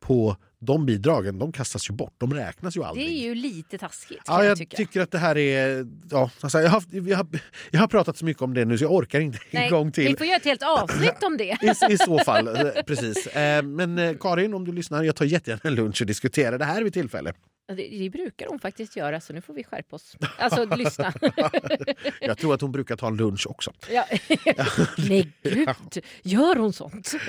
på 0.00 0.36
de 0.60 0.86
bidragen 0.86 1.38
de 1.38 1.52
kastas 1.52 1.90
ju 1.90 1.94
bort, 1.94 2.14
de 2.18 2.34
räknas 2.34 2.76
ju 2.76 2.80
Det 2.80 2.86
aldrig. 2.86 3.06
är 3.08 3.10
ju 3.22 3.34
lite 3.34 3.78
taskigt 3.78 4.22
Ja, 4.26 4.44
jag 4.44 4.58
jag 4.60 4.70
tycker 4.70 5.00
att 5.00 5.10
det 5.10 5.18
här 5.18 5.38
är... 5.38 5.86
Ja, 6.10 6.30
alltså, 6.40 6.60
jag, 6.60 6.70
har, 6.70 6.82
jag, 6.90 7.16
har, 7.16 7.26
jag 7.70 7.80
har 7.80 7.86
pratat 7.88 8.16
så 8.16 8.24
mycket 8.24 8.42
om 8.42 8.54
det 8.54 8.64
nu 8.64 8.78
så 8.78 8.84
jag 8.84 8.92
orkar 8.92 9.20
inte 9.20 9.38
en 9.38 9.60
Nej, 9.60 9.70
gång 9.70 9.92
till. 9.92 10.08
Vi 10.08 10.16
får 10.16 10.26
göra 10.26 10.36
ett 10.36 10.44
helt 10.44 10.62
avsnitt 10.62 11.22
om 11.22 11.36
det. 11.36 11.56
I, 11.88 11.92
I 11.92 11.98
så 11.98 12.18
fall, 12.18 12.48
eh, 12.48 12.82
precis. 12.86 13.26
Eh, 13.26 13.62
Men 13.62 13.98
eh, 13.98 14.14
Karin, 14.20 14.54
om 14.54 14.64
du 14.64 14.72
lyssnar, 14.72 15.02
jag 15.02 15.16
tar 15.16 15.24
jättegärna 15.24 15.60
en 15.64 15.74
lunch 15.74 16.00
och 16.00 16.06
diskuterar 16.06 16.58
det 16.58 16.64
här 16.64 16.82
vid 16.82 16.92
tillfälle. 16.92 17.32
Ja, 17.70 17.74
Det, 17.74 17.88
det 17.98 18.10
brukar 18.10 18.46
hon 18.48 18.58
faktiskt 18.58 18.96
göra, 18.96 19.20
så 19.20 19.32
nu 19.32 19.40
får 19.40 19.54
vi 19.54 19.64
skärpa 19.64 19.96
oss. 19.96 20.16
Alltså, 20.38 20.76
lyssna. 20.76 21.12
Jag 22.20 22.38
tror 22.38 22.54
att 22.54 22.60
hon 22.60 22.72
brukar 22.72 22.96
ta 22.96 23.06
en 23.06 23.16
lunch 23.16 23.46
också. 23.46 23.72
Ja. 23.90 24.04
Nej, 25.08 25.32
gud. 25.42 26.04
Gör 26.22 26.56
hon 26.56 26.72
sånt? 26.72 27.12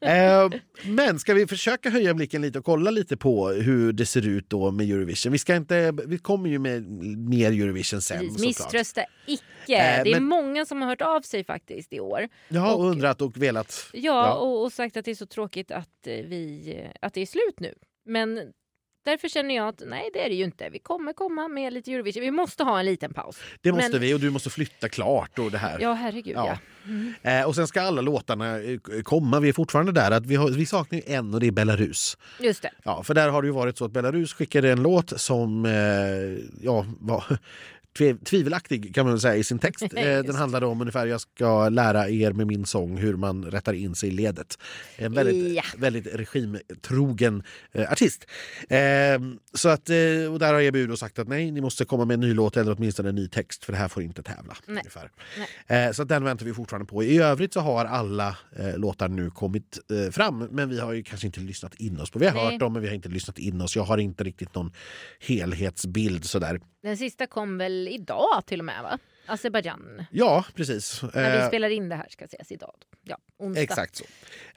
Eh, 0.00 0.50
men 0.84 1.18
ska 1.18 1.34
vi 1.34 1.46
försöka 1.46 1.90
höja 1.90 2.14
blicken 2.14 2.42
lite 2.42 2.58
och 2.58 2.64
kolla 2.64 2.90
lite 2.90 3.16
på 3.16 3.48
hur 3.48 3.92
det 3.92 4.06
ser 4.06 4.28
ut 4.28 4.50
då 4.50 4.70
med 4.70 4.90
Eurovision? 4.90 5.32
Vi, 5.32 5.38
ska 5.38 5.56
inte, 5.56 5.92
vi 6.06 6.18
kommer 6.18 6.48
ju 6.50 6.58
med 6.58 6.82
mer 7.18 7.52
Eurovision 7.52 8.02
sen. 8.02 8.36
Misströsta 8.40 9.04
icke. 9.26 9.42
Eh, 9.76 10.04
det 10.04 10.10
är 10.10 10.14
men- 10.20 10.24
många 10.24 10.66
som 10.66 10.82
har 10.82 10.88
hört 10.88 11.02
av 11.02 11.20
sig 11.20 11.44
faktiskt 11.44 11.92
i 11.92 12.00
år. 12.00 12.28
Har 12.50 12.74
och- 12.76 12.84
undrat 12.84 13.20
och 13.22 13.36
velat. 13.42 13.86
Ja, 13.92 14.00
Ja. 14.02 14.34
Och, 14.34 14.62
och 14.64 14.72
sagt 14.72 14.96
att 14.96 15.04
det 15.04 15.10
är 15.10 15.14
så 15.14 15.26
tråkigt 15.26 15.70
att, 15.70 16.06
eh, 16.06 16.12
vi, 16.12 16.84
att 17.00 17.14
det 17.14 17.20
är 17.20 17.26
slut 17.26 17.60
nu. 17.60 17.74
Men 18.04 18.40
därför 19.06 19.28
känner 19.28 19.54
jag 19.56 19.68
att 19.68 19.82
nej, 19.86 20.10
det 20.12 20.24
är 20.24 20.28
det 20.28 20.34
ju 20.34 20.44
inte. 20.44 20.68
Vi 20.68 20.78
kommer 20.78 21.12
komma 21.12 21.48
med 21.48 21.72
lite 21.72 21.92
Eurovision. 21.92 22.20
Vi 22.22 22.30
måste 22.30 22.64
ha 22.64 22.78
en 22.80 22.86
liten 22.86 23.14
paus. 23.14 23.38
Det 23.60 23.72
måste 23.72 23.90
Men- 23.90 24.00
vi 24.00 24.14
och 24.14 24.20
du 24.20 24.30
måste 24.30 24.50
flytta 24.50 24.88
klart 24.88 25.38
och 25.38 25.50
det 25.50 25.58
här. 25.58 25.78
Ja, 25.80 25.92
herregud 25.92 26.36
Ja. 26.36 26.58
ja. 27.22 27.30
Eh, 27.30 27.46
och 27.46 27.54
sen 27.54 27.66
ska 27.66 27.80
alla 27.82 28.00
låtarna 28.00 28.58
eh, 28.60 28.78
komma. 29.04 29.40
Vi 29.40 29.48
är 29.48 29.52
fortfarande 29.52 29.92
där 29.92 30.10
att 30.10 30.26
vi, 30.26 30.36
har, 30.36 30.48
vi 30.50 30.66
saknar 30.66 30.98
ju 30.98 31.14
en 31.14 31.34
och 31.34 31.40
det 31.40 31.46
är 31.46 31.50
Belarus. 31.50 32.18
Just 32.40 32.62
det. 32.62 32.70
Ja, 32.82 33.02
för 33.02 33.14
där 33.14 33.28
har 33.28 33.42
det 33.42 33.46
ju 33.48 33.52
varit 33.54 33.78
så 33.78 33.84
att 33.84 33.90
Belarus 33.92 34.32
skickade 34.34 34.70
en 34.72 34.82
låt 34.82 35.20
som 35.20 35.64
eh, 35.66 35.72
ja, 36.62 36.86
var 37.00 37.38
tve- 37.96 38.24
tvivelaktig 38.24 38.94
kan 38.94 39.04
man 39.04 39.12
väl 39.14 39.20
säga 39.20 39.36
i 39.36 39.44
sin 39.44 39.58
text. 39.58 39.82
Eh, 39.96 40.22
den 40.22 40.34
handlade 40.34 40.66
om 40.66 40.80
ungefär 40.80 41.06
jag 41.06 41.20
ska 41.20 41.68
lära 41.68 42.08
er 42.08 42.32
med 42.32 42.46
min 42.46 42.66
sång 42.66 42.96
hur 42.96 43.16
man 43.16 43.44
rättar 43.44 43.72
in 43.72 43.94
sig 43.94 44.08
i 44.08 44.12
ledet. 44.12 44.58
En 44.96 45.12
väldigt, 45.12 45.54
Ja. 45.54 45.62
väldigt 45.78 46.06
regimtrogen 46.14 47.42
eh, 47.72 47.92
artist. 47.92 48.26
Eh, 48.68 48.78
så 49.54 49.68
att, 49.68 49.90
eh, 49.90 50.32
och 50.32 50.38
där 50.38 50.52
har 50.54 50.60
EBU 50.60 50.96
sagt 50.96 51.18
att 51.18 51.28
nej, 51.28 51.50
ni 51.50 51.60
måste 51.60 51.84
komma 51.84 52.04
med 52.04 52.14
en 52.14 52.20
ny 52.20 52.34
låt 52.34 52.56
eller 52.56 52.72
åtminstone 52.76 53.08
en 53.08 53.14
ny 53.14 53.28
text 53.28 53.64
för 53.64 53.72
det 53.72 53.78
här 53.78 53.88
får 53.88 54.02
inte 54.02 54.22
tävla. 54.22 54.56
Nej. 54.66 54.76
Ungefär. 54.78 55.10
Eh, 55.66 55.92
så 55.92 56.04
den 56.04 56.24
väntar 56.24 56.46
vi 56.46 56.54
fortfarande 56.54 56.86
på. 56.86 57.02
I 57.04 57.18
övrigt 57.18 57.52
så 57.52 57.60
har 57.60 57.84
alla 57.84 58.36
låtar 58.76 59.08
nu 59.08 59.30
kommit 59.30 59.78
fram 60.12 60.38
men 60.38 60.68
vi 60.68 60.80
har 60.80 60.92
ju 60.92 61.02
kanske 61.02 61.26
inte 61.26 61.40
lyssnat 61.40 61.74
in 61.74 62.00
oss 62.00 62.10
på. 62.10 62.18
Vi 62.18 62.26
har 62.26 62.34
Nej. 62.34 62.44
hört 62.52 62.60
dem 62.60 62.72
men 62.72 62.82
vi 62.82 62.88
har 62.88 62.94
inte 62.94 63.08
lyssnat 63.08 63.38
in 63.38 63.60
oss. 63.60 63.76
Jag 63.76 63.82
har 63.84 63.98
inte 63.98 64.24
riktigt 64.24 64.54
någon 64.54 64.72
helhetsbild 65.20 66.24
sådär. 66.24 66.60
Den 66.86 66.96
sista 66.96 67.26
kom 67.26 67.58
väl 67.58 67.88
idag 67.88 68.42
till 68.46 68.58
och 68.60 68.64
med, 68.64 68.82
va? 68.82 68.98
Azerbajdzjan. 69.26 70.04
Ja, 70.10 70.44
precis. 70.54 71.02
När 71.02 71.30
vi 71.32 71.38
Eh, 71.42 71.48
spelar 71.48 71.68
in 71.68 71.88
det 71.88 71.96
här 71.96 72.06
ska 72.10 72.24
ses 72.24 72.52
idag. 72.52 72.74
Ja, 73.04 73.18
onsdag. 73.38 73.62
Exakt 73.62 73.96
så. 73.96 74.04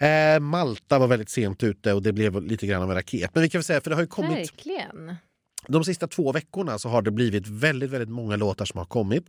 Eh, 0.06 0.40
Malta 0.40 1.00
var 1.00 1.08
väldigt 1.08 1.30
sent 1.30 1.64
ute 1.64 1.94
och 1.94 2.02
det 2.04 2.14
blev 2.14 2.44
lite 2.44 2.68
grann 2.68 2.82
av 2.84 2.90
en 2.90 2.96
raket. 2.96 3.32
Men 3.34 3.44
vi 3.44 3.50
kan 3.50 3.60
väl 3.60 3.64
säga, 3.64 3.82
för 3.82 3.90
det 3.90 3.96
har 3.96 4.04
ju 4.04 4.08
kommit 4.08 4.38
Verkligen. 4.38 5.16
de 5.68 5.84
sista 5.84 6.08
två 6.08 6.32
veckorna 6.32 6.80
så 6.80 6.90
har 6.90 7.02
det 7.02 7.12
blivit 7.12 7.48
väldigt, 7.48 7.90
väldigt 7.90 8.10
många 8.10 8.36
låtar 8.36 8.66
som 8.66 8.78
har 8.78 8.86
kommit. 8.86 9.26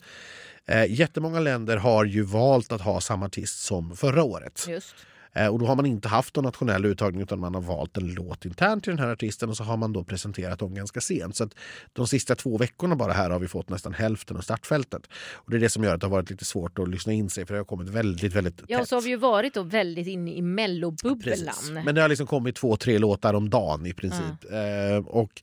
Eh, 0.66 0.84
jättemånga 0.92 1.40
länder 1.40 1.76
har 1.76 2.04
ju 2.04 2.22
valt 2.22 2.72
att 2.72 2.80
ha 2.80 3.00
samma 3.00 3.26
artist 3.26 3.62
som 3.64 3.96
förra 3.96 4.22
året. 4.22 4.66
Just. 4.68 4.94
Eh, 5.32 5.46
och 5.46 5.58
då 5.58 5.66
har 5.66 5.76
man 5.76 5.86
inte 5.86 6.08
haft 6.08 6.36
någon 6.36 6.44
nationell 6.44 6.84
uttagning 6.84 7.22
utan 7.22 7.40
man 7.40 7.54
har 7.54 7.62
valt 7.62 7.96
en 7.96 8.14
låt 8.14 8.44
internt 8.44 8.84
till 8.84 8.96
den 8.96 9.04
här 9.04 9.12
artisten 9.12 9.48
och 9.48 9.56
så 9.56 9.64
har 9.64 9.76
man 9.76 9.92
då 9.92 10.04
presenterat 10.04 10.58
dem 10.58 10.74
ganska 10.74 11.00
sent. 11.00 11.36
Så 11.36 11.44
att 11.44 11.54
de 11.92 12.06
sista 12.06 12.34
två 12.34 12.58
veckorna 12.58 12.96
bara 12.96 13.12
här 13.12 13.30
har 13.30 13.38
vi 13.38 13.48
fått 13.48 13.68
nästan 13.68 13.92
hälften 13.94 14.36
av 14.36 14.40
startfältet. 14.40 15.02
Och 15.32 15.50
det 15.50 15.56
är 15.56 15.60
det 15.60 15.68
som 15.68 15.84
gör 15.84 15.94
att 15.94 16.00
det 16.00 16.06
har 16.06 16.10
varit 16.16 16.30
lite 16.30 16.44
svårt 16.44 16.78
att 16.78 16.88
lyssna 16.88 17.12
in 17.12 17.30
sig 17.30 17.46
för 17.46 17.54
det 17.54 17.60
har 17.60 17.64
kommit 17.64 17.88
väldigt, 17.88 18.32
väldigt 18.32 18.62
Ja, 18.66 18.76
och 18.76 18.82
tätt. 18.82 18.88
så 18.88 18.96
har 18.96 19.02
vi 19.02 19.08
ju 19.10 19.16
varit 19.16 19.54
då 19.54 19.62
väldigt 19.62 20.06
inne 20.06 20.34
i 20.34 20.42
mellobubblan. 20.42 21.54
Men 21.84 21.94
det 21.94 22.00
har 22.00 22.08
liksom 22.08 22.26
kommit 22.26 22.56
två, 22.56 22.76
tre 22.76 22.98
låtar 22.98 23.34
om 23.34 23.50
dagen 23.50 23.86
i 23.86 23.92
princip. 23.92 24.44
Eh, 24.50 25.06
och 25.06 25.42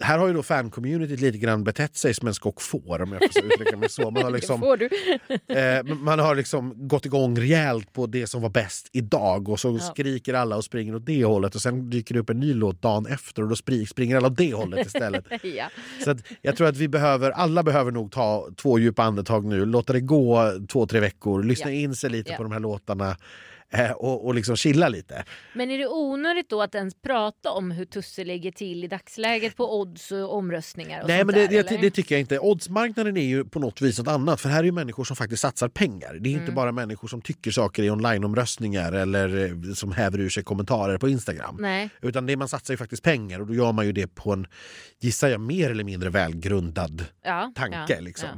här 0.00 0.18
har 0.18 0.26
ju 0.28 0.34
då 0.34 0.42
fan-communityt 0.42 1.20
lite 1.20 1.38
grann 1.38 1.64
betett 1.64 1.96
sig 1.96 2.14
som 2.14 2.28
en 2.28 2.34
skock 2.34 2.60
får 2.60 3.02
om 3.02 3.12
jag 3.12 3.32
får 3.32 3.44
uttrycka 3.44 3.76
mig 3.76 3.88
så. 3.88 4.10
Man 4.10 4.22
har, 4.22 4.30
liksom, 4.38 4.62
eh, 5.48 5.94
man 5.94 6.18
har 6.18 6.34
liksom 6.34 6.88
gått 6.88 7.06
igång 7.06 7.38
rejält 7.38 7.92
på 7.92 8.06
det 8.06 8.26
som 8.26 8.42
var 8.42 8.48
bäst 8.50 8.88
idag 8.92 9.48
och 9.48 9.60
så 9.60 9.72
Ja. 9.72 9.78
skriker 9.78 10.34
alla 10.34 10.56
och 10.56 10.64
springer 10.64 10.94
åt 10.94 11.06
det 11.06 11.24
hållet 11.24 11.54
och 11.54 11.62
sen 11.62 11.90
dyker 11.90 12.14
det 12.14 12.20
upp 12.20 12.30
en 12.30 12.40
ny 12.40 12.54
låt 12.54 12.82
dagen 12.82 13.06
efter 13.06 13.42
och 13.42 13.48
då 13.48 13.54
spri- 13.54 13.86
springer 13.86 14.16
alla 14.16 14.26
åt 14.28 14.36
det 14.36 14.54
hållet 14.54 14.86
istället. 14.86 15.24
ja. 15.42 15.68
Så 16.04 16.16
jag 16.42 16.56
tror 16.56 16.66
att 16.68 16.76
vi 16.76 16.88
behöver, 16.88 17.30
alla 17.30 17.62
behöver 17.62 17.90
nog 17.90 18.12
ta 18.12 18.48
två 18.56 18.78
djupa 18.78 19.02
andetag 19.02 19.44
nu, 19.44 19.64
låta 19.66 19.92
det 19.92 20.00
gå 20.00 20.52
två, 20.68 20.86
tre 20.86 21.00
veckor, 21.00 21.42
lyssna 21.42 21.70
Ja. 21.72 21.76
in 21.80 21.94
sig 21.94 22.10
lite 22.10 22.32
på 22.36 22.42
de 22.42 22.52
här 22.52 22.60
låtarna 22.60 23.16
och, 23.96 24.26
och 24.26 24.34
liksom 24.34 24.56
chilla 24.56 24.88
lite. 24.88 25.24
Men 25.54 25.70
är 25.70 25.78
det 25.78 25.86
onödigt 25.88 26.48
då 26.48 26.62
att 26.62 26.74
ens 26.74 26.94
prata 27.02 27.50
om 27.50 27.70
hur 27.70 27.84
Tusse 27.84 28.24
ligger 28.24 28.52
till 28.52 28.84
i 28.84 28.88
dagsläget 28.88 29.56
på 29.56 29.80
odds 29.80 30.12
och 30.12 30.34
omröstningar? 30.34 31.02
Och 31.02 31.08
Nej, 31.08 31.24
men 31.24 31.34
det, 31.34 31.46
där, 31.46 31.62
det, 31.62 31.76
det 31.76 31.90
tycker 31.90 32.14
jag 32.14 32.20
inte. 32.20 32.38
Oddsmarknaden 32.38 33.16
är 33.16 33.24
ju 33.24 33.44
på 33.44 33.58
något 33.58 33.80
vis 33.80 33.98
något 33.98 34.08
annat. 34.08 34.40
För 34.40 34.48
här 34.48 34.58
är 34.58 34.64
ju 34.64 34.72
människor 34.72 35.04
som 35.04 35.16
faktiskt 35.16 35.42
satsar 35.42 35.68
pengar. 35.68 36.14
Det 36.20 36.28
är 36.28 36.32
Mm. 36.32 36.40
inte 36.42 36.52
bara 36.52 36.72
människor 36.72 37.08
som 37.08 37.22
tycker 37.22 37.50
saker 37.50 37.82
i 37.82 37.90
onlineomröstningar 37.90 38.92
eller 38.92 39.44
eh, 39.68 39.72
som 39.74 39.92
häver 39.92 40.20
ur 40.20 40.28
sig 40.28 40.44
kommentarer 40.44 40.98
på 40.98 41.08
Instagram. 41.08 41.56
Nej. 41.60 41.88
Utan 42.02 42.26
det 42.26 42.36
man 42.36 42.48
satsar 42.48 42.74
ju 42.74 42.78
faktiskt 42.78 43.02
pengar 43.02 43.40
och 43.40 43.46
då 43.46 43.54
gör 43.54 43.72
man 43.72 43.86
ju 43.86 43.92
det 43.92 44.06
på 44.06 44.32
en, 44.32 44.46
gissar 45.00 45.28
jag, 45.28 45.40
mer 45.40 45.70
eller 45.70 45.84
mindre 45.84 46.10
välgrundad 46.10 47.04
Ja, 47.24 47.52
tanke. 47.56 47.94
ja, 47.94 48.00
liksom. 48.00 48.28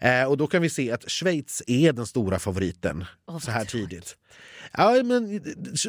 ja. 0.00 0.08
Eh, 0.22 0.28
och 0.28 0.36
då 0.36 0.46
kan 0.46 0.62
vi 0.62 0.70
se 0.70 0.92
att 0.92 1.10
Schweiz 1.10 1.62
är 1.66 1.92
den 1.92 2.06
stora 2.06 2.38
favoriten 2.38 3.04
Åh, 3.28 3.38
så 3.38 3.50
här 3.50 3.64
tidigt. 3.64 4.16
Ja, 4.82 5.02
men 5.02 5.30
eh, 5.30 5.42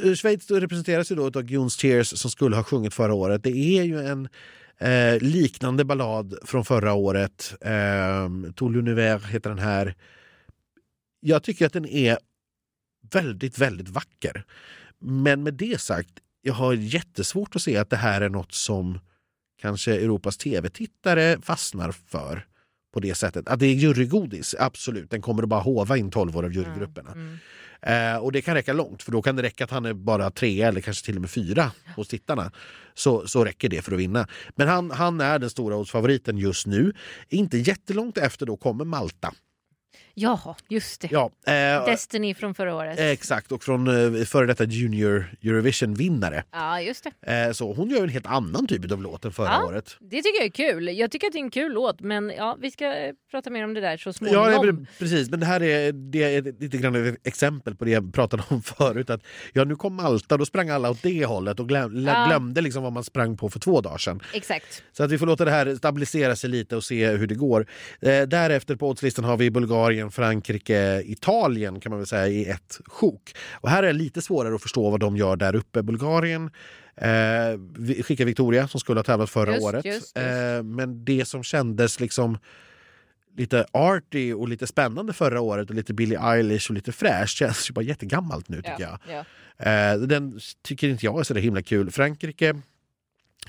eh, 0.04 0.16
Schweiz 0.16 0.52
representeras 0.52 1.12
ju 1.12 1.16
då 1.16 1.26
av 1.26 1.42
Guns 1.42 1.78
Tears 1.78 2.08
som 2.08 2.32
skulle 2.32 2.56
ha 2.56 2.64
sjungit 2.64 2.94
förra 2.94 3.14
året. 3.14 3.44
Det 3.44 3.80
är 3.80 3.84
ju 3.84 4.00
en 4.00 4.30
eh, 4.78 5.22
liknande 5.22 5.86
ballad 5.86 6.38
från 6.46 6.66
förra 6.66 6.94
året. 6.94 7.54
Eh, 7.62 8.30
Tout 8.56 8.72
l'univers 8.72 9.28
heter 9.28 9.50
den 9.50 9.60
här. 9.60 9.96
Jag 11.20 11.44
tycker 11.44 11.66
att 11.66 11.74
den 11.74 11.86
är 11.86 12.18
väldigt, 13.12 13.60
väldigt 13.60 13.90
vacker. 13.90 14.46
Men 15.00 15.44
med 15.44 15.54
det 15.54 15.82
sagt, 15.82 16.14
jag 16.42 16.54
har 16.54 16.74
jättesvårt 16.74 17.56
att 17.56 17.62
se 17.62 17.78
att 17.78 17.90
det 17.90 17.98
här 17.98 18.22
är 18.22 18.30
något 18.30 18.54
som 18.54 19.00
kanske 19.62 19.96
Europas 19.96 20.38
tv-tittare 20.38 21.42
fastnar 21.42 21.92
för 21.92 22.46
på 22.94 23.00
det 23.00 23.16
sättet. 23.16 23.48
Att 23.48 23.60
det 23.60 23.66
är 23.66 23.74
jurygodis, 23.74 24.56
absolut. 24.60 25.10
Den 25.10 25.22
kommer 25.22 25.44
att 25.44 25.50
bara 25.50 25.62
hova 25.62 25.98
in 25.98 26.12
12 26.12 26.38
år 26.38 26.44
av 26.44 26.54
jurygrupperna. 26.54 27.12
Mm. 27.12 27.38
Eh, 27.82 28.18
och 28.18 28.32
det 28.32 28.42
kan 28.42 28.56
räcka 28.56 28.74
långt, 28.74 29.04
för 29.04 29.12
då 29.12 29.22
kan 29.22 29.36
det 29.36 29.44
räcka 29.44 29.64
att 29.64 29.72
han 29.72 29.86
är 29.86 29.94
bara 29.94 30.32
tre 30.32 30.62
eller 30.62 30.82
kanske 30.82 31.06
till 31.06 31.16
och 31.16 31.22
med 31.22 31.30
fyra 31.30 31.72
hos 31.96 32.08
tittarna. 32.08 32.52
Så, 32.94 33.28
så 33.28 33.46
räcker 33.46 33.70
det 33.70 33.82
för 33.82 33.92
att 33.92 34.00
vinna. 34.00 34.28
Men 34.56 34.68
han, 34.68 34.92
han 34.92 35.22
är 35.22 35.40
den 35.40 35.50
stora 35.50 35.78
oddsfavoriten 35.78 36.38
just 36.38 36.68
nu. 36.68 36.94
Inte 37.30 37.58
jättelångt 37.58 38.18
efter 38.18 38.46
då 38.46 38.58
kommer 38.58 38.86
Malta. 38.86 39.34
Jaha, 40.16 40.56
just 40.70 41.02
det. 41.02 41.08
Ja, 41.12 41.32
eh, 41.48 41.86
Destiny 41.86 42.34
från 42.34 42.54
förra 42.56 42.76
året. 42.76 43.00
exakt, 43.00 43.52
och 43.52 43.64
från 43.64 44.16
eh, 44.18 44.24
före 44.26 44.46
detta 44.46 44.64
Junior 44.64 45.26
Eurovision-vinnare. 45.44 46.44
Ja, 46.52 46.82
just 46.82 47.08
det. 47.22 47.46
Eh, 47.48 47.52
så 47.52 47.74
hon 47.74 47.90
gör 47.90 48.04
en 48.04 48.10
helt 48.10 48.26
annan 48.26 48.68
typ 48.68 48.92
av 48.92 49.02
låt 49.02 49.26
än 49.26 49.32
förra 49.32 49.48
Ja. 49.48 49.66
året. 49.66 49.98
Det 50.00 50.16
tycker 50.22 50.38
jag 50.40 50.46
är 50.46 50.50
kul. 50.74 50.98
Jag 50.98 51.12
tycker 51.12 51.28
att 51.28 51.34
det 51.34 51.40
är 51.40 51.44
en 51.44 51.50
kul 51.52 51.72
låt, 51.72 52.02
men 52.02 52.30
ja, 52.38 52.58
vi 52.62 52.72
ska 52.72 52.86
eh, 52.86 53.12
prata 53.32 53.50
mer 53.50 53.64
om 53.64 53.74
det 53.74 53.82
där 53.82 53.98
så 53.98 54.14
småningom. 54.14 54.52
Ja, 54.52 54.64
men 54.64 54.88
precis. 55.00 55.30
Men 55.30 55.40
det 55.40 55.46
här 55.46 55.64
är, 55.64 55.92
det 55.92 56.24
är 56.36 56.42
lite 56.60 56.78
grann 56.78 57.08
ett 57.08 57.28
exempel 57.28 57.76
på 57.76 57.86
det 57.86 57.92
jag 57.92 58.14
pratade 58.14 58.44
om 58.50 58.62
förut. 58.78 59.10
Att, 59.10 59.22
ja, 59.54 59.64
nu 59.64 59.76
kom 59.76 59.96
Malta, 59.96 60.38
då 60.38 60.46
sprang 60.46 60.70
alla 60.70 60.90
åt 60.90 61.02
det 61.02 61.26
hållet 61.26 61.60
och 61.60 61.68
glöm, 61.68 62.06
Ja. 62.08 62.26
glömde 62.28 62.62
liksom 62.62 62.84
vad 62.84 62.94
man 62.94 63.04
sprang 63.04 63.38
på 63.38 63.50
för 63.50 63.60
två 63.60 63.82
dagar 63.82 63.98
sedan. 63.98 64.20
Exakt. 64.34 64.84
Så 64.92 65.04
att 65.04 65.12
vi 65.12 65.18
får 65.18 65.26
låta 65.26 65.46
det 65.46 65.52
här 65.52 65.76
stabilisera 65.76 66.36
sig 66.36 66.50
lite 66.50 66.76
och 66.76 66.84
se 66.84 67.08
hur 67.08 67.28
det 67.28 67.36
går. 67.36 67.68
Eh, 68.02 68.22
därefter 68.22 68.76
på 68.76 68.90
oddslistan 68.90 69.26
har 69.26 69.38
vi 69.38 69.52
Bulgarien, 69.52 70.03
Frankrike, 70.12 71.02
Italien 71.06 71.80
kan 71.80 71.90
man 71.90 72.00
väl 72.00 72.08
säga 72.08 72.28
i 72.28 72.46
ett 72.46 72.80
sjok. 72.86 73.36
Och 73.52 73.70
här 73.70 73.84
är 73.84 73.88
det 73.88 73.94
lite 73.94 74.22
svårare 74.22 74.56
att 74.56 74.62
förstå 74.62 74.90
vad 74.90 75.00
de 75.00 75.18
gör 75.18 75.36
där 75.36 75.56
uppe. 75.56 75.84
Bulgarien 75.84 76.52
eh, 76.96 78.04
skickar 78.04 78.26
Victoria 78.26 78.68
som 78.68 78.80
skulle 78.80 79.00
ha 79.00 79.04
tävlat 79.04 79.30
förra 79.30 79.54
Just, 79.54 79.64
året. 79.66 79.86
just, 79.86 79.98
just. 79.98 80.18
Eh, 80.18 80.64
men 80.64 81.06
det 81.06 81.26
som 81.26 81.44
kändes 81.44 82.00
liksom 82.00 82.38
lite 83.38 83.66
arty 83.72 84.34
och 84.34 84.48
lite 84.48 84.68
spännande 84.68 85.14
förra 85.14 85.42
året 85.42 85.70
och 85.70 85.76
lite 85.76 85.94
Billie 85.94 86.18
Eilish 86.22 86.70
och 86.70 86.76
lite 86.76 86.92
fräscht 86.92 87.38
känns 87.38 87.70
ju 87.70 87.74
bara 87.74 87.82
jättegammalt 87.86 88.50
nu 88.50 88.58
tycker 88.58 88.80
jag. 88.80 89.00
Ja. 89.10 89.26
Eh, 89.66 89.98
den 90.00 90.40
tycker 90.64 90.90
inte 90.90 91.06
jag 91.06 91.20
är 91.20 91.24
så 91.24 91.34
himla 91.34 91.62
kul. 91.62 91.92
Frankrike 91.92 92.62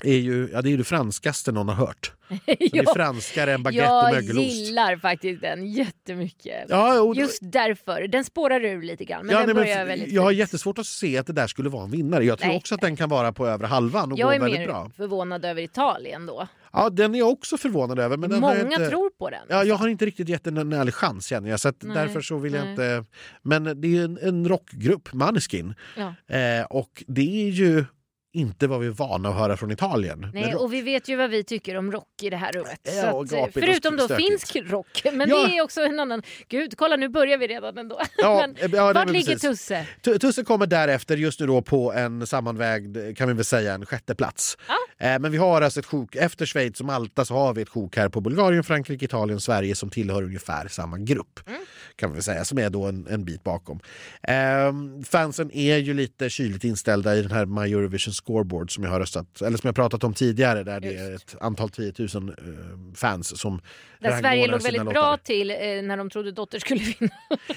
är 0.03 0.17
ju, 0.17 0.49
ja, 0.53 0.61
det 0.61 0.69
är 0.69 0.71
ju 0.71 0.77
det 0.77 0.83
franskaste 0.83 1.51
någon 1.51 1.67
har 1.69 1.75
hört. 1.75 2.11
Det 2.45 2.77
är 2.77 2.93
franskare 2.93 3.53
än 3.53 3.63
baguette 3.63 3.89
och 3.91 3.95
Jag 3.95 4.13
mögelost. 4.13 4.47
gillar 4.55 4.97
faktiskt 4.97 5.41
den 5.41 5.65
jättemycket. 5.71 6.65
Ja, 6.69 7.01
och, 7.01 7.15
Just 7.15 7.39
därför. 7.41 8.07
Den 8.07 8.23
spårar 8.23 8.65
ur 8.65 8.81
lite 8.81 9.05
grann, 9.05 9.25
men 9.25 9.35
ja, 9.35 9.45
den 9.45 9.55
nej, 9.55 9.75
men, 9.77 9.87
väldigt 9.87 10.11
jag 10.11 10.21
har 10.21 10.31
jättesvårt 10.31 10.77
att 10.77 10.85
se 10.85 11.17
att 11.17 11.27
det 11.27 11.33
där 11.33 11.47
skulle 11.47 11.69
vara 11.69 11.83
en 11.83 11.91
vinnare. 11.91 12.25
Jag 12.25 12.39
tror 12.39 12.47
Nej, 12.47 12.57
också 12.57 12.75
att 12.75 12.81
den 12.81 12.95
kan 12.95 13.09
vara 13.09 13.33
på 13.33 13.47
över 13.47 13.67
halvan 13.67 14.11
och 14.11 14.19
Jag 14.19 14.27
gå 14.27 14.31
är 14.31 14.39
väldigt 14.39 14.59
mer 14.59 14.67
bra. 14.67 14.91
förvånad 14.97 15.45
över 15.45 15.61
Italien 15.61 16.25
då. 16.25 16.47
Ja, 16.73 16.89
den 16.89 17.15
är 17.15 17.19
jag 17.19 17.29
också 17.29 17.57
förvånad 17.57 17.99
över. 17.99 18.17
Men 18.17 18.39
Många 18.39 18.55
jag 18.57 18.71
inte... 18.71 18.89
tror 18.89 19.09
på 19.09 19.29
den. 19.29 19.41
Ja, 19.49 19.63
jag 19.63 19.75
har 19.75 19.87
inte 19.87 20.05
riktigt 20.05 20.29
gett 20.29 20.43
den 20.43 20.57
en 20.57 20.73
ärlig 20.73 20.93
chans 20.93 21.27
känner 21.27 21.49
jag. 21.49 21.59
Så 21.59 21.73
därför 21.79 22.21
så 22.21 22.37
vill 22.37 22.53
jag 22.53 22.69
inte... 22.69 23.05
Men 23.41 23.81
det 23.81 23.97
är 23.97 24.03
en, 24.05 24.17
en 24.21 24.47
rockgrupp, 24.47 25.13
Maneskin. 25.13 25.73
Ja. 25.97 26.35
Eh, 26.35 26.65
och 26.65 27.03
det 27.07 27.47
är 27.47 27.49
ju 27.49 27.85
inte 28.35 28.67
vad 28.67 28.79
vi 28.79 28.87
är 28.87 28.91
vana 28.91 29.29
att 29.29 29.35
höra 29.35 29.57
från 29.57 29.71
Italien. 29.71 30.31
Nej, 30.33 30.55
och 30.55 30.73
vi 30.73 30.81
vet 30.81 31.09
ju 31.09 31.15
vad 31.15 31.29
vi 31.29 31.43
tycker 31.43 31.77
om 31.77 31.91
rock 31.91 32.07
i 32.21 32.29
det 32.29 32.37
här 32.37 32.51
rummet. 32.51 32.79
Ja, 32.83 33.21
att, 33.23 33.53
förutom 33.53 33.97
då 33.97 34.07
finsk 34.07 34.55
rock. 34.55 35.01
Men 35.13 35.29
Ja. 35.29 35.47
det 35.47 35.57
är 35.57 35.61
också 35.61 35.81
en 35.81 35.99
annan... 35.99 36.21
Gud, 36.49 36.73
kolla 36.77 36.95
nu 36.95 37.09
börjar 37.09 37.37
vi 37.37 37.47
redan 37.47 37.77
ändå. 37.77 38.01
Ja, 38.17 38.47
men, 38.47 38.55
ja, 38.61 38.67
nej, 38.85 38.93
vart 38.93 39.09
ligger 39.09 39.25
precis. 39.33 39.41
Tusse? 39.41 39.87
Tu- 40.01 40.19
Tusse 40.19 40.43
kommer 40.43 40.65
därefter 40.67 41.17
just 41.17 41.39
nu 41.39 41.45
då 41.47 41.61
på 41.61 41.93
en 41.93 42.27
sammanvägd, 42.27 43.17
kan 43.17 43.27
vi 43.27 43.33
väl 43.33 43.45
säga, 43.45 43.73
en 43.73 43.85
sjätte 43.85 44.15
plats. 44.15 44.57
Eh, 44.97 45.19
Men 45.19 45.31
vi 45.31 45.37
har 45.37 45.61
alltså 45.61 45.79
ett 45.79 45.85
sjok, 45.85 46.15
efter 46.15 46.45
Schweiz 46.45 46.79
och 46.79 46.85
Malta 46.85 47.25
så 47.25 47.33
har 47.33 47.53
vi 47.53 47.61
ett 47.61 47.69
sjok 47.69 47.97
här 47.97 48.09
på 48.09 48.21
Bulgarien, 48.21 48.63
Frankrike, 48.63 49.05
Italien, 49.05 49.39
Sverige 49.39 49.75
som 49.75 49.89
tillhör 49.89 50.23
ungefär 50.23 50.67
samma 50.67 50.97
grupp. 50.97 51.39
Kan 51.95 52.13
vi 52.13 52.21
säga, 52.21 52.45
som 52.45 52.57
är 52.59 52.69
då 52.69 52.83
en, 52.85 53.07
en 53.07 53.25
bit 53.25 53.43
bakom. 53.43 53.79
Eh, 54.23 54.35
fansen 55.05 55.51
är 55.51 55.77
ju 55.77 55.93
lite 55.93 56.29
kyligt 56.29 56.63
inställda 56.63 57.15
i 57.15 57.21
den 57.21 57.31
här 57.31 57.45
My 57.45 57.73
Eurovision 57.73 58.13
Scoreboard 58.25 58.75
som 58.75 58.83
jag 58.83 58.91
har 58.91 58.99
röstat, 58.99 59.41
eller 59.41 59.57
som 59.57 59.67
jag 59.67 59.75
pratat 59.75 60.03
om 60.03 60.13
tidigare 60.13 60.63
där 60.63 60.79
det 60.79 60.95
är 60.95 61.15
ett 61.15 61.35
antal 61.41 61.69
10 61.69 61.93
000 61.99 62.07
eh, 62.29 62.33
fans 62.95 63.39
som 63.39 63.61
Där 63.99 64.19
Sverige 64.21 64.47
låg 64.47 64.61
väldigt 64.61 64.83
låtar. 64.83 64.93
bra 64.93 65.17
till 65.17 65.51
eh, 65.51 65.57
när 65.57 65.97
de 65.97 66.09
trodde 66.09 66.31
Dotter 66.31 66.59
skulle 66.59 66.79
vinna. 66.99 67.11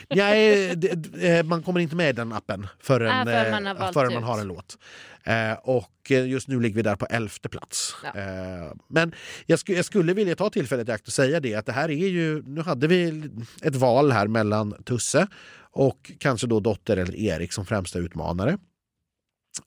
Nej, 0.09 0.77
det, 0.77 0.89
det, 0.95 1.39
eh, 1.39 1.45
man 1.45 1.63
kommer 1.63 1.81
inte 1.81 1.97
med 1.97 2.09
i 2.09 2.13
den 2.13 2.33
appen 2.33 2.67
förrän, 2.81 3.27
förrän 3.27 3.47
eh, 3.47 3.51
man 3.51 3.67
har 3.67 3.75
valt 3.75 3.95
förrän 3.95 4.15
man 4.15 4.23
har 4.23 4.41
en 4.41 4.47
låt. 4.47 4.79
Eh, 5.25 5.53
och 5.63 6.11
eh, 6.11 6.27
just 6.27 6.49
nu 6.49 6.61
ligger 6.61 6.77
vi 6.77 6.83
där 6.83 6.97
på 6.97 7.07
elfte 7.07 7.49
plats. 7.49 7.95
Ja. 8.03 8.21
Eh, 8.21 8.73
men 8.89 9.15
jag, 9.47 9.59
sku, 9.59 9.73
jag 9.73 9.85
skulle 9.85 10.15
vilja 10.15 10.37
ta 10.37 10.51
tillfället 10.51 10.89
i 10.89 10.93
akt 10.93 11.07
och 11.07 11.13
säga 11.13 11.41
det 11.41 11.55
att 11.55 11.67
det 11.67 11.73
här 11.73 11.91
är 11.91 12.09
ju, 12.09 12.43
nu 12.47 12.63
hade 12.63 12.87
vi 12.87 13.31
ett 13.63 13.75
val 13.75 14.13
här 14.13 14.27
mellan 14.27 14.83
Tusse 14.85 15.27
och 15.71 16.13
kanske 16.19 16.47
då 16.47 16.61
Dotter 16.61 16.97
eller 16.97 17.17
Erik 17.17 17.53
som 17.53 17.67
främsta 17.67 17.99
utmanare. 17.99 18.59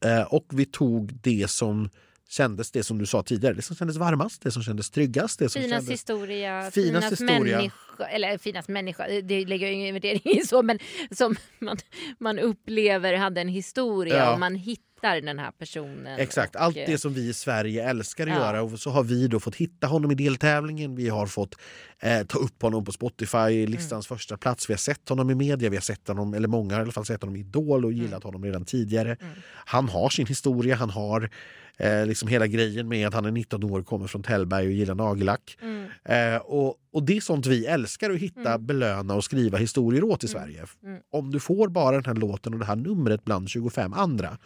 Eh, 0.05 0.21
och 0.21 0.45
vi 0.53 0.65
tog 0.65 1.13
det 1.21 1.49
som 1.49 1.89
kändes, 2.29 2.71
det 2.71 2.83
som 2.83 2.97
du 2.97 3.05
sa 3.05 3.23
tidigare, 3.23 3.53
det 3.53 3.61
som 3.61 3.75
kändes 3.75 3.97
varmast, 3.97 4.41
det 4.41 4.51
som 4.51 4.63
kändes 4.63 4.89
tryggast. 4.89 5.39
Det 5.39 5.49
som 5.49 5.61
Finast 5.61 5.85
kändes... 5.85 5.93
historia, 6.01 6.71
Finast 6.71 6.73
finast, 6.73 7.11
historia. 7.11 7.57
människa, 7.57 8.05
eller 8.11 8.37
finast 8.37 8.69
människa, 8.69 9.07
det 9.07 9.45
lägger 9.45 9.67
jag 9.67 9.73
ingen 9.75 9.93
värdering 9.93 10.21
i 10.39 10.45
så, 10.45 10.63
men 10.63 10.79
som 11.11 11.35
man, 11.59 11.77
man 12.19 12.39
upplever 12.39 13.13
hade 13.13 13.41
en 13.41 13.47
historia 13.47 14.15
Ja. 14.17 14.33
och 14.33 14.39
man 14.39 14.55
hittar 14.55 14.90
den 15.01 15.39
här 15.39 15.51
personen. 15.51 16.19
Exakt, 16.19 16.55
allt 16.55 16.77
eh, 16.77 16.83
det 16.87 16.97
som 16.97 17.13
vi 17.13 17.29
i 17.29 17.33
Sverige 17.33 17.89
älskar 17.89 18.23
att 18.27 18.29
Ja. 18.29 18.35
göra. 18.35 18.61
Och 18.61 18.79
så 18.79 18.89
har 18.89 19.03
vi 19.03 19.27
då 19.27 19.39
fått 19.39 19.55
hitta 19.55 19.87
honom 19.87 20.11
i 20.11 20.15
deltävlingen. 20.15 20.95
Vi 20.95 21.09
har 21.09 21.27
fått 21.27 21.55
eh, 21.99 22.23
ta 22.27 22.37
upp 22.39 22.61
honom 22.61 22.85
på 22.85 22.91
Spotify, 22.91 23.67
listans 23.67 24.09
Mm. 24.11 24.17
första 24.17 24.37
plats. 24.37 24.69
Vi 24.69 24.73
har 24.73 24.77
sett 24.77 25.09
honom 25.09 25.29
i 25.29 25.35
media, 25.35 25.69
vi 25.69 25.75
har 25.77 25.81
sett 25.81 26.07
honom, 26.07 26.33
eller 26.33 26.47
många 26.47 26.73
har 26.75 26.81
i 26.81 26.83
alla 26.83 26.91
fall 26.91 27.05
sett 27.05 27.21
honom 27.21 27.35
i 27.35 27.39
Idol 27.39 27.85
och 27.85 27.93
gillat 27.93 28.23
honom 28.23 28.43
redan 28.45 28.65
tidigare. 28.65 29.17
Mm. 29.21 29.33
Han 29.53 29.89
har 29.89 30.09
sin 30.09 30.27
historia, 30.27 30.75
han 30.75 30.89
har 30.89 31.29
eh, 31.77 32.05
liksom 32.05 32.27
hela 32.27 32.47
grejen 32.47 32.87
med 32.87 33.07
att 33.07 33.13
han 33.13 33.25
är 33.25 33.31
19 33.31 33.63
år, 33.63 33.83
kommer 33.83 34.07
från 34.07 34.23
Tällberg 34.23 34.65
och 34.65 34.71
gillar 34.71 34.95
nagellack. 34.95 35.57
Mm. 35.61 35.87
Eh, 36.05 36.41
och, 36.41 36.75
och 36.93 37.03
det 37.03 37.17
är 37.17 37.21
sånt 37.21 37.45
vi 37.45 37.65
älskar 37.65 38.09
att 38.09 38.17
hitta, 38.17 38.57
belöna 38.57 39.15
och 39.15 39.23
skriva 39.23 39.57
historier 39.57 40.03
åt 40.03 40.23
i 40.23 40.27
Sverige. 40.27 40.65
Mm. 40.83 40.99
Om 41.11 41.31
du 41.31 41.39
får 41.39 41.67
bara 41.67 41.95
den 41.95 42.05
här 42.05 42.13
låten 42.13 42.53
och 42.53 42.59
det 42.59 42.65
här 42.65 42.75
numret 42.75 43.23
bland 43.25 43.49
25 43.49 43.93
andra 43.93 44.37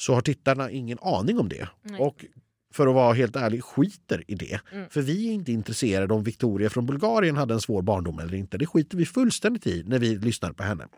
så 0.00 0.14
har 0.14 0.20
tittarna 0.20 0.70
ingen 0.70 0.98
aning 1.02 1.38
om 1.38 1.48
det. 1.48 1.68
Nej. 1.82 2.00
Och 2.00 2.24
för 2.74 2.86
att 2.86 2.94
vara 2.94 3.14
helt 3.14 3.36
ärlig, 3.36 3.64
skiter 3.64 4.24
i 4.26 4.34
det. 4.34 4.60
Mm. 4.72 4.90
För 4.90 5.02
vi 5.02 5.28
är 5.28 5.32
inte 5.32 5.52
intresserade 5.52 6.14
om 6.14 6.24
Victoria 6.24 6.70
från 6.70 6.86
Bulgarien 6.86 7.36
hade 7.36 7.54
en 7.54 7.60
svår 7.60 7.82
barndom 7.82 8.18
eller 8.18 8.34
inte. 8.34 8.58
Det 8.58 8.66
skiter 8.66 8.96
vi 8.96 9.06
fullständigt 9.06 9.66
i 9.66 9.82
när 9.86 9.98
vi 9.98 10.16
lyssnar 10.16 10.52
på 10.52 10.62
henne. 10.62 10.88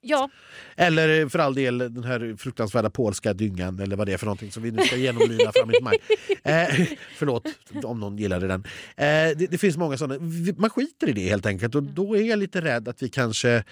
Ja, 0.00 0.30
Eller 0.76 1.28
för 1.28 1.38
all 1.38 1.54
del 1.54 1.78
den 1.78 2.04
här 2.04 2.36
fruktansvärda 2.38 2.90
polska 2.90 3.32
dyngan 3.32 3.78
eller 3.78 3.96
vad 3.96 4.06
det 4.06 4.12
är 4.12 4.16
för 4.16 4.26
någonting 4.26 4.52
som 4.52 4.62
vi 4.62 4.70
nu 4.70 4.82
ska 4.82 4.96
genomlida 4.96 5.52
fram 5.54 5.70
i 5.70 5.82
maj. 5.82 5.98
Eh, 6.42 6.86
förlåt 7.16 7.46
om 7.84 8.00
någon 8.00 8.18
gillade 8.18 8.46
den. 8.46 8.64
Eh, 8.96 9.36
det, 9.36 9.50
det 9.50 9.58
finns 9.58 9.76
många 9.76 9.96
sådana. 9.96 10.20
Man 10.56 10.70
skiter 10.70 11.08
i 11.08 11.12
det 11.12 11.28
helt 11.28 11.46
enkelt 11.46 11.74
och 11.74 11.82
då 11.82 12.16
är 12.16 12.22
jag 12.22 12.38
lite 12.38 12.60
rädd 12.60 12.88
att 12.88 13.02
vi 13.02 13.08
kanske 13.08 13.64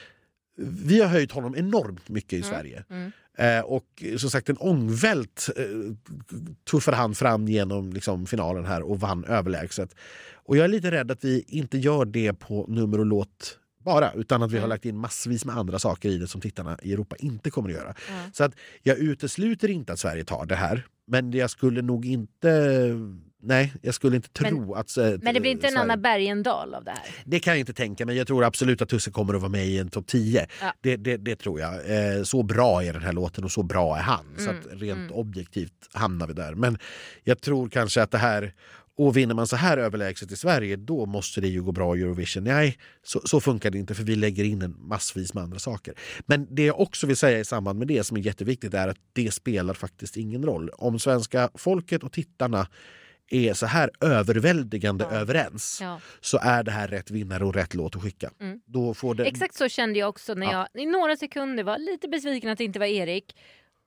vi 0.59 1.01
har 1.01 1.09
höjt 1.09 1.33
honom 1.33 1.55
enormt 1.57 2.09
mycket 2.09 2.33
i 2.33 2.43
Sverige. 2.43 2.85
Mm. 2.91 3.13
Eh, 3.37 3.61
och 3.61 4.03
som 4.19 4.31
sagt 4.31 4.49
en 4.49 4.57
ångvält 4.57 5.49
eh, 5.57 5.65
tuffade 6.71 6.97
han 6.97 7.15
fram 7.15 7.49
genom 7.49 7.93
liksom, 7.93 8.27
finalen 8.27 8.65
här 8.65 8.83
och 8.83 9.01
vann 9.01 9.25
överlägset. 9.25 9.95
Och 10.35 10.57
jag 10.57 10.65
är 10.65 10.69
lite 10.69 10.91
rädd 10.91 11.11
att 11.11 11.25
vi 11.25 11.45
inte 11.49 11.79
gör 11.79 12.05
det 12.05 12.33
på 12.33 12.67
nummer 12.69 12.99
och 13.01 13.07
låt 13.07 13.59
bara, 13.85 14.13
utan 14.13 14.43
att 14.43 14.51
vi 14.51 14.57
har 14.57 14.61
Mm. 14.65 14.69
lagt 14.71 14.85
in 14.85 14.97
massvis 14.97 15.45
med 15.45 15.57
andra 15.57 15.79
saker 15.79 16.09
i 16.09 16.19
det 16.19 16.27
som 16.27 16.41
tittarna 16.41 16.79
i 16.83 16.93
Europa 16.93 17.17
inte 17.19 17.51
kommer 17.51 17.69
att 17.69 17.75
göra. 17.77 17.95
Ja. 18.09 18.15
Så 18.33 18.45
att 18.45 18.53
jag 18.83 18.99
utesluter 18.99 19.71
inte 19.71 19.93
att 19.93 19.99
Sverige 19.99 20.25
tar 20.25 20.47
det 20.47 20.55
här, 20.57 20.87
men 21.07 21.33
jag 21.33 21.51
skulle 21.51 21.83
nog 21.83 22.07
inte 22.07 22.91
Nej, 23.47 23.73
jag 23.83 23.95
skulle 23.95 24.17
inte 24.17 24.29
tro 24.29 24.75
att... 24.75 24.97
eh, 24.97 25.05
men 25.23 25.35
det 25.35 25.41
blir 25.41 25.51
inte 25.51 25.67
en 25.67 25.77
Anna 25.77 25.97
Bergendahl 25.97 26.75
av 26.75 26.85
det 26.85 26.91
här. 26.91 27.01
det 27.25 27.41
kan 27.41 27.53
jag 27.53 27.61
inte 27.61 27.73
tänka 27.73 28.07
mig. 28.07 28.17
Jag 28.17 28.27
tror 28.27 28.45
absolut 28.45 28.83
att 28.83 28.89
Tusse 28.89 29.11
kommer 29.11 29.35
att 29.35 29.41
vara 29.41 29.51
med 29.51 29.67
i 29.67 29.79
en 29.79 29.89
topp 29.89 30.07
10. 30.07 30.47
Ja. 30.61 30.75
Det, 30.81 30.97
det, 30.97 31.17
det 31.17 31.37
tror 31.37 31.61
jag. 31.61 31.75
Eh, 31.75 32.23
så 32.23 32.43
bra 32.43 32.85
är 32.85 32.93
den 32.93 33.03
här 33.03 33.13
låten 33.13 33.45
och 33.45 33.53
så 33.53 33.63
bra 33.63 33.97
är 33.97 34.03
han. 34.03 34.25
Så 34.39 34.51
Mm, 34.51 34.59
att 34.59 34.83
rent 34.83 34.99
mm. 34.99 35.13
objektivt 35.13 35.73
hamnar 35.93 36.27
vi 36.27 36.33
där. 36.33 36.55
Men 36.55 36.79
jag 37.25 37.41
tror 37.41 37.69
kanske 37.69 38.03
att 38.03 38.11
det 38.11 38.19
här... 38.19 38.55
Och 38.99 39.17
vinner 39.17 39.35
man 39.35 39.47
så 39.47 39.57
här 39.57 39.79
överlägset 39.79 40.33
i 40.33 40.37
Sverige, 40.37 40.77
då 40.77 41.07
måste 41.07 41.41
det 41.41 41.49
ju 41.49 41.63
gå 41.63 41.73
bra 41.73 41.97
i 41.97 42.03
Eurovision. 42.03 42.45
Nej, 42.45 42.79
så, 43.03 43.21
så 43.25 43.41
funkar 43.41 43.71
det 43.71 43.79
inte 43.79 43.95
för 43.95 44.03
vi 44.03 44.17
lägger 44.17 44.45
in 44.45 44.63
en 44.63 44.77
massvis 44.79 45.35
med 45.35 45.43
andra 45.43 45.59
saker. 45.59 45.95
Men 46.27 46.47
det 46.51 46.65
jag 46.65 46.81
också 46.81 47.07
vill 47.07 47.17
säga 47.17 47.39
i 47.39 47.45
samband 47.45 47.79
med 47.79 47.89
det 47.89 48.05
som 48.05 48.17
är 48.17 48.21
jätteviktigt 48.21 48.75
är 48.75 48.89
att 48.89 48.97
det 49.13 49.35
spelar 49.35 49.75
faktiskt 49.75 50.17
ingen 50.17 50.45
roll. 50.45 50.71
Om 50.71 50.99
svenska 50.99 51.51
folket 51.55 52.03
och 52.03 52.13
tittarna 52.13 52.67
är 53.31 53.55
så 53.55 53.67
här 53.67 53.91
överväldigande 54.01 55.07
Ja. 55.11 55.17
överens 55.17 55.79
Ja. 55.83 56.01
så 56.21 56.39
är 56.43 56.63
det 56.63 56.71
här 56.71 56.89
rätt 56.89 57.11
vinnare 57.11 57.45
och 57.45 57.55
rätt 57.55 57.75
låt 57.75 57.97
att 57.97 58.03
skicka. 58.03 58.31
Mm. 58.41 58.61
Då 58.67 58.95
får 58.95 59.15
det... 59.15 59.25
Exakt 59.25 59.55
så 59.55 59.69
kände 59.69 59.99
jag 59.99 60.09
också 60.09 60.35
när 60.35 60.53
Ja. 60.53 60.69
jag 60.75 60.83
i 60.83 60.87
några 60.87 61.17
sekunder 61.17 61.65
var 61.65 61.79
lite 61.79 62.09
besviken 62.09 62.51
att 62.51 62.59
det 62.59 62.65
inte 62.65 62.79
var 62.79 62.87
Erik. 62.87 63.37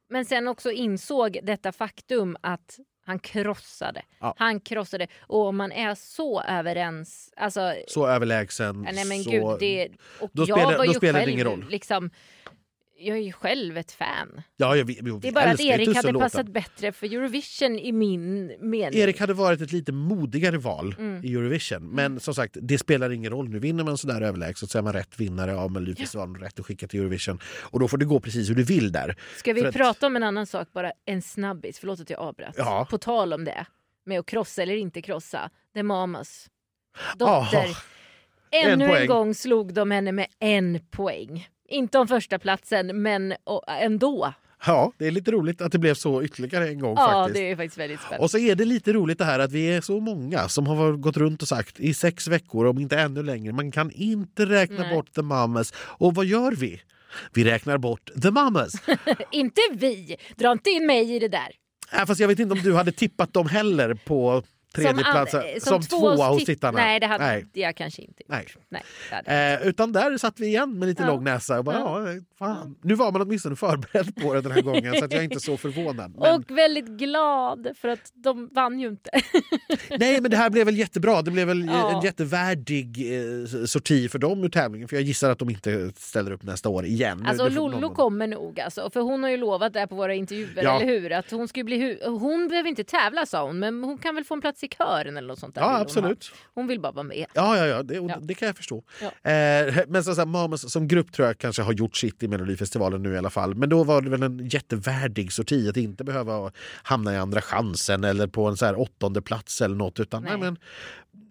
Men 0.10 0.26
sen 0.26 0.48
också 0.48 0.72
insåg 0.72 1.40
detta 1.44 1.72
faktum 1.72 2.38
att 2.42 2.80
han 3.06 3.20
krossade. 3.20 4.02
Ja. 4.20 4.36
Han 4.38 4.60
krossade. 4.60 5.08
Och 5.22 5.46
om 5.48 5.58
man 5.58 5.72
är 5.72 5.96
så 5.96 6.42
överens. 6.42 7.34
Alltså, 7.36 7.74
Så 7.88 8.08
överlägsen. 8.08 8.82
nej 8.94 9.06
men 9.06 9.24
så... 9.24 9.30
gud. 9.32 9.60
Det, 9.60 9.90
och 10.20 10.30
då 10.34 10.44
jag 10.48 10.60
spelar- 10.60 10.78
var 10.78 10.86
ju 10.86 10.94
spelar 10.94 11.14
det 11.14 11.20
själv 11.26 11.32
ingen 11.34 11.46
roll. 11.48 11.66
liksom... 11.70 12.10
Jag 13.02 13.18
är 13.18 13.22
ju 13.22 13.32
själv 13.32 13.78
ett 13.78 13.92
fan. 13.92 14.42
Ja, 14.58 14.76
jag, 14.76 14.86
vi 14.86 14.94
Det 15.22 15.28
är 15.28 15.32
bara 15.32 15.52
att 15.52 15.60
Erik 15.60 15.72
hade 15.88 15.94
Tusse-låten. 16.02 16.20
passat 16.30 16.48
bättre 16.48 16.92
för 16.92 17.08
Eurovision 17.08 17.80
i 17.80 17.92
min 17.92 18.48
mening. 18.70 19.00
Erik 19.00 19.20
hade 19.20 19.34
varit 19.34 19.62
ett 19.62 19.72
lite 19.72 19.92
modigare 19.92 20.58
val 20.58 20.96
Mm. 21.00 21.26
i 21.26 21.34
Eurovision. 21.34 21.84
Men 21.90 22.20
som 22.20 22.34
sagt, 22.36 22.58
det 22.62 22.78
spelar 22.78 23.10
ingen 23.10 23.32
roll. 23.32 23.50
Nu 23.50 23.60
vinner 23.60 23.84
man 23.84 23.98
sådär 23.98 24.22
överlägset 24.22 24.70
så 24.72 24.78
är 24.78 24.82
man 24.82 24.94
rätt 24.94 25.20
vinnare 25.20 25.56
av 25.56 25.72
Melodifestivalen 25.72 26.36
och 26.36 26.42
rätt 26.42 26.60
att 26.60 26.66
skicka 26.66 26.88
till 26.88 27.00
Eurovision. 27.00 27.40
Och 27.62 27.80
då 27.80 27.88
får 27.88 27.98
det 27.98 28.06
gå 28.06 28.20
precis 28.20 28.50
hur 28.50 28.56
du 28.56 28.64
vill 28.64 28.92
där. 28.92 29.16
Ska 29.38 29.54
vi 29.54 29.62
för 29.62 29.68
att- 29.70 29.76
prata 29.76 30.08
om 30.08 30.16
en 30.16 30.24
annan 30.24 30.46
sak 30.48 30.68
bara? 30.74 30.92
En 31.06 31.22
snabbis. 31.22 31.80
Förlåt 31.80 32.00
att 32.00 32.10
jag 32.10 32.20
avbröt. 32.20 32.54
Ja. 32.58 32.88
På 32.90 32.98
tal 32.98 33.34
om 33.34 33.46
det. 33.46 33.66
Med 34.06 34.20
att 34.20 34.26
krossa 34.26 34.62
eller 34.64 34.76
inte 34.76 35.02
krossa. 35.02 35.50
The 35.74 35.84
Mamas. 35.84 36.50
Dotter. 37.18 37.32
Aha. 37.34 37.66
En 38.52 38.70
Ännu 38.72 38.84
en, 38.86 38.90
poäng. 38.92 39.08
gång 39.08 39.36
slog 39.36 39.74
de 39.74 39.92
henne 39.92 40.12
med 40.12 40.28
en 40.40 40.80
poäng. 40.92 41.48
Inte 41.70 41.98
om 42.00 42.08
första 42.08 42.40
platsen 42.40 43.02
men 43.02 43.34
ändå. 43.82 44.34
Ja, 44.66 44.92
det 44.98 45.08
är 45.08 45.12
lite 45.12 45.32
roligt 45.32 45.62
att 45.62 45.72
det 45.72 45.78
blev 45.80 45.94
så 45.94 46.24
ytterligare 46.24 46.68
en 46.68 46.80
gång 46.80 46.96
Ja, 46.98 47.06
faktiskt. 47.08 47.40
det 47.40 47.52
är 47.52 47.56
faktiskt 47.56 47.78
väldigt 47.78 48.00
spännande. 48.00 48.24
Och 48.24 48.32
så 48.32 48.38
är 48.38 48.56
det 48.56 48.66
lite 48.66 48.94
roligt 48.94 49.18
det 49.18 49.26
här 49.26 49.40
att 49.40 49.52
vi 49.52 49.66
är 49.76 49.82
så 49.82 50.00
många 50.00 50.50
som 50.50 50.68
har 50.68 50.92
gått 50.92 51.18
runt 51.18 51.42
och 51.42 51.48
sagt 51.48 51.80
i 51.80 51.94
sex 51.94 52.28
veckor, 52.28 52.66
om 52.66 52.80
inte 52.80 53.00
ännu 53.00 53.24
längre, 53.24 53.54
man 53.54 53.72
kan 53.72 53.92
inte 53.92 54.46
räkna 54.46 54.80
Nej. 54.80 54.96
bort 54.96 55.14
the 55.14 55.22
mamas. 55.22 55.74
Och 55.78 56.16
vad 56.16 56.26
gör 56.26 56.52
vi? 56.52 56.82
Vi 57.34 57.44
räknar 57.44 57.78
bort 57.78 58.10
the 58.22 58.32
mamas. 58.32 58.74
inte 59.32 59.62
vi! 59.74 60.16
Dra 60.36 60.52
inte 60.52 60.70
in 60.70 60.86
mig 60.86 61.16
i 61.16 61.20
det 61.20 61.28
där. 61.28 61.50
Äh, 61.94 62.06
fast 62.06 62.20
jag 62.20 62.28
vet 62.28 62.40
inte 62.40 62.54
om 62.54 62.62
du 62.64 62.74
hade 62.76 62.92
tippat 62.92 63.34
dem 63.34 63.48
heller 63.50 63.94
på 63.94 64.44
tredje 64.76 64.92
an- 65.06 65.12
plats 65.12 65.34
eh, 65.34 65.42
som, 65.60 65.82
tvåa 65.82 66.28
hos 66.30 66.40
tit- 66.40 66.46
tittarna. 66.46 66.78
Nej, 66.78 67.00
det 67.00 67.06
hade 67.08 67.26
Nej. 67.26 67.46
jag 67.54 67.76
kanske 67.76 68.02
inte. 68.02 68.24
Nej. 68.28 68.46
Nej. 68.70 69.54
Eh, 69.62 69.68
utan 69.68 69.92
där 69.92 70.18
satt 70.18 70.40
vi 70.40 70.46
igen 70.48 70.80
med 70.80 70.88
lite 70.88 71.04
Ja. 71.04 71.08
lång 71.08 71.24
näsa 71.24 71.58
och 71.60 71.64
bara, 71.66 71.76
ja. 71.80 72.06
fan. 72.40 72.76
Nu 72.84 72.96
var 72.96 73.12
man 73.12 73.22
åtminstone 73.22 73.56
förberedd 73.56 74.16
på 74.16 74.34
det 74.34 74.42
den 74.42 74.52
här 74.52 74.62
gången 74.62 74.96
så 74.96 75.06
att 75.06 75.12
jag 75.12 75.20
är 75.20 75.24
inte 75.24 75.40
så 75.40 75.58
förvånad. 75.58 76.14
Men, 76.20 76.36
Och 76.36 76.58
väldigt 76.58 76.86
glad 76.88 77.68
för 77.82 77.88
att 77.88 78.12
de 78.14 78.50
vann 78.52 78.80
ju 78.80 78.88
inte. 78.88 79.10
nej 80.00 80.22
men 80.22 80.32
det 80.32 80.38
här 80.38 80.50
blev 80.50 80.66
väl 80.66 80.78
jättebra. 80.78 81.22
Det 81.22 81.32
blev 81.32 81.48
väl 81.48 81.66
Ja. 81.68 81.96
en 81.98 82.02
jättevärdig 82.02 83.16
eh, 83.20 83.66
sorti 83.66 84.10
för 84.10 84.20
dem 84.20 84.44
ur 84.44 84.50
tävlingen 84.50 84.88
för 84.88 84.96
jag 84.96 85.04
gissar 85.04 85.30
att 85.32 85.40
de 85.40 85.50
inte 85.50 85.92
ställer 85.96 86.32
upp 86.32 86.44
nästa 86.44 86.70
år 86.70 86.86
igen. 86.86 87.26
Alltså 87.26 87.50
Lollo 87.50 87.80
någon- 87.80 87.96
kommer 87.96 88.28
nog 88.28 88.60
alltså, 88.60 88.90
för 88.90 89.00
hon 89.02 89.24
har 89.24 89.30
ju 89.30 89.38
lovat 89.38 89.74
det 89.74 89.88
på 89.88 89.96
våra 89.96 90.14
intervjuer, 90.14 90.64
Ja. 90.64 90.76
eller 90.82 90.86
hur? 91.00 91.12
Att 91.12 91.32
hon 91.32 91.48
skulle 91.48 91.64
bli 91.66 91.78
hu- 91.78 92.08
hon 92.20 92.48
behöver 92.48 92.70
inte 92.70 92.84
tävla 92.84 93.26
sa 93.26 93.46
hon, 93.46 93.60
men 93.60 93.84
hon 93.84 93.98
kan 93.98 94.16
väl 94.16 94.24
få 94.24 94.34
en 94.34 94.42
plats 94.42 94.59
plats 94.60 94.64
i 94.64 94.78
kören 94.78 95.18
eller 95.18 95.28
något 95.28 95.40
sånt 95.40 95.56
där. 95.56 95.62
Ja, 95.62 95.72
hon 95.72 95.82
absolut. 95.82 96.28
ha. 96.28 96.38
Hon 96.54 96.68
vill 96.68 96.80
bara 96.80 96.92
vara 96.92 97.04
med. 97.04 97.26
Ja, 97.34 97.58
ja, 97.58 97.66
ja, 97.66 97.84
det, 97.84 97.96
Ja. 97.96 98.18
det 98.22 98.34
kan 98.34 98.46
jag 98.46 98.58
förstå. 98.58 98.84
Ja. 99.02 99.32
Eh, 99.32 99.86
men 99.88 100.04
så, 100.04 100.16
så 100.16 100.22
här, 100.22 100.26
Mamas 100.26 100.72
som 100.72 100.88
grupp 100.88 101.12
tror 101.12 101.28
jag 101.28 101.38
kanske 101.38 101.62
har 101.62 101.74
gjort 101.74 101.98
sitt 101.98 102.24
i 102.24 102.28
Melodifestivalen 102.28 103.04
nu 103.04 103.14
i 103.14 103.18
alla 103.18 103.30
fall. 103.30 103.56
Men 103.56 103.70
då 103.70 103.84
var 103.84 104.02
det 104.02 104.10
väl 104.10 104.24
en 104.24 104.48
jättevärdig 104.48 105.32
sorti 105.34 105.70
att 105.70 105.78
inte 105.78 106.04
behöva 106.04 106.52
hamna 106.84 107.14
i 107.14 107.18
andra 107.18 107.42
chansen 107.42 108.04
eller 108.04 108.28
på 108.28 108.48
en 108.48 108.58
så 108.58 108.66
här 108.66 108.80
åttonde 108.80 109.22
plats 109.22 109.62
eller 109.62 109.76
något. 109.76 110.00
Utan, 110.00 110.24
nej. 110.24 110.32
Nej. 110.32 110.40
men, 110.42 110.58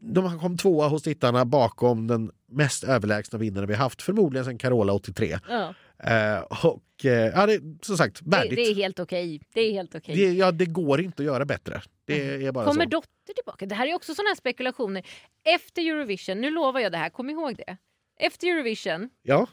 de 0.01 0.39
kom 0.39 0.59
tvåa 0.59 0.89
hos 0.89 1.03
tittarna 1.03 1.45
bakom 1.45 2.07
den 2.07 2.31
mest 2.51 2.85
överlägsna 2.85 3.39
vinnaren 3.39 3.69
vi 3.69 3.75
haft, 3.75 4.03
förmodligen 4.03 4.45
sen 4.45 4.59
Carola 4.59 4.93
83. 4.93 5.39
Ja. 5.49 5.75
Eh, 5.99 6.41
och 6.41 7.05
eh, 7.05 7.11
ja, 7.11 7.47
det 7.47 7.61
som 7.83 7.97
sagt 7.97 8.21
Det, 8.25 8.31
värdigt. 8.31 8.57
det 8.57 8.63
är 8.63 8.75
helt 8.75 8.99
okej. 8.99 9.41
Det 9.55 9.61
är 9.61 9.73
helt 9.73 9.95
okej. 9.95 10.17
Det, 10.17 10.33
ja, 10.33 10.53
det 10.53 10.67
går 10.67 11.01
inte 11.01 11.23
att 11.23 11.27
göra 11.27 11.45
bättre. 11.45 11.83
Det 12.05 12.47
är 12.47 12.53
bara 12.53 12.65
Kommer 12.65 12.85
så. 12.85 12.91
Dotter 12.91 13.35
tillbaka? 13.35 13.67
Det 13.67 13.75
här 13.75 13.87
är 13.87 13.95
också 13.95 14.15
såna 14.15 14.29
här 14.29 14.35
spekulationer. 14.37 15.07
Efter 15.45 15.83
Eurovision, 15.83 16.41
nu 16.41 16.51
lovar 16.51 16.81
jag 16.81 16.93
det 16.93 16.99
här, 16.99 17.11
kom 17.11 17.31
ihåg 17.31 17.57
det. 17.57 17.77
Efter 18.17 18.47
Eurovision, 18.47 19.11
Ja, 19.23 19.47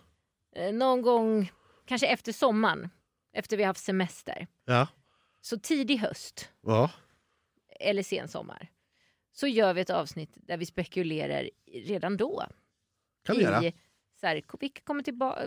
eh, 0.56 0.74
någon 0.74 1.02
gång 1.02 1.52
kanske 1.86 2.08
efter 2.08 2.32
sommaren, 2.32 2.90
efter 3.34 3.58
vi 3.58 3.64
har 3.64 3.68
haft 3.68 3.84
semester, 3.84 4.48
ja, 4.66 4.88
så 5.42 5.60
tidig 5.60 5.98
höst 5.98 6.50
ja. 6.62 6.92
eller 7.80 8.04
sen 8.04 8.28
sommar, 8.28 8.68
så 9.32 9.48
gör 9.48 9.74
vi 9.74 9.82
ett 9.82 9.90
avsnitt 9.90 10.32
där 10.36 10.58
vi 10.58 10.66
spekulerar 10.66 11.50
redan 11.74 12.18
då. 12.18 12.44
kan 13.26 13.38
vi 13.38 13.44
göra. 13.44 13.64
I, 13.64 13.74
så 14.20 14.28
här, 14.28 14.44
vilka 14.60 14.82
kommer 14.82 15.04
tillbaka, 15.04 15.42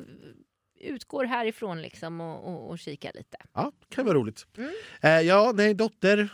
utgår 0.80 1.24
härifrån 1.24 1.82
liksom 1.82 2.20
och, 2.20 2.48
och, 2.48 2.70
och 2.70 2.78
kika 2.78 3.10
lite. 3.14 3.36
Ja, 3.54 3.72
det 3.80 3.94
kan 3.94 4.06
vara 4.06 4.16
roligt. 4.16 4.46
Mm. 4.56 4.70
Eh, 5.00 5.20
ja, 5.20 5.52
nej, 5.54 5.74
Dotter, 5.74 6.28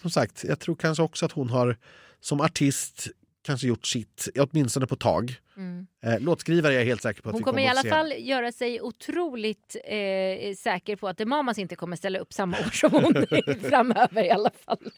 som 0.00 0.10
sagt, 0.10 0.44
jag 0.44 0.60
tror 0.60 0.74
kanske 0.74 1.02
också 1.02 1.26
att 1.26 1.32
hon 1.32 1.50
har 1.50 1.76
som 2.20 2.40
artist 2.40 3.08
kanske 3.42 3.66
gjort 3.66 3.86
sitt, 3.86 4.28
åtminstone 4.38 4.86
på 4.86 4.96
tag. 4.96 5.36
Mm. 5.56 5.86
Eh, 6.02 6.20
låtskrivare 6.20 6.74
är 6.74 6.78
jag 6.78 6.84
helt 6.84 7.02
säker 7.02 7.22
på 7.22 7.28
att 7.28 7.32
Hon 7.32 7.40
vi 7.40 7.44
kommer 7.44 7.62
i 7.62 7.66
alla 7.66 7.82
fall 7.82 8.14
göra 8.18 8.52
sig 8.52 8.80
otroligt 8.80 9.76
eh, 9.84 10.54
säker 10.56 10.96
på 10.96 11.08
att 11.08 11.18
The 11.18 11.24
Mamas 11.24 11.58
inte 11.58 11.76
kommer 11.76 11.96
ställa 11.96 12.18
upp 12.18 12.32
samma 12.32 12.58
år 12.58 12.70
som 12.70 12.90
hon 12.92 13.14
framöver 13.70 14.24
i 14.24 14.30
alla 14.30 14.50
fall. 14.64 14.90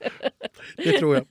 Det 0.77 0.99
tror 0.99 1.15
jag. 1.15 1.27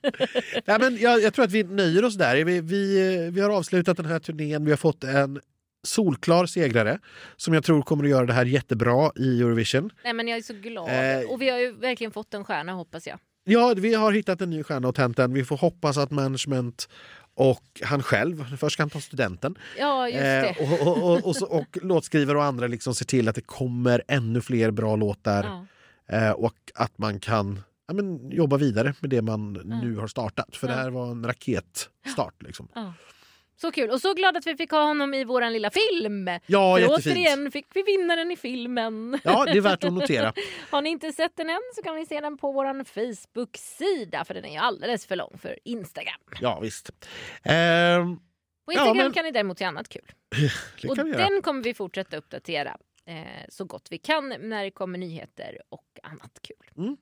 Nej, 0.64 0.78
men 0.80 0.96
jag. 0.96 1.22
Jag 1.22 1.34
tror 1.34 1.44
att 1.44 1.52
vi 1.52 1.64
nöjer 1.64 2.04
oss 2.04 2.14
där. 2.14 2.44
Vi, 2.44 2.60
vi, 2.60 3.30
vi 3.30 3.40
har 3.40 3.50
avslutat 3.50 3.96
den 3.96 4.06
här 4.06 4.18
turnén. 4.18 4.64
Vi 4.64 4.70
har 4.70 4.76
fått 4.76 5.04
en 5.04 5.40
solklar 5.84 6.46
segrare 6.46 6.98
som 7.36 7.54
jag 7.54 7.64
tror 7.64 7.82
kommer 7.82 8.04
att 8.04 8.10
göra 8.10 8.26
det 8.26 8.32
här 8.32 8.44
jättebra 8.44 9.10
i 9.16 9.40
Eurovision. 9.40 9.90
Nej 10.04 10.12
men 10.12 10.28
jag 10.28 10.38
är 10.38 10.42
så 10.42 10.54
glad. 10.54 10.88
Eh. 11.22 11.30
Och 11.30 11.42
vi 11.42 11.50
har 11.50 11.58
ju 11.58 11.72
verkligen 11.72 12.10
fått 12.12 12.34
en 12.34 12.44
stjärna 12.44 12.72
hoppas 12.72 13.06
jag. 13.06 13.18
Ja, 13.44 13.74
vi 13.76 13.94
har 13.94 14.12
hittat 14.12 14.40
en 14.40 14.50
ny 14.50 14.62
stjärna 14.62 14.88
och 14.88 14.94
tänt 14.94 15.16
den. 15.16 15.32
Vi 15.34 15.44
får 15.44 15.56
hoppas 15.56 15.98
att 15.98 16.10
management 16.10 16.88
och 17.34 17.64
han 17.82 18.02
själv, 18.02 18.56
först 18.56 18.72
ska 18.74 18.82
han 18.82 18.90
ta 18.90 19.00
studenten, 19.00 19.58
Ja 19.78 20.08
just 20.08 20.18
det. 20.20 20.48
Eh, 20.58 20.72
och, 20.82 20.86
och, 20.88 21.10
och, 21.12 21.26
och, 21.26 21.36
så, 21.36 21.46
och 21.46 21.78
låtskrivare 21.82 22.38
och 22.38 22.44
andra 22.44 22.66
liksom 22.66 22.94
ser 22.94 23.04
till 23.04 23.28
att 23.28 23.34
det 23.34 23.40
kommer 23.46 24.02
ännu 24.08 24.40
fler 24.40 24.70
bra 24.70 24.96
låtar 24.96 25.64
Ja. 26.06 26.16
eh, 26.16 26.30
och 26.30 26.54
att 26.74 26.98
man 26.98 27.20
kan 27.20 27.60
ja, 27.88 27.94
men, 27.94 28.30
jobba 28.30 28.56
vidare 28.56 28.94
med 29.00 29.10
det 29.10 29.22
man 29.22 29.52
nu 29.52 29.96
har 29.96 30.06
startat. 30.06 30.56
För 30.56 30.66
det 30.66 30.72
Ja. 30.74 30.78
här 30.80 30.90
var 30.90 31.10
en 31.10 31.26
raketstart. 31.26 32.42
Liksom. 32.42 32.68
Ja. 33.56 33.60
Så 33.60 33.72
kul. 33.72 33.90
Och 33.90 34.00
så 34.00 34.14
glad 34.14 34.36
att 34.36 34.46
vi 34.46 34.56
fick 34.56 34.70
ha 34.70 34.82
honom 34.84 35.14
i 35.14 35.24
våran 35.24 35.52
lilla 35.52 35.70
film. 35.70 36.28
Ja, 36.46 36.74
För 36.76 36.80
jättefint. 36.80 37.16
återigen 37.16 37.50
fick 37.52 37.66
vi 37.74 37.82
vinnaren 37.82 38.30
i 38.30 38.36
filmen. 38.36 39.20
Ja, 39.24 39.44
det 39.44 39.50
är 39.50 39.60
värt 39.60 39.84
att 39.84 39.92
notera. 39.92 40.32
Har 40.70 40.82
ni 40.82 40.90
inte 40.90 41.12
sett 41.12 41.36
den 41.36 41.50
än 41.50 41.60
så 41.74 41.82
kan 41.82 41.96
ni 41.96 42.06
se 42.06 42.20
den 42.20 42.36
på 42.38 42.52
vår 42.52 42.84
Facebook-sida 42.84 44.24
för 44.24 44.34
den 44.34 44.44
är 44.44 44.50
ju 44.52 44.56
alldeles 44.58 45.06
för 45.06 45.16
lång 45.16 45.38
för 45.38 45.58
Instagram. 45.64 46.20
Ja, 46.40 46.60
visst. 46.60 46.90
Ehm, 47.42 48.16
På 48.16 48.72
Ja, 48.72 48.72
Instagram 48.72 48.96
men- 48.96 49.12
kan 49.12 49.24
ni 49.24 49.30
däremot 49.30 49.58
se 49.58 49.64
annat 49.64 49.88
kul. 49.88 50.10
Och 50.88 50.98
vi 50.98 51.10
göra. 51.10 51.28
den 51.28 51.42
kommer 51.42 51.62
vi 51.62 51.74
fortsätta 51.74 52.16
uppdatera 52.16 52.76
eh, 53.06 53.16
så 53.48 53.64
gott 53.64 53.86
vi 53.90 53.98
kan 53.98 54.28
när 54.40 54.64
det 54.64 54.70
kommer 54.70 54.98
nyheter 54.98 55.58
och 55.68 55.84
annat 56.02 56.38
kul. 56.42 56.96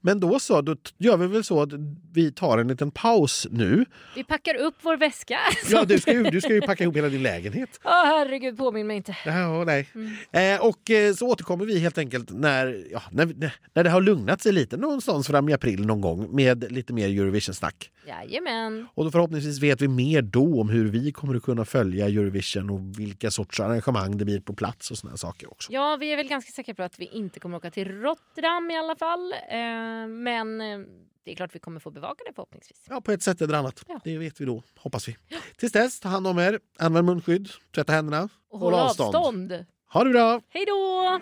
Men 0.00 0.20
då 0.20 0.38
så, 0.38 0.60
då 0.60 0.76
gör 0.98 1.16
vi 1.16 1.26
väl 1.26 1.44
så 1.44 1.62
att 1.62 1.70
vi 2.12 2.32
tar 2.32 2.58
en 2.58 2.68
liten 2.68 2.90
paus 2.90 3.46
nu. 3.50 3.84
Vi 4.14 4.24
packar 4.24 4.54
upp 4.54 4.74
vår 4.82 4.96
väska. 4.96 5.38
Ja, 5.70 5.84
du 5.84 5.98
ska 5.98 6.12
ju, 6.12 6.22
du 6.22 6.40
ska 6.40 6.54
ju 6.54 6.60
packa 6.60 6.84
ihop 6.84 6.96
hela 6.96 7.08
din 7.08 7.22
lägenhet. 7.22 7.80
Åh 7.84 8.04
herregud, 8.04 8.58
påminn 8.58 8.86
mig 8.86 8.96
inte. 8.96 9.16
Ja, 9.26 9.64
nej. 9.64 9.88
Mm. 9.94 10.56
Eh, 10.56 10.66
och 10.66 10.90
eh, 10.90 11.14
så 11.14 11.28
återkommer 11.28 11.64
vi 11.64 11.78
helt 11.78 11.98
enkelt 11.98 12.30
när, 12.30 12.84
ja, 12.90 13.02
när, 13.10 13.52
när 13.74 13.84
det 13.84 13.90
har 13.90 14.00
lugnat 14.00 14.42
sig 14.42 14.52
lite 14.52 14.76
någonstans 14.76 15.26
fram 15.26 15.48
i 15.48 15.52
april 15.52 15.86
någon 15.86 16.00
gång 16.00 16.36
med 16.36 16.72
lite 16.72 16.92
mer 16.92 17.08
Eurovision-snack. 17.08 17.90
Jajamän. 18.06 18.86
Och 18.94 19.04
då 19.04 19.10
förhoppningsvis 19.10 19.62
vet 19.62 19.82
vi 19.82 19.88
mer 19.88 20.22
då 20.22 20.60
om 20.60 20.68
hur 20.68 20.88
vi 20.88 21.12
kommer 21.12 21.34
att 21.34 21.42
kunna 21.42 21.64
följa 21.64 22.06
Eurovision 22.06 22.70
och 22.70 23.00
vilka 23.00 23.30
sorts 23.30 23.60
arrangemang 23.60 24.18
det 24.18 24.24
blir 24.24 24.40
på 24.40 24.52
plats 24.52 24.90
och 24.90 24.98
såna 24.98 25.16
saker 25.16 25.50
också. 25.50 25.72
Ja, 25.72 25.96
vi 26.00 26.12
är 26.12 26.16
väl 26.16 26.28
ganska 26.28 26.52
säkra 26.52 26.74
på 26.74 26.82
att 26.82 26.98
vi 26.98 27.06
inte 27.12 27.40
kommer 27.40 27.56
åka 27.56 27.70
till 27.70 28.00
Rotterdam 28.00 28.70
i 28.70 28.78
alla 28.78 28.96
fall. 28.96 29.34
Eh, 29.50 30.08
men 30.08 30.60
eh, 30.60 30.78
det 31.24 31.32
är 31.32 31.36
klart 31.36 31.54
vi 31.54 31.58
kommer 31.58 31.80
få 31.80 31.90
bevaka 31.90 32.24
det 32.26 32.32
förhoppningsvis. 32.34 32.82
Ja, 32.88 33.00
på 33.00 33.12
ett 33.12 33.22
sätt 33.22 33.40
eller 33.40 33.58
annat. 33.58 33.84
Ja. 33.88 34.00
Det 34.04 34.18
vet 34.18 34.40
vi 34.40 34.44
då, 34.44 34.62
hoppas 34.76 35.08
vi. 35.08 35.16
Tills 35.56 35.72
dess, 35.72 36.00
ta 36.00 36.08
hand 36.08 36.26
om 36.26 36.38
er, 36.38 36.60
använd 36.78 37.06
munskydd, 37.06 37.48
tvätta 37.74 37.92
händerna, 37.92 38.28
Och 38.50 38.58
håll 38.58 38.74
avstånd. 38.74 39.64
Ha 39.92 40.04
det 40.04 40.10
bra! 40.10 40.40
Hej 40.48 40.64
då! 40.66 41.20